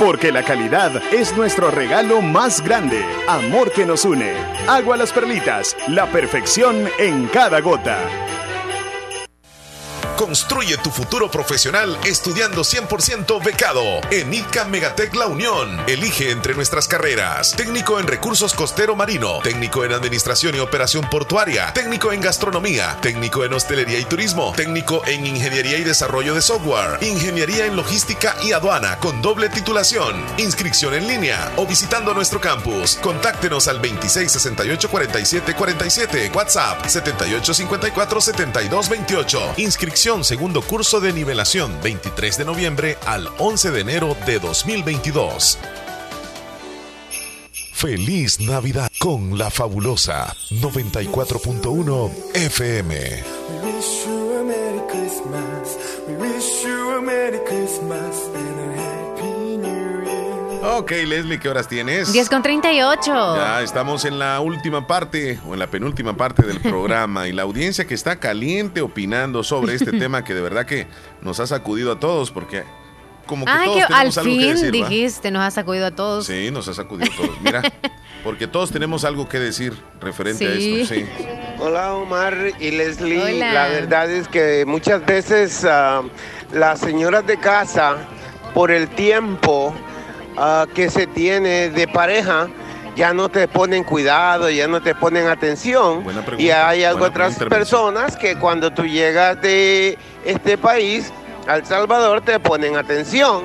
[0.01, 3.05] Porque la calidad es nuestro regalo más grande.
[3.29, 4.33] Amor que nos une.
[4.67, 7.99] Agua Las Perlitas, la perfección en cada gota.
[10.21, 15.81] Construye tu futuro profesional estudiando 100% becado en ICA Megatec La Unión.
[15.87, 21.73] Elige entre nuestras carreras: técnico en recursos costero marino, técnico en administración y operación portuaria,
[21.73, 27.03] técnico en gastronomía, técnico en hostelería y turismo, técnico en ingeniería y desarrollo de software,
[27.03, 30.23] ingeniería en logística y aduana con doble titulación.
[30.37, 32.97] Inscripción en línea o visitando nuestro campus.
[32.97, 39.55] Contáctenos al 2668 47 47, WhatsApp 7854 7228.
[39.57, 45.57] Inscripción segundo curso de nivelación 23 de noviembre al 11 de enero de 2022.
[47.73, 52.95] Feliz Navidad con la fabulosa 94.1 FM.
[52.95, 55.79] We wish you a Merry Christmas.
[56.09, 59.00] We wish you a Merry Christmas.
[60.63, 62.13] Ok, Leslie, ¿qué horas tienes?
[62.13, 63.37] 10 con 38.
[63.37, 67.43] Ya estamos en la última parte o en la penúltima parte del programa y la
[67.43, 70.87] audiencia que está caliente opinando sobre este tema que de verdad que
[71.23, 72.65] nos ha sacudido a todos porque
[73.25, 74.89] como que Ay, todos que al tenemos algo que fin decir, ¿va?
[74.89, 76.27] dijiste, nos ha sacudido a todos.
[76.27, 77.41] Sí, nos ha sacudido a todos.
[77.41, 77.63] Mira,
[78.25, 80.95] porque todos tenemos algo que decir referente a esto.
[80.95, 81.07] Sí.
[81.59, 83.37] Hola Omar y Leslie.
[83.37, 83.53] Hola.
[83.55, 86.03] La verdad es que muchas veces ah,
[86.53, 87.97] las señoras de casa,
[88.53, 89.75] por el tiempo
[90.41, 92.49] ah, que se tiene de pareja,
[92.97, 96.03] ya no te ponen cuidado, ya no te ponen atención.
[96.03, 101.13] pregunta, Y hay algo buena otras personas que cuando tú llegas de este país,
[101.47, 103.45] al Salvador, te ponen atención.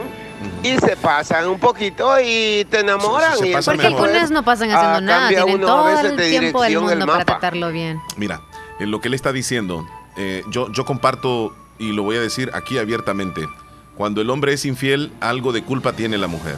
[0.62, 3.38] Y se pasan un poquito y te enamoran.
[3.38, 5.86] se y pasa Porque algunas no pasan Ah, haciendo nada, cambia tienen uno a todo
[5.86, 8.02] veces el de tiempo del mundo para tratarlo bien.
[8.18, 8.42] Mira,
[8.80, 12.52] en lo que él está diciendo, eh, yo, yo comparto y lo voy a decir
[12.54, 13.48] aquí abiertamente.
[13.96, 16.58] Cuando el hombre es infiel, algo de culpa tiene la mujer.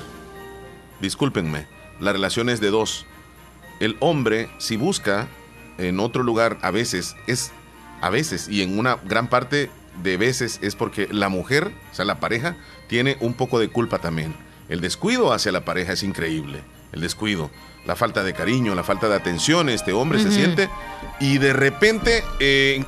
[1.02, 1.68] Discúlpenme,
[2.00, 3.06] la relación es de dos.
[3.80, 5.28] El hombre, si busca
[5.78, 7.52] en otro lugar, a veces es,
[8.02, 9.70] a veces y en una gran parte
[10.02, 12.56] de veces es porque la mujer, o sea, la pareja,
[12.88, 14.36] tiene un poco de culpa también.
[14.70, 16.62] El descuido hacia la pareja es increíble.
[16.92, 17.52] El descuido,
[17.86, 20.70] la falta de cariño, la falta de atención, este hombre se siente
[21.20, 22.84] y de repente eh,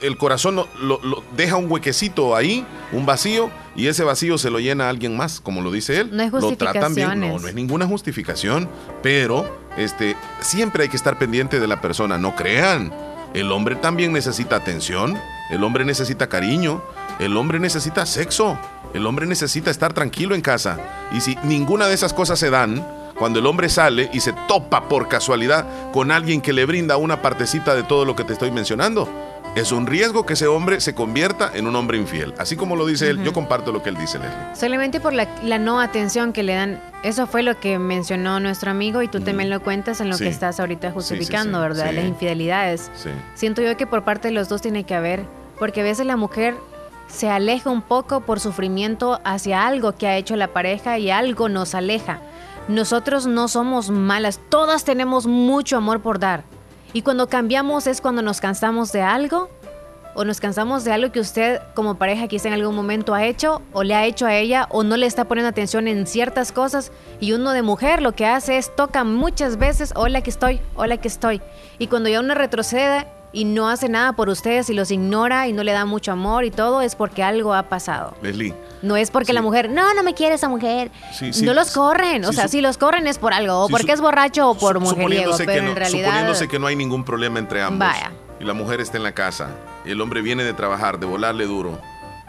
[0.00, 4.50] el corazón lo, lo- lo- deja un huequecito ahí, un vacío, y ese vacío se
[4.50, 6.10] lo llena a alguien más, como lo dice él.
[6.12, 7.20] No hay lo tratan bien.
[7.20, 8.68] No, no es ninguna justificación,
[9.02, 12.18] pero este, siempre hay que estar pendiente de la persona.
[12.18, 12.92] No crean,
[13.34, 15.18] el hombre también necesita atención,
[15.50, 16.82] el hombre necesita cariño,
[17.18, 18.58] el hombre necesita sexo,
[18.94, 20.78] el hombre necesita estar tranquilo en casa.
[21.12, 22.86] Y si ninguna de esas cosas se dan,
[23.16, 27.22] cuando el hombre sale y se topa por casualidad con alguien que le brinda una
[27.22, 29.08] partecita de todo lo que te estoy mencionando,
[29.54, 32.34] es un riesgo que ese hombre se convierta en un hombre infiel.
[32.38, 34.36] Así como lo dice él, yo comparto lo que él dice, Leslie.
[34.56, 36.82] Solamente por la, la no atención que le dan.
[37.04, 40.24] Eso fue lo que mencionó nuestro amigo y tú también lo cuentas en lo Sí.
[40.24, 41.92] que estás ahorita justificando, sí, ¿verdad?
[41.92, 42.90] Las infidelidades.
[43.34, 45.22] Siento yo que por parte de los dos tiene que haber,
[45.58, 46.56] porque a veces la mujer
[47.06, 51.48] se aleja un poco por sufrimiento hacia algo que ha hecho la pareja y algo
[51.48, 52.18] nos aleja.
[52.66, 56.42] Nosotros no somos malas, todas tenemos mucho amor por dar.
[56.94, 59.50] Y cuando cambiamos es cuando nos cansamos de algo
[60.14, 63.62] o nos cansamos de algo que usted como pareja quizá en algún momento ha hecho
[63.72, 66.92] o le ha hecho a ella o no le está poniendo atención en ciertas cosas
[67.18, 70.98] y uno de mujer lo que hace es toca muchas veces, hola que estoy, hola
[70.98, 71.42] que estoy.
[71.80, 75.52] Y cuando ya uno retrocede y no hace nada por ustedes y los ignora y
[75.52, 78.14] no le da mucho amor y todo es porque algo ha pasado.
[78.22, 80.90] Leslie, No es porque la mujer, no, no me quiere esa mujer.
[81.12, 81.44] Sí, sí.
[81.44, 84.48] no los corren, o sea, si los corren es por algo, o porque es borracho
[84.48, 86.06] o por mujeriego, suponiéndose, pero que no, en realidad...
[86.06, 88.12] suponiéndose que no hay ningún problema entre ambos Vaya.
[88.40, 89.48] y la mujer está en la casa
[89.84, 91.78] y el hombre viene de trabajar, de volarle duro,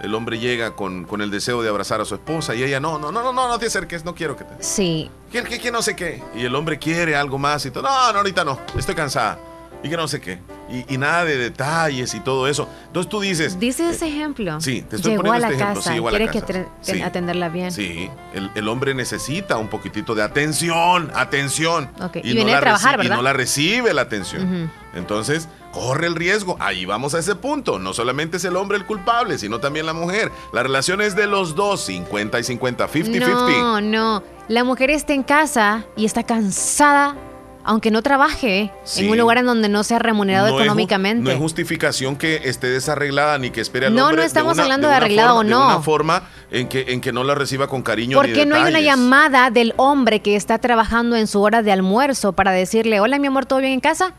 [0.01, 2.99] el hombre llega con, con el deseo de abrazar a su esposa y ella no,
[2.99, 4.61] no, no, no, no, no te acerques, no quiero que te...
[4.61, 5.09] Sí.
[5.31, 6.21] Que, que, que no sé qué.
[6.35, 7.83] Y el hombre quiere algo más y todo.
[7.83, 9.39] No, no, ahorita no, estoy cansada.
[9.83, 10.39] Y que no sé qué.
[10.69, 12.67] Y, y nada de detalles y todo eso.
[12.87, 13.59] Entonces tú dices...
[13.59, 14.59] Dice ese ejemplo.
[14.61, 16.65] sí, te estoy Llegó poniendo a la este ejemplo, casa, sí, llegó a la que
[16.81, 17.01] Sí.
[17.01, 17.71] atenderla bien.
[17.71, 21.89] Sí, el, el hombre necesita un poquitito de atención, atención.
[22.23, 23.13] Y viene la de trabajar, ¿verdad?
[23.13, 24.71] Y no la recibe la atención.
[24.95, 26.55] Entonces, corre el riesgo.
[26.59, 27.79] Ahí vamos a ese punto.
[27.79, 30.31] No solamente es el hombre el culpable, sino también la mujer.
[30.53, 33.59] La relación es de los dos, 50 y 50, 50-50.
[33.59, 34.23] No, no.
[34.47, 37.15] La mujer está en casa y está cansada,
[37.65, 39.05] aunque no trabaje Sí.
[39.05, 41.23] en un lugar en donde no sea remunerado No es ju- económicamente.
[41.23, 44.17] no es justificación que esté desarreglada ni que espere al No, hombre.
[44.17, 45.65] no de estamos una- hablando de de arreglado forma- o De no.
[45.75, 48.69] una forma en que, en que no la reciba con cariño ¿Por qué no hay
[48.69, 53.19] una llamada del hombre que está trabajando en su hora de almuerzo para decirle, hola
[53.19, 54.13] mi amor, ¿todo bien en casa?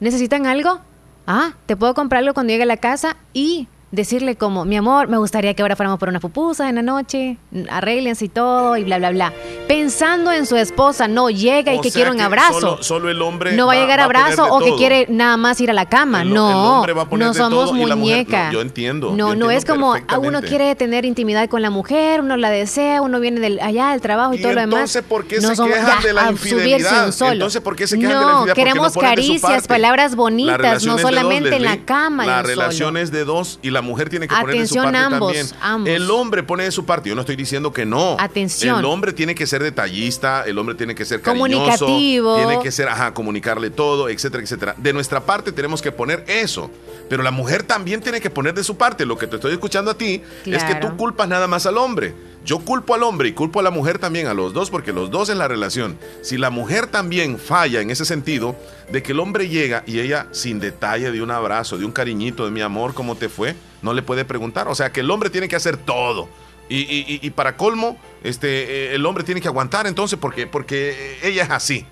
[0.00, 0.80] ¿Necesitan algo?
[1.26, 5.06] Ah, te puedo comprar algo cuando llegue a la casa y decirle como, mi amor,
[5.08, 7.36] me gustaría que ahora fuéramos por una pupusa en la noche,
[7.70, 9.32] arréglense y todo, y bla, bla, bla.
[9.68, 12.60] Pensando en su esposa, no llega y O que quiere un abrazo.
[12.60, 13.52] Solo, solo el hombre.
[13.52, 16.22] no va a llegar abrazo o que quiere nada más ir a la cama.
[16.22, 18.46] El- no, el no somos la mujer- muñeca.
[18.46, 21.70] no, yo entiendo, No, yo no es como ah, uno quiere tener intimidad con la
[21.70, 24.98] mujer, uno la desea, uno viene del, allá del trabajo y, ¿Y todo lo demás.
[25.08, 27.12] por qué no se somos- quejan ya, de la infidelidad?
[27.12, 27.32] solo.
[27.32, 28.54] Entonces, ¿por qué se quejan de la infidelidad?
[28.54, 32.24] Porque no queremos caricias, palabras La bonitas, no solamente en la cama.
[32.24, 32.48] La y un solo.
[32.48, 35.46] relación es de dos y la mujer tiene que poner de su parte ambos, también.
[35.60, 35.88] ambos.
[35.88, 37.08] El hombre pone de su parte.
[37.08, 38.16] Yo no estoy diciendo que no.
[38.18, 38.78] Atención.
[38.78, 42.36] El hombre tiene que ser detallista, el hombre tiene que ser cariñoso, Comunicativo.
[42.36, 44.74] tiene que ser, ajá, comunicarle todo, etcétera, etcétera.
[44.78, 46.70] De nuestra parte tenemos que poner eso.
[47.08, 49.04] Pero la mujer también tiene que poner de su parte.
[49.04, 52.14] Lo que te estoy escuchando a ti es que tú culpas nada más al hombre.
[52.44, 55.10] Yo culpo al hombre y culpo a la mujer también, a los dos, porque los
[55.12, 55.96] dos en la relación.
[56.22, 58.56] Si la mujer también falla en ese sentido,
[58.90, 62.44] de que el hombre llega y ella, sin detalle de un abrazo, de un cariñito,
[62.44, 63.54] de mi amor, ¿cómo te fue?
[63.82, 64.68] No le puede preguntar.
[64.68, 66.28] O sea, que el hombre tiene que hacer todo.
[66.68, 68.48] Y, y- y- para colmo, este,
[68.92, 71.84] eh, el hombre tiene que aguantar entonces porque, porque ella es así.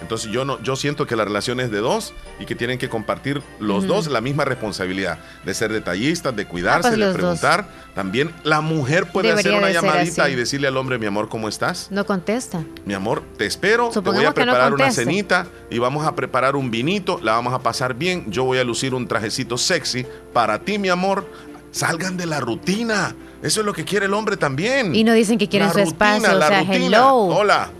[0.00, 2.88] Entonces yo no, yo siento que la relación es de dos y que tienen que
[2.88, 7.14] compartir los dos la misma responsabilidad de ser detallistas, de cuidarse, Ah, pues de dos.
[7.16, 7.68] preguntar.
[7.94, 11.88] También la mujer puede hacer una llamadita y decirle al hombre, mi amor, ¿cómo estás?
[11.90, 12.62] No contesta.
[12.84, 16.54] Mi amor, te espero, te voy a no preparar una cenita y vamos a preparar
[16.56, 20.60] un vinito, la vamos a pasar bien, yo voy a lucir un trajecito sexy para
[20.60, 21.26] ti, mi amor.
[21.70, 23.14] Salgan de la rutina.
[23.42, 24.94] Eso es lo que quiere el hombre también.
[24.94, 26.76] Y no dicen que quieren La su rutina, espacio, o la sea, rutina.
[26.86, 27.14] hello.
[27.26, 27.70] Hola.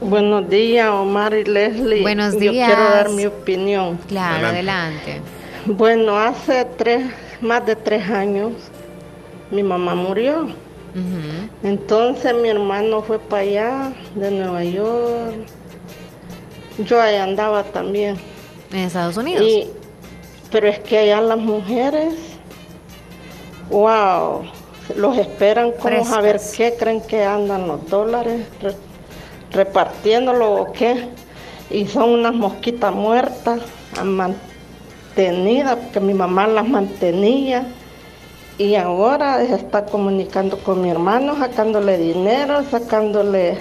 [0.00, 2.02] Buenos días, Omar y Leslie.
[2.02, 2.68] Buenos Yo días.
[2.68, 3.98] quiero dar mi opinión.
[4.08, 5.20] Claro, adelante.
[5.66, 7.04] Bueno, hace tres,
[7.40, 8.52] más de tres años,
[9.50, 10.48] mi mamá murió.
[11.62, 15.34] Entonces mi hermano fue para allá, de Nueva York.
[16.78, 18.16] Yo ahí andaba también.
[18.72, 19.42] En Estados Unidos.
[19.44, 19.66] Y-
[20.50, 22.14] pero es que allá las mujeres,
[23.70, 24.42] wow,
[24.96, 28.74] los esperan como a ver qué creen que andan los dólares, re-
[29.52, 31.08] repartiéndolo o qué.
[31.70, 33.60] Y son unas mosquitas muertas,
[34.02, 37.66] mantenidas, porque mi mamá las mantenía.
[38.56, 43.58] Y ahora se está comunicando con mi hermano, sacándole dinero, sacándole...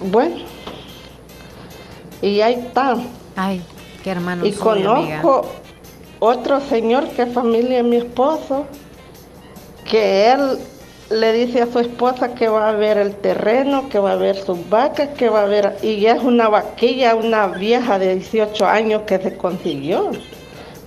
[0.00, 0.36] Bueno,
[2.22, 2.96] y ahí está.
[3.34, 3.62] Ay,
[4.02, 5.20] qué hermano Y soy, amiga.
[5.22, 5.48] conozco
[6.18, 8.66] otro señor que es familia de mi esposo,
[9.84, 10.58] que él
[11.10, 14.36] le dice a su esposa que va a ver el terreno, que va a ver
[14.36, 15.76] sus vacas, que va a ver...
[15.82, 20.10] Y ya es una vaquilla, una vieja de 18 años que se consiguió.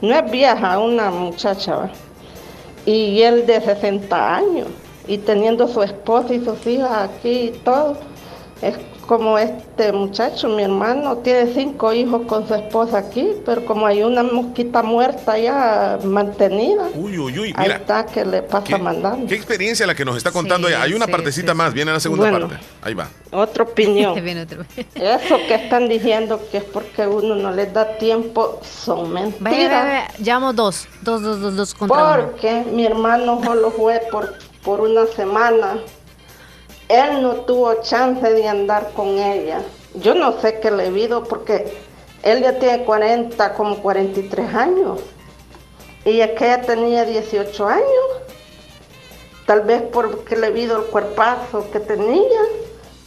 [0.01, 1.89] No es vieja, una muchacha, ¿va?
[2.85, 4.67] Y él de 60 años,
[5.07, 7.97] y teniendo su esposa y sus hijas aquí y todo.
[8.61, 8.75] Es
[9.09, 14.03] como este muchacho, mi hermano, tiene cinco hijos con su esposa aquí, pero como hay
[14.03, 17.77] una mosquita muerta ya mantenida, Uy, uy, uy, ahí mira.
[17.77, 19.25] está que le pasa mandando.
[19.25, 20.83] Qué experiencia la que nos está contando Sí, ella.
[20.83, 21.73] Hay una sí, partecita sí, más, sí.
[21.73, 22.49] viene la segunda Bueno.
[22.49, 22.63] parte.
[22.83, 23.07] Ahí va.
[23.31, 24.15] Otra opinión.
[24.93, 29.69] Eso que están diciendo que es porque uno no les da tiempo son Vaya, mentiras.
[29.71, 30.87] vaya, vaya, Llamo dos.
[31.01, 32.25] Dos, dos, dos, dos contra uno.
[32.27, 35.79] Porque mi hermano solo fue por, por una semana.
[36.89, 39.61] Él no tuvo chance de andar con ella.
[39.93, 41.77] Yo no sé qué le visto porque
[42.23, 44.99] él ya tiene 40, como 43 años.
[46.03, 47.85] Y aquella tenía 18 años.
[49.45, 52.41] Tal vez porque le visto el cuerpazo que tenía.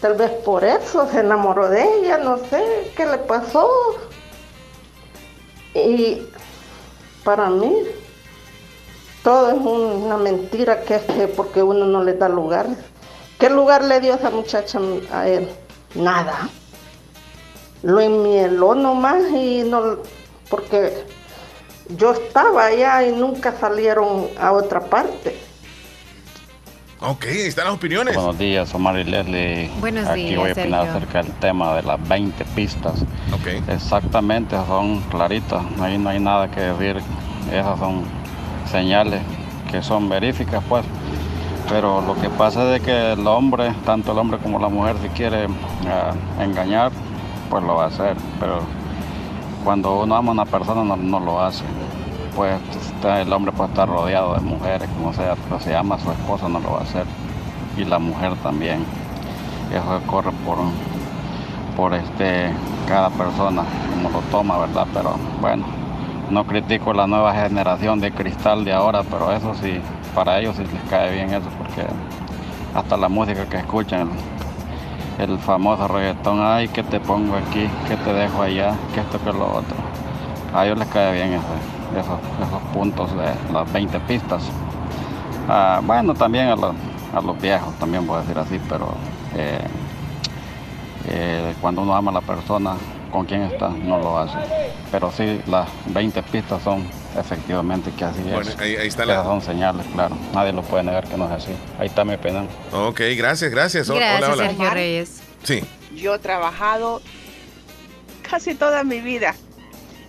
[0.01, 2.19] Tal vez por eso se enamoró de ella.
[2.19, 3.69] No sé qué le pasó.
[5.75, 6.29] Y
[7.25, 7.75] para mí,
[9.25, 12.67] todo es una mentira que es que porque uno no le da lugar.
[13.43, 14.78] ¿Qué lugar le dio esa muchacha
[15.12, 15.48] a él?
[15.97, 16.48] Nada.
[17.82, 19.97] Lo enmieló nomás y no,
[20.48, 21.05] porque
[21.89, 25.36] yo estaba allá y nunca salieron a otra parte.
[27.01, 28.14] Ok, ahí están las opiniones.
[28.14, 29.69] Buenos días, Omar y Leslie.
[29.81, 30.98] Buenos Aquí días, voy a opinar Sergio.
[30.98, 33.05] acerca del tema de las 20 pistas.
[33.66, 37.02] Exactamente, son claritas, ahí no hay nada que decir.
[37.51, 38.05] Esas son
[38.70, 39.20] señales
[39.69, 40.85] que son veríficas, pues.
[41.73, 45.09] Pero lo que pasa es que el hombre, tanto el hombre como la mujer, si
[45.09, 45.47] quiere
[45.89, 46.93] ah, engañar,
[47.49, 48.15] pues lo va a hacer.
[48.39, 48.59] Pero
[49.65, 51.65] cuando uno ama a una persona, no, no lo hace.
[52.36, 52.61] Pues
[53.03, 56.47] el hombre puede estar rodeado de mujeres, como sea, pero si ama a su esposa,
[56.47, 57.07] no lo va a hacer.
[57.78, 58.85] Y la mujer también.
[59.73, 60.59] Eso corre por,
[61.74, 62.53] por este,
[62.86, 64.86] cada persona, como lo toma, ¿verdad?
[64.93, 65.65] Pero bueno,
[66.28, 69.81] no critico la nueva generación de cristal de ahora, pero eso sí,
[70.15, 71.87] para ellos sí les cae bien eso, porque
[72.75, 74.11] hasta la música que escuchan,
[75.19, 79.33] el, famoso reggaetón, ay, que te pongo aquí, que te dejo allá, que esto, que
[79.33, 79.77] lo otro.
[80.55, 81.45] A ellos les cae bien eso.
[81.99, 84.43] esos, puntos de las 20 pistas.
[85.49, 86.75] Ah, bueno, también a, los-
[87.15, 88.95] a los viejos, también voy a decir así, pero
[89.37, 89.59] eh,
[91.09, 92.75] eh, cuando uno ama a la persona
[93.11, 94.39] con quien está, no lo hace.
[94.91, 96.85] Pero sí, las 20 pistas son
[97.17, 98.59] efectivamente que así Bueno, es.
[98.59, 100.17] ahí- ahí está Esas la- son señales, claro.
[100.35, 101.53] Nadie lo puede negar que no es así.
[101.79, 102.49] Ahí está mi opinión.
[102.73, 103.89] Ok, gracias, gracias.
[103.91, 104.47] Hola, Gracias, hola.
[104.49, 105.21] Sergio Reyes.
[105.43, 105.63] Sí.
[105.95, 107.03] Yo he trabajado
[108.29, 109.35] casi toda mi vida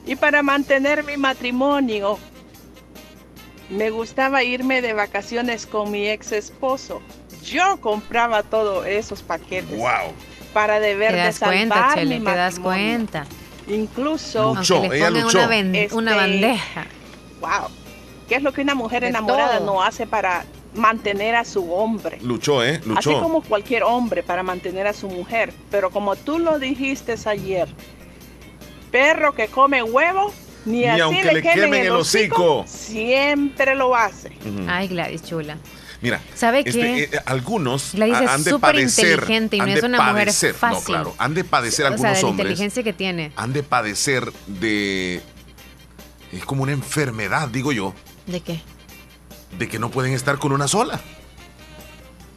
[0.05, 2.17] y para mantener mi matrimonio
[3.69, 7.01] me gustaba irme de vacaciones con mi ex esposo.
[7.43, 10.13] Yo compraba todos esos paquetes Wow.
[10.53, 12.85] para deber Te de das salvar cuenta, Chele, mi te das matrimonio.
[12.97, 13.25] cuenta.
[13.67, 15.37] Incluso Luchó, Aunque les ella pongan luchó.
[15.45, 16.85] Una, Este, una bandeja.
[17.39, 17.69] Wow.
[18.27, 20.45] ¿Qué es lo que una mujer enamorada no hace para
[20.75, 22.19] mantener a su hombre?
[22.21, 22.81] Luchó, ¿eh?
[22.85, 23.11] Luchó.
[23.11, 25.53] Así como cualquier hombre para mantener a su mujer.
[25.69, 27.67] Pero como tú lo dijiste ayer,
[28.91, 30.33] perro que come huevo,
[30.65, 32.65] ni, Ni así aunque le le quemen, quemen el el hocico, hocico.
[32.67, 34.31] siempre lo hace.
[34.67, 35.57] Ay, Gladys, chula.
[36.03, 37.03] Mira, ¿Sabe este, qué?
[37.03, 39.05] eh, algunos Gladys es han de súper padecer.
[39.13, 40.77] inteligente y no es una mujer fácil.
[40.77, 42.43] No, claro, han de padecer o sea, algunos de la hombres.
[42.45, 43.31] inteligencia que tiene.
[43.37, 45.21] Han de padecer de.
[46.33, 47.93] Es como una enfermedad, digo yo,
[48.27, 48.61] ¿De qué?
[49.57, 50.99] de que no pueden estar con una sola.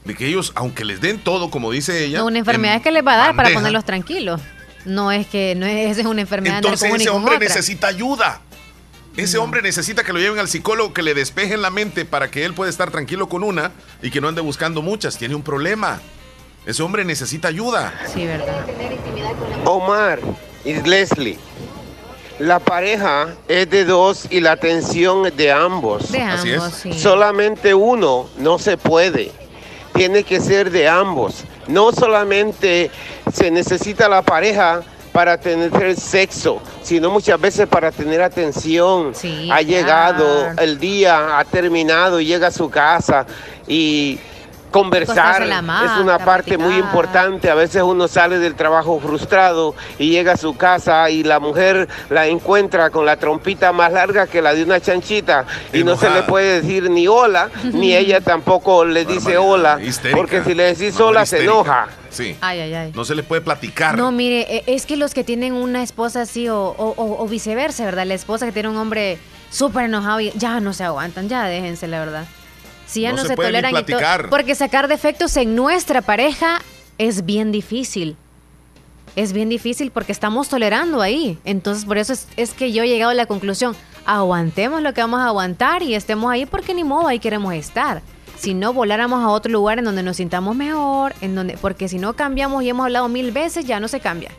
[0.05, 2.19] De que ellos, aunque les den todo, como dice ella.
[2.21, 4.41] No, una enfermedad en es que les va a dar para ponerlos tranquilos.
[4.85, 7.49] No es que no es, es una enfermedad Entonces ese hombre otra.
[7.49, 8.41] necesita ayuda.
[9.17, 12.45] Ese hombre necesita que lo lleven al psicólogo, que le despejen la mente para que
[12.45, 13.73] él pueda estar tranquilo con una
[14.03, 15.17] y que no ande buscando muchas.
[15.17, 16.01] Tiene un problema.
[16.67, 17.95] Ese hombre necesita ayuda.
[18.13, 18.67] Sí, verdad.
[19.65, 20.19] Omar
[20.65, 21.39] y Leslie,
[22.39, 26.13] la pareja es de dos y la atención es de ambos.
[26.13, 26.75] De Así ambos, es.
[26.75, 26.93] sí.
[26.99, 29.33] Solamente uno no se puede.
[29.95, 31.45] Tiene que ser de ambos.
[31.69, 32.91] No solamente
[33.33, 34.83] se necesita la pareja
[35.17, 39.13] para tener sexo, sino muchas veces para tener atención.
[39.51, 43.25] ha llegado el día, ha terminado, llega a su casa
[43.67, 44.19] y
[44.71, 47.49] conversar es una parte muy importante.
[47.49, 51.89] A veces uno sale del trabajo frustrado y llega a su casa y la mujer
[52.11, 56.11] la encuentra con la trompita más larga que la de una chanchita y no se
[56.11, 60.15] le puede decir ni hola, ni ella tampoco le dice hola, Histérica.
[60.15, 61.89] porque si le decís hola se enoja.
[62.17, 62.37] Sí.
[62.41, 62.93] Ay, ay, ay.
[62.95, 63.97] No se les puede platicar.
[63.97, 67.29] No, mire, e- es que los que tienen una esposa así o, o- o- o
[67.29, 68.07] viceversa, ¿verdad?
[68.07, 69.19] La esposa que tiene un hombre
[69.51, 72.25] súper enojado y ya no se aguantan, ya déjense, la verdad.
[72.87, 73.75] Si ya No no, se toleran y.
[74.31, 76.61] Porque sacar defectos en nuestra pareja
[76.99, 78.17] es bien difícil.
[79.17, 81.39] Es bien difícil porque estamos tolerando ahí.
[81.45, 83.75] Entonces, por eso es, es que yo he llegado a la conclusión,
[84.05, 88.03] aguantemos lo que vamos a aguantar y estemos ahí porque ni modo ahí queremos estar.
[88.39, 91.99] Si no, voláramos a otro lugar en donde nos sintamos mejor, en donde, porque si
[91.99, 94.31] no cambiamos y hemos hablado mil veces, ya no se cambia.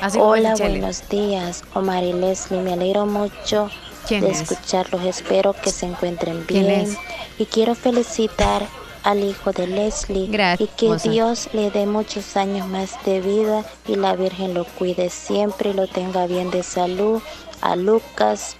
[0.00, 1.64] Así Hola, buenos días.
[1.74, 3.70] Omar y Leslie, me alegro mucho
[4.06, 4.42] ¿Quién de es?
[4.42, 5.04] escucharlos.
[5.04, 6.96] Espero que se encuentren ¿Quién bien.
[7.38, 8.66] Y quiero felicitar
[9.02, 10.96] al hijo de Leslie y que.
[11.08, 15.74] Dios le dé muchos años más de vida y la Virgen lo cuide siempre y
[15.74, 17.22] lo tenga bien de salud.
[17.62, 18.56] A Lucas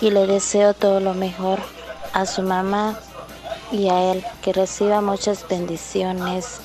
[0.00, 1.58] y le deseo todo lo mejor
[2.12, 2.98] a su mamá
[3.72, 4.24] y a él.
[4.42, 6.60] Que reciba muchas bendiciones.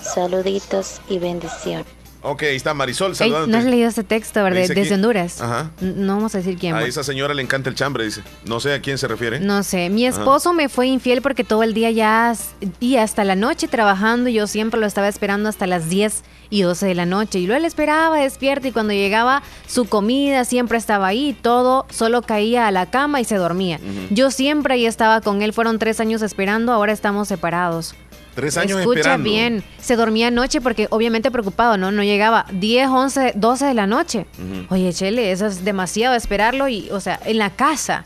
[0.00, 1.95] Saluditos y bendiciones.
[2.28, 3.52] Ok, ahí está Marisol saludándote.
[3.52, 4.60] no has leído este texto, ¿verdad?
[4.60, 5.40] Desde aquí- Honduras.
[5.40, 5.70] Ajá.
[5.80, 6.74] No vamos a decir quién.
[6.74, 8.22] A esa señora le encanta el chambre, dice.
[8.44, 9.40] No sé a quién se refiere.
[9.40, 10.18] No sé, mi Ajá.
[10.18, 12.34] esposo me fue infiel porque todo el día ya
[12.80, 16.86] y hasta la noche trabajando, yo siempre lo estaba esperando hasta las 10 y 12
[16.86, 21.06] de la noche y luego él esperaba despierto y cuando llegaba su comida siempre estaba
[21.08, 23.80] ahí, todo solo caía a la cama y se dormía.
[24.10, 27.94] Yo siempre ahí estaba con él, fueron tres años esperando, ahora estamos separados.
[28.36, 29.24] Tres años Escucha esperando.
[29.28, 31.90] bien, se dormía anoche porque obviamente preocupado, ¿no?
[31.90, 34.26] No llegaba 10, 11, 12 de la noche.
[34.68, 38.04] Oye, Chele, eso es demasiado esperarlo y, o sea, en la casa.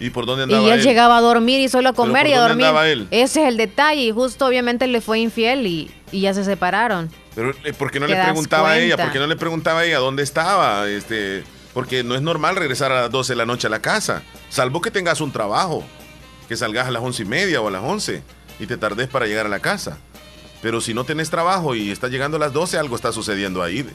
[0.00, 0.84] ¿Y por dónde Y andaba él él?
[0.84, 2.66] llegaba a dormir y solo a ¿Pero comer y a dónde dormir.
[2.66, 3.06] andaba él?
[3.10, 4.00] Ese es el detalle.
[4.02, 7.10] Y justo obviamente le fue infiel y, y ya se separaron.
[7.34, 8.96] Pero eh, ¿por qué no ¿Te le preguntaba a ella?
[8.96, 10.88] ¿Por qué no le preguntaba a ella dónde estaba?
[10.88, 11.44] Este,
[11.74, 14.80] porque no es normal regresar a las 12 de la noche a la casa, salvo
[14.80, 15.84] que tengas un trabajo,
[16.48, 18.22] que salgas a las once y media o a las 11
[18.58, 19.98] y te tardes para llegar a la casa.
[20.62, 23.86] Pero si no tenés trabajo y estás llegando a las 12, algo está sucediendo ahí.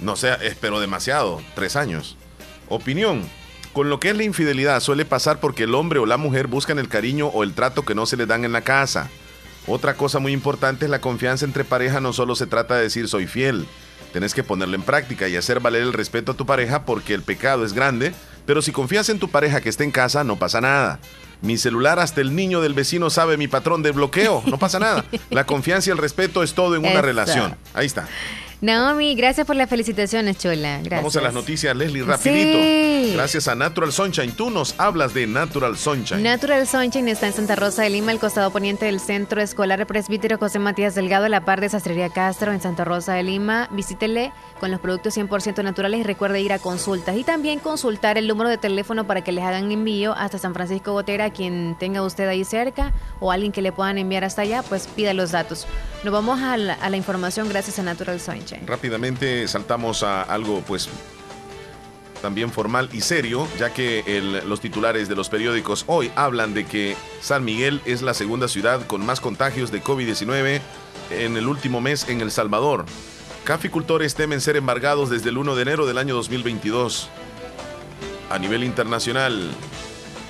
[0.00, 2.16] No sé, espero demasiado, tres años.
[2.68, 3.22] Opinión.
[3.72, 6.78] Con lo que es la infidelidad suele pasar porque el hombre o la mujer buscan
[6.78, 9.08] el cariño o el trato que no se les dan en la casa.
[9.66, 12.00] Otra cosa muy importante es la confianza entre pareja.
[12.00, 13.66] No solo se trata de decir soy fiel.
[14.12, 17.22] Tenés que ponerlo en práctica y hacer valer el respeto a tu pareja porque el
[17.22, 18.12] pecado es grande.
[18.44, 20.98] Pero si confías en tu pareja que esté en casa, no pasa nada.
[21.42, 24.42] Mi celular, hasta el niño del vecino sabe mi patrón de bloqueo.
[24.46, 25.04] No pasa nada.
[25.30, 27.02] La confianza y el respeto es todo en una Eso.
[27.02, 27.56] relación.
[27.74, 28.06] Ahí está.
[28.60, 30.78] Naomi, gracias por las felicitaciones, Chola.
[30.78, 31.00] Gracias.
[31.00, 33.14] Vamos a las noticias, Leslie, rapidito.
[33.14, 34.32] Gracias a Natural Sunshine.
[34.32, 36.22] Tú nos hablas de Natural Sunshine.
[36.22, 40.36] Natural Sunshine está en Santa Rosa de Lima, al costado poniente del Centro Escolar Presbítero
[40.36, 43.68] José Matías Delgado, a la par de Sastrería Castro, en Santa Rosa de Lima.
[43.70, 44.30] Visítele
[44.60, 47.16] con los productos 100% naturales y recuerde ir a consultas.
[47.16, 50.92] Y también consultar el número de teléfono para que les hagan envío hasta San Francisco
[50.92, 54.86] Gotera, quien tenga usted ahí cerca o alguien que le puedan enviar hasta allá, pues
[54.86, 55.66] pida los datos.
[56.04, 58.49] Nos vamos a la, a la información gracias a Natural Sunshine.
[58.66, 60.88] Rápidamente saltamos a algo pues
[62.20, 66.96] también formal y serio, ya que los titulares de los periódicos hoy hablan de que
[67.20, 70.60] San Miguel es la segunda ciudad con más contagios de COVID-19
[71.10, 72.84] en el último mes en El Salvador.
[73.44, 77.08] Caficultores temen ser embargados desde el 1 de enero del año 2022.
[78.30, 79.50] A nivel internacional,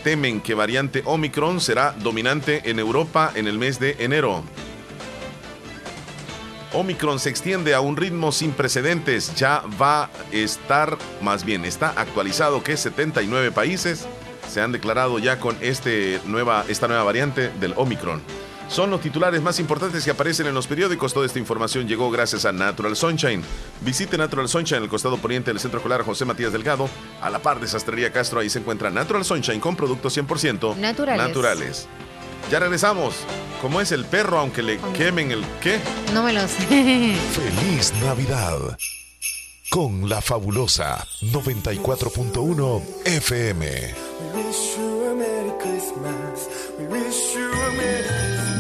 [0.05, 4.45] temen que variante Omicron será dominante en Europa en el mes de enero.
[6.73, 9.35] Omicron se extiende a un ritmo sin precedentes.
[9.35, 14.07] Ya va a estar, más bien, está actualizado que 79 países
[14.49, 18.21] se han declarado ya con este nueva, esta nueva variante del Omicron.
[18.69, 21.13] Son los titulares más importantes que aparecen en los periódicos.
[21.13, 23.43] Toda esta información llegó gracias a Natural Sunshine.
[23.81, 26.89] Visite Natural Sunshine en el costado poniente del Centro Escolar José Matías Delgado,
[27.21, 28.39] a la par de Sastrería Castro.
[28.39, 31.27] Ahí se encuentra Natural Sunshine con productos 100% Naturales.
[31.27, 31.89] naturales.
[32.51, 33.15] Ya regresamos.
[33.63, 35.79] ¿Cómo es el perro aunque le quemen el qué?
[36.13, 36.57] No me lo sé.
[37.33, 38.77] Feliz Navidad
[39.71, 43.95] con la fabulosa 94.1 FM.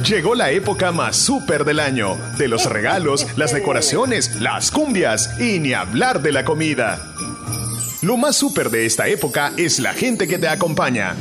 [0.04, 5.58] Llegó la época más súper del año, de los regalos, las decoraciones, las cumbias y
[5.58, 7.00] ni hablar de la comida.
[8.02, 11.16] Lo más súper de esta época es la gente que te acompaña.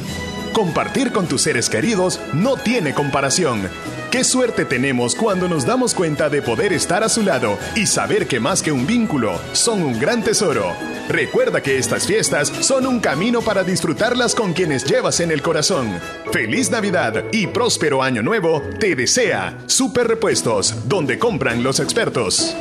[0.53, 3.69] Compartir con tus seres queridos no tiene comparación.
[4.11, 8.27] Qué suerte tenemos cuando nos damos cuenta de poder estar a su lado y saber
[8.27, 10.73] que más que un vínculo, son un gran tesoro.
[11.07, 15.99] Recuerda que estas fiestas son un camino para disfrutarlas con quienes llevas en el corazón.
[16.31, 22.55] Feliz Navidad y próspero año nuevo te desea Super Repuestos, donde compran los expertos.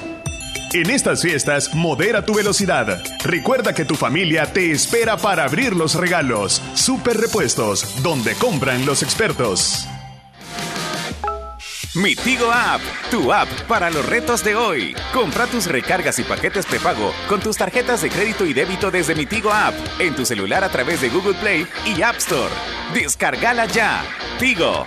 [0.74, 3.02] En estas fiestas, modera tu velocidad.
[3.24, 6.62] Recuerda que tu familia te espera para abrir los regalos.
[6.74, 9.88] Super Repuestos, donde compran los expertos.
[11.94, 14.94] Mi Tigo App, tu app para los retos de hoy.
[15.12, 19.24] Compra tus recargas y paquetes prepago con tus tarjetas de crédito y débito desde Mi
[19.24, 22.52] Tigo App en tu celular a través de Google Play y App Store.
[22.92, 24.04] Descárgala ya.
[24.38, 24.86] Tigo.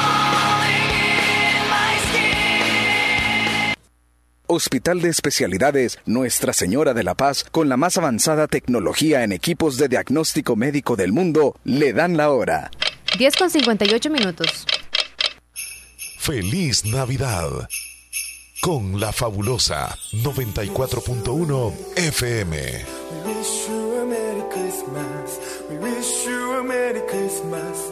[4.53, 9.77] Hospital de Especialidades Nuestra Señora de la Paz, con la más avanzada tecnología en equipos
[9.77, 12.69] de diagnóstico médico del mundo, le dan la hora.
[13.17, 14.65] 10 con 58 minutos.
[16.17, 17.69] Feliz Navidad
[18.59, 22.57] con la fabulosa 94.1 FM.
[22.57, 25.39] We wish you a Merry Christmas.
[25.69, 27.89] We wish you a Merry Christmas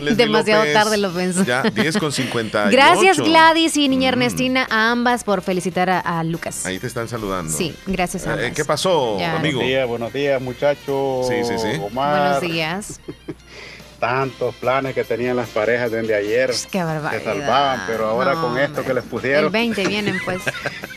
[0.00, 0.74] Leslie Demasiado López.
[0.74, 1.44] tarde lo pensó.
[1.44, 2.70] Ya, 10 con 58.
[2.76, 6.64] Gracias Gladys y niña Ernestina, a ambas por felicitar a, a Lucas.
[6.66, 7.52] Ahí te están saludando.
[7.52, 8.52] Sí, gracias a Eh, ambas.
[8.54, 9.36] ¿Qué pasó, Ya.
[9.36, 9.58] amigo?
[9.58, 11.28] Buenos días, buenos días, muchachos.
[11.28, 11.80] Sí, sí, sí.
[11.80, 13.00] Omar, Buenos días.
[14.00, 16.50] Tantos planes que tenían las parejas desde ayer.
[16.72, 17.20] Qué barbaridad.
[17.20, 20.40] Se salvaban, pero ahora No, con esto que les El pusieron, 20 vienen pues.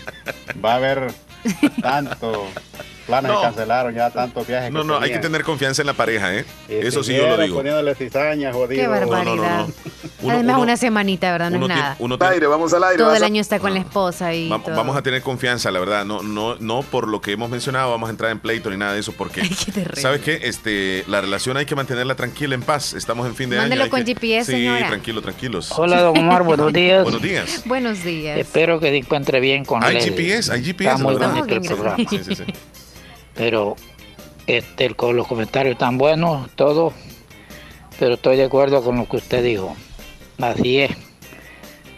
[0.65, 1.13] va a haber
[1.83, 2.39] tantos
[3.05, 3.41] planes No.
[3.41, 4.71] cancelaron, ya tantos viajes.
[4.71, 6.45] No, no, hay que tener confianza en la pareja, ¿eh?
[6.69, 7.55] Eso sí yo lo digo.
[7.57, 8.81] poniéndole cizaña, jodido.
[8.81, 9.65] Qué barbaridad.
[10.27, 11.51] Además, una semanita, ¿verdad?
[11.51, 11.95] No uno es tiene- nada.
[11.99, 14.75] uno tiene- Todo el vas a- año está con la esposa y Va- todo.
[14.75, 16.03] Vamos a tener confianza, la verdad.
[16.05, 18.93] No, no, no por lo que hemos mencionado, vamos a entrar en pleito ni nada
[18.93, 19.41] de eso, porque
[19.73, 20.01] terrible.
[20.01, 20.39] ¿sabes qué?
[20.43, 22.93] Este, la relación hay que mantenerla tranquila, en paz.
[22.93, 23.85] Estamos en fin de Mándelo año.
[23.85, 24.87] hay con que- GPS, sí, señora.
[24.87, 25.71] tranquilo, tranquilos.
[25.77, 27.03] Hola, don Omar, buenos días.
[27.03, 27.61] Buenos días.
[27.65, 28.39] Buenos días.
[28.39, 30.11] Espero que se encuentre bien con Hay Leslie.
[30.15, 31.95] GPS, hay GPS, Está muy el programa.
[31.97, 32.43] Sí, sí, sí.
[33.35, 33.75] Pero
[34.47, 36.93] este, el- con los comentarios están buenos, todo.
[37.99, 39.75] Pero estoy de acuerdo con lo que usted dijo.
[40.39, 40.91] Así es.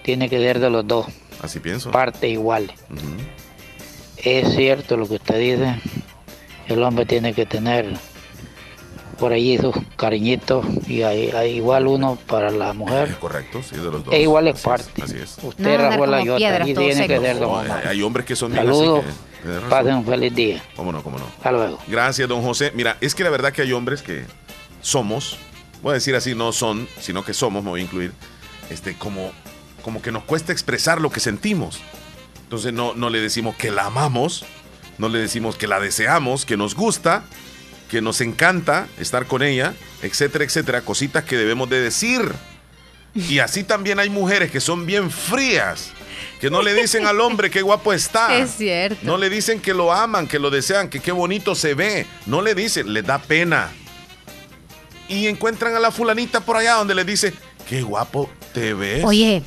[0.03, 1.07] Tiene que ser de los dos.
[1.41, 1.91] Así pienso.
[1.91, 2.72] Partes iguales.
[4.18, 5.76] Es cierto lo que usted dice.
[6.68, 7.93] El hombre tiene que tener
[9.19, 13.15] por allí sus cariñitos y hay, hay igual uno para la mujer.
[13.19, 14.14] Correcto, sí, de los dos.
[14.14, 15.01] E igual es Así parte.
[15.01, 15.38] Así es.
[15.41, 18.51] Usted, No, Rafaela, como y piedras, tiene que ser No, hay, hay hombres que son
[18.51, 19.27] bien así que-.
[19.69, 20.64] Pasen un feliz día.
[20.76, 21.26] ¿Cómo no, cómo no?
[21.26, 21.80] Hasta luego.
[21.88, 22.72] Gracias, don José.
[22.76, 24.26] Mira, es que la verdad que hay hombres que
[24.81, 25.38] somos,
[25.81, 28.14] voy a decir así, no son, sino que somos, me voy a incluir,
[28.69, 29.31] este, como,
[29.84, 31.80] como que nos cuesta expresar lo que sentimos.
[32.43, 34.45] Entonces no, no le decimos que la amamos,
[34.97, 37.23] no le decimos que la deseamos, que nos gusta,
[37.89, 42.22] que nos encanta estar con ella, etcétera, etcétera, cositas que debemos de decir.
[43.14, 45.91] Y así también hay mujeres que son bien frías,
[46.39, 48.38] que no le dicen al hombre qué guapo está.
[48.38, 48.99] Es cierto.
[49.03, 52.06] No le dicen que lo aman, que lo desean, que qué bonito se ve.
[52.26, 53.72] No le dicen, les da pena.
[55.07, 57.34] Y encuentran a la fulanita por allá donde le dice,
[57.68, 59.03] qué guapo te ves.
[59.06, 59.41] Oye,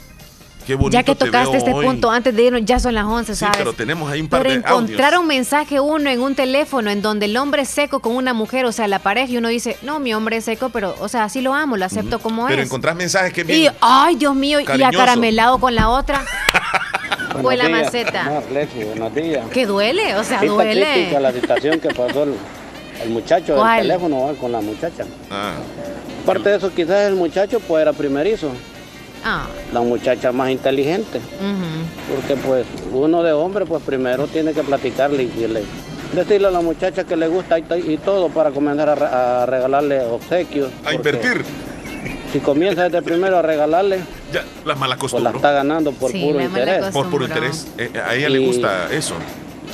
[0.66, 1.84] qué bonito ya que te tocaste este hoy".
[1.86, 3.56] punto, antes de irnos, ya son las 11, Sí, ¿sabes?
[3.58, 5.20] pero tenemos ahí un par Pero de encontrar audios.
[5.22, 8.64] un mensaje uno en un teléfono en donde el hombre es seco con una mujer,
[8.66, 11.24] o sea, la pareja, y uno dice, no, mi hombre es seco, pero, o sea,
[11.24, 12.66] así lo amo, lo acepto como Pero es.
[12.68, 13.72] encontrás mensajes que Y, bien.
[13.80, 15.00] ay, Dios mío, y Cariñoso.
[15.00, 16.22] acaramelado con la otra.
[17.42, 18.42] Fue la Buenos días, maceta.
[18.52, 19.46] Leslie, buenos días.
[19.52, 21.20] Que duele, o sea, Sí, está crítica duele.
[21.20, 22.34] la situación que pasó el,
[23.04, 23.78] el muchacho ¿Cuál?
[23.78, 24.32] del teléfono ¿va?
[24.34, 25.04] con la muchacha.
[25.30, 25.52] Ah.
[26.24, 28.50] Aparte de eso, quizás el muchacho pues era primerizo,
[29.24, 31.20] Ah, la muchacha más inteligente,
[32.10, 35.62] porque pues uno de hombre pues primero tiene que platicarle y decirle,
[36.14, 39.06] decirle a la muchacha que le gusta y, to- y todo para comenzar a, re-
[39.06, 40.70] a regalarle obsequios.
[40.84, 41.44] A invertir.
[42.32, 43.98] Si comienza desde primero a regalarle,
[44.32, 45.34] Ya, las malas pues la costumbres.
[45.36, 46.92] está ganando por Sí, puro la mala interés.
[46.92, 47.66] Por puro interés.
[47.76, 49.14] Eh, a ella le gusta eso.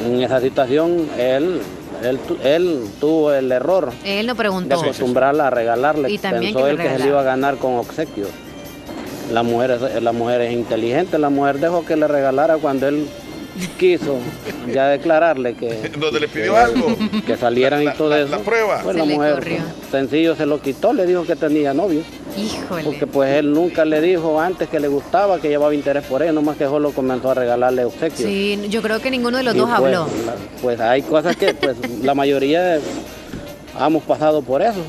[0.05, 1.61] En esa situación, él,
[2.03, 4.81] él, él tuvo el error Él no de preguntó.
[4.81, 6.11] acostumbrarla a regalarle.
[6.11, 8.29] Y también Pensó que él que se le iba a ganar con obsequios.
[9.33, 13.07] La mujer, es- la mujer es inteligente, la mujer dejó que le regalara cuando él
[13.79, 14.19] quiso
[14.73, 16.97] ya declararle que, Donde le pidió que- algo.
[17.27, 18.39] que salieran y todo eso.
[18.41, 18.81] prueba.
[18.83, 19.59] Pues Se la mujer corrió.
[19.91, 22.03] sencillo se lo quitó, le dijo que tenía novio.
[22.37, 22.85] Híjole.
[22.85, 26.33] Porque pues él nunca le dijo antes que le gustaba, que llevaba interés por ella,
[26.33, 28.29] nomás que solo comenzó a regalarle obsequios.
[28.29, 30.07] Sí, yo creo que ninguno de los Y, dos pues, habló.
[30.27, 32.81] la- pues hay cosas que pues la mayoría de-
[33.81, 34.81] hemos pasado por eso.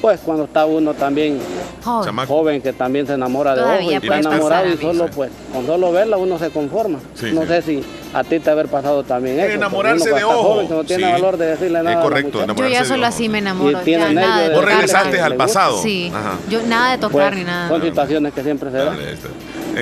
[0.00, 1.38] Pues cuando está uno también
[1.82, 2.26] Joven.
[2.26, 5.90] joven que también se enamora de ojo y está enamorado y solo pues con solo
[5.92, 6.98] verla uno se conforma.
[7.14, 7.46] Sí, no sí.
[7.48, 9.54] sé si a ti te haber pasado también eso.
[9.54, 10.42] enamorarse de ojo.
[10.42, 11.12] joven no tiene Sí.
[11.12, 11.96] valor de decirle Es nada.
[11.96, 12.62] a la correcto, muchacha.
[12.62, 13.06] Yo ya solo ojo.
[13.08, 13.80] así me enamoro.
[13.84, 15.82] Y ya nada de de Vos regresaste al pasado.
[15.82, 16.34] Sí, Ajá.
[16.50, 17.68] yo nada de tocar Pues, ni nada.
[17.68, 18.96] son situaciones que siempre se dan.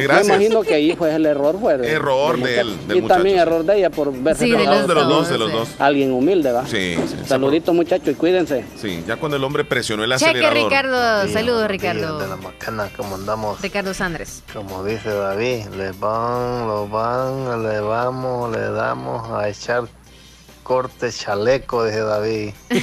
[0.02, 0.26] Gracias.
[0.28, 1.56] Me imagino que ahí fue el error.
[1.60, 4.64] Fue de- Error de él, del Y también error de ella por verse Sí, de
[4.64, 5.68] los De los dos, de los dos.
[5.78, 6.66] Alguien humilde, ¿va?
[6.66, 7.16] Sí, sí.
[7.26, 8.64] Saluditos, muchachos, y cuídense.
[8.80, 10.64] Sí, ya cuando el hombre presionó el Cheque, acelerador.
[10.70, 11.26] Ricardo.
[11.26, 12.18] Sí, Saludos, Ricardo.
[12.18, 13.60] De la macana, ¿cómo andamos?
[13.62, 14.42] Ricardo Sandres.
[14.52, 19.84] Como dice David, le van, lo van, le vamos, le damos a echar
[20.62, 22.50] corte chaleco, dice David.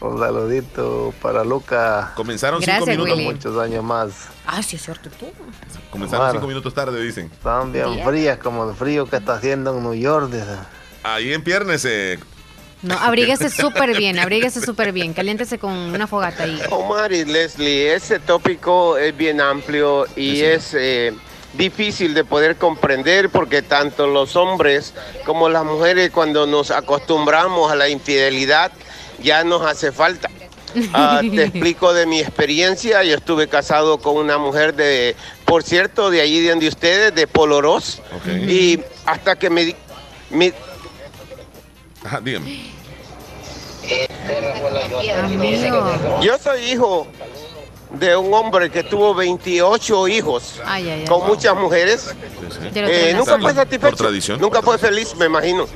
[0.00, 2.12] Un saludito para Luca.
[2.14, 3.16] Comenzaron Gracias, cinco minutos.
[3.16, 3.32] Willy.
[3.32, 4.28] Muchos años más.
[4.46, 5.26] Ah, sí, es cierto, tú.
[5.90, 7.26] Comenzaron cinco minutos tarde, dicen.
[7.32, 10.30] Están bien frías como el frío que está haciendo en New York.
[11.02, 12.18] Ahí en Piernese.
[12.82, 15.14] No, abríguese súper bien, abríguese súper bien.
[15.14, 16.60] Caliéntese con una fogata ahí.
[16.70, 21.14] Omar y Leslie, ese tópico es bien amplio y es eh,
[21.54, 24.92] difícil de poder comprender porque tanto los hombres
[25.24, 28.70] como las mujeres cuando nos acostumbramos a la infidelidad
[29.22, 30.28] ya nos hace falta.
[30.92, 33.02] Ah, te explico de mi experiencia.
[33.02, 37.26] Yo estuve casado con una mujer de, por cierto, de allí de donde ustedes, de
[37.26, 38.00] Polorós.
[38.48, 39.76] Y hasta que me, di-
[40.30, 40.52] me,
[42.04, 42.74] Ajá, dígame.
[46.22, 47.06] Yo soy hijo
[47.90, 51.06] de un hombre que tuvo 28 hijos Ay, ay, ay.
[51.06, 52.14] con muchas mujeres.
[52.74, 53.90] Eh, nunca fue satisfecho.
[53.90, 54.40] Por tradición.
[54.40, 55.66] Nunca fue feliz, me imagino.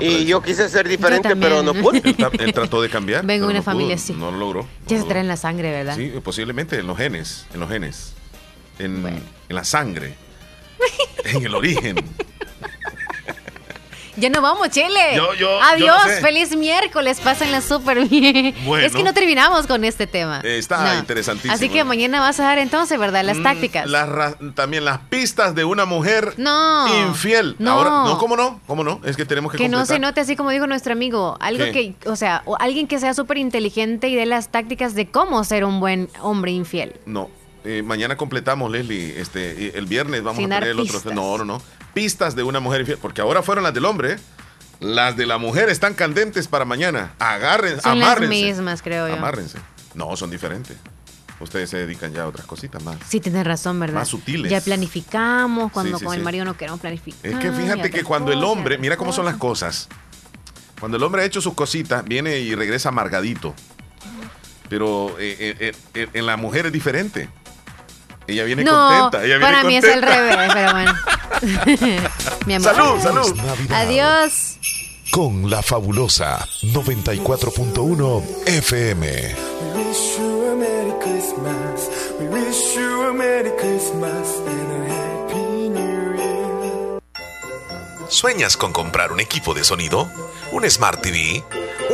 [0.00, 1.98] Y yo quise ser diferente, pero no pude.
[2.04, 3.24] Él, tra- él trató de cambiar.
[3.26, 4.12] Vengo de una no pudo, familia así.
[4.12, 4.66] No lo logró.
[4.86, 5.96] Ya se trae en la sangre, ¿verdad?
[5.96, 7.46] Sí, posiblemente en los genes.
[7.54, 8.12] En los genes.
[8.78, 10.14] En, en la sangre.
[11.24, 11.96] en el origen.
[14.18, 15.14] Ya no vamos, Chele.
[15.16, 16.20] Yo- yo- Adiós, yo no sé.
[16.20, 18.54] feliz miércoles, pásenla súper bien.
[18.64, 18.84] Bueno.
[18.86, 20.40] Es que no terminamos con este tema.
[20.40, 20.98] Está No.
[20.98, 21.52] interesantísimo.
[21.54, 23.24] Así que mañana vas a dar entonces, ¿verdad?
[23.24, 23.86] Las tácticas.
[23.86, 26.86] Mm, Las ra- también las pistas de una mujer No.
[27.08, 27.56] infiel.
[27.58, 27.72] No.
[27.72, 28.60] Ahora, no, ¿cómo no?
[28.66, 29.00] ¿Cómo no?
[29.04, 31.94] Es que tenemos que Que no se note así como dijo nuestro amigo, algo ¿Qué?
[32.00, 35.44] que, o sea, o alguien que sea súper inteligente y dé las tácticas de cómo
[35.44, 36.94] ser un buen hombre infiel.
[37.06, 37.30] No.
[37.64, 39.20] Eh, mañana completamos, Leslie.
[39.20, 41.00] Este, el viernes vamos Sin a tener el otro.
[41.12, 41.62] No, no, no.
[41.98, 42.98] Pistas de una mujer infiel.
[43.02, 44.12] Porque ahora fueron las del hombre.
[44.12, 44.18] ¿eh?
[44.78, 47.14] Las de la mujer están candentes para mañana.
[47.18, 48.28] Agarren, Son las amárrense.
[48.44, 49.14] mismas, creo yo.
[49.14, 49.58] Amárrense.
[49.94, 50.76] No, son diferentes.
[51.40, 52.96] Ustedes se dedican ya a otras cositas más.
[53.08, 53.96] Sí, tienes razón, ¿verdad?
[53.96, 54.48] Más sutiles.
[54.48, 57.32] Ya planificamos, cuando Sí, sí, con el marido no queremos planificar.
[57.32, 59.88] Es que fíjate que cuando el hombre, mira cómo son las cosas.
[60.78, 63.54] Cuando el hombre ha hecho sus cositas, viene y regresa amargadito.
[64.68, 67.28] Pero eh, eh, eh, en la mujer es diferente.
[68.28, 69.24] Ella viene No, contenta.
[69.24, 70.92] Ella viene para mí es el revés, pero bueno.
[72.46, 72.74] Mi amor.
[72.74, 73.40] Salud, salud.
[73.72, 74.58] Adiós.
[75.10, 79.06] Con la fabulosa 94.1 FM.
[79.06, 81.88] We wish you a Merry Christmas.
[82.20, 87.00] We wish you a Merry Christmas and a Happy New Year.
[88.08, 90.06] ¿Sueñas con comprar un equipo de sonido?
[90.52, 91.42] ¿Un Smart TV?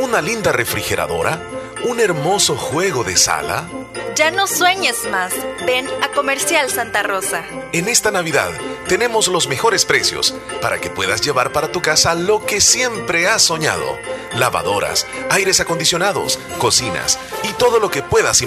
[0.01, 1.39] ¿Una linda refrigeradora?
[1.87, 3.69] ¿Un hermoso juego de sala?
[4.15, 5.31] Ya no sueñes más.
[5.67, 7.45] Ven a Comercial Santa Rosa.
[7.73, 8.49] En esta Navidad
[8.87, 10.33] tenemos los mejores precios
[10.63, 13.99] para que puedas llevar para tu casa lo que siempre has soñado.
[14.33, 18.43] Lavadoras, aires acondicionados, cocinas y todo lo que puedas imaginar.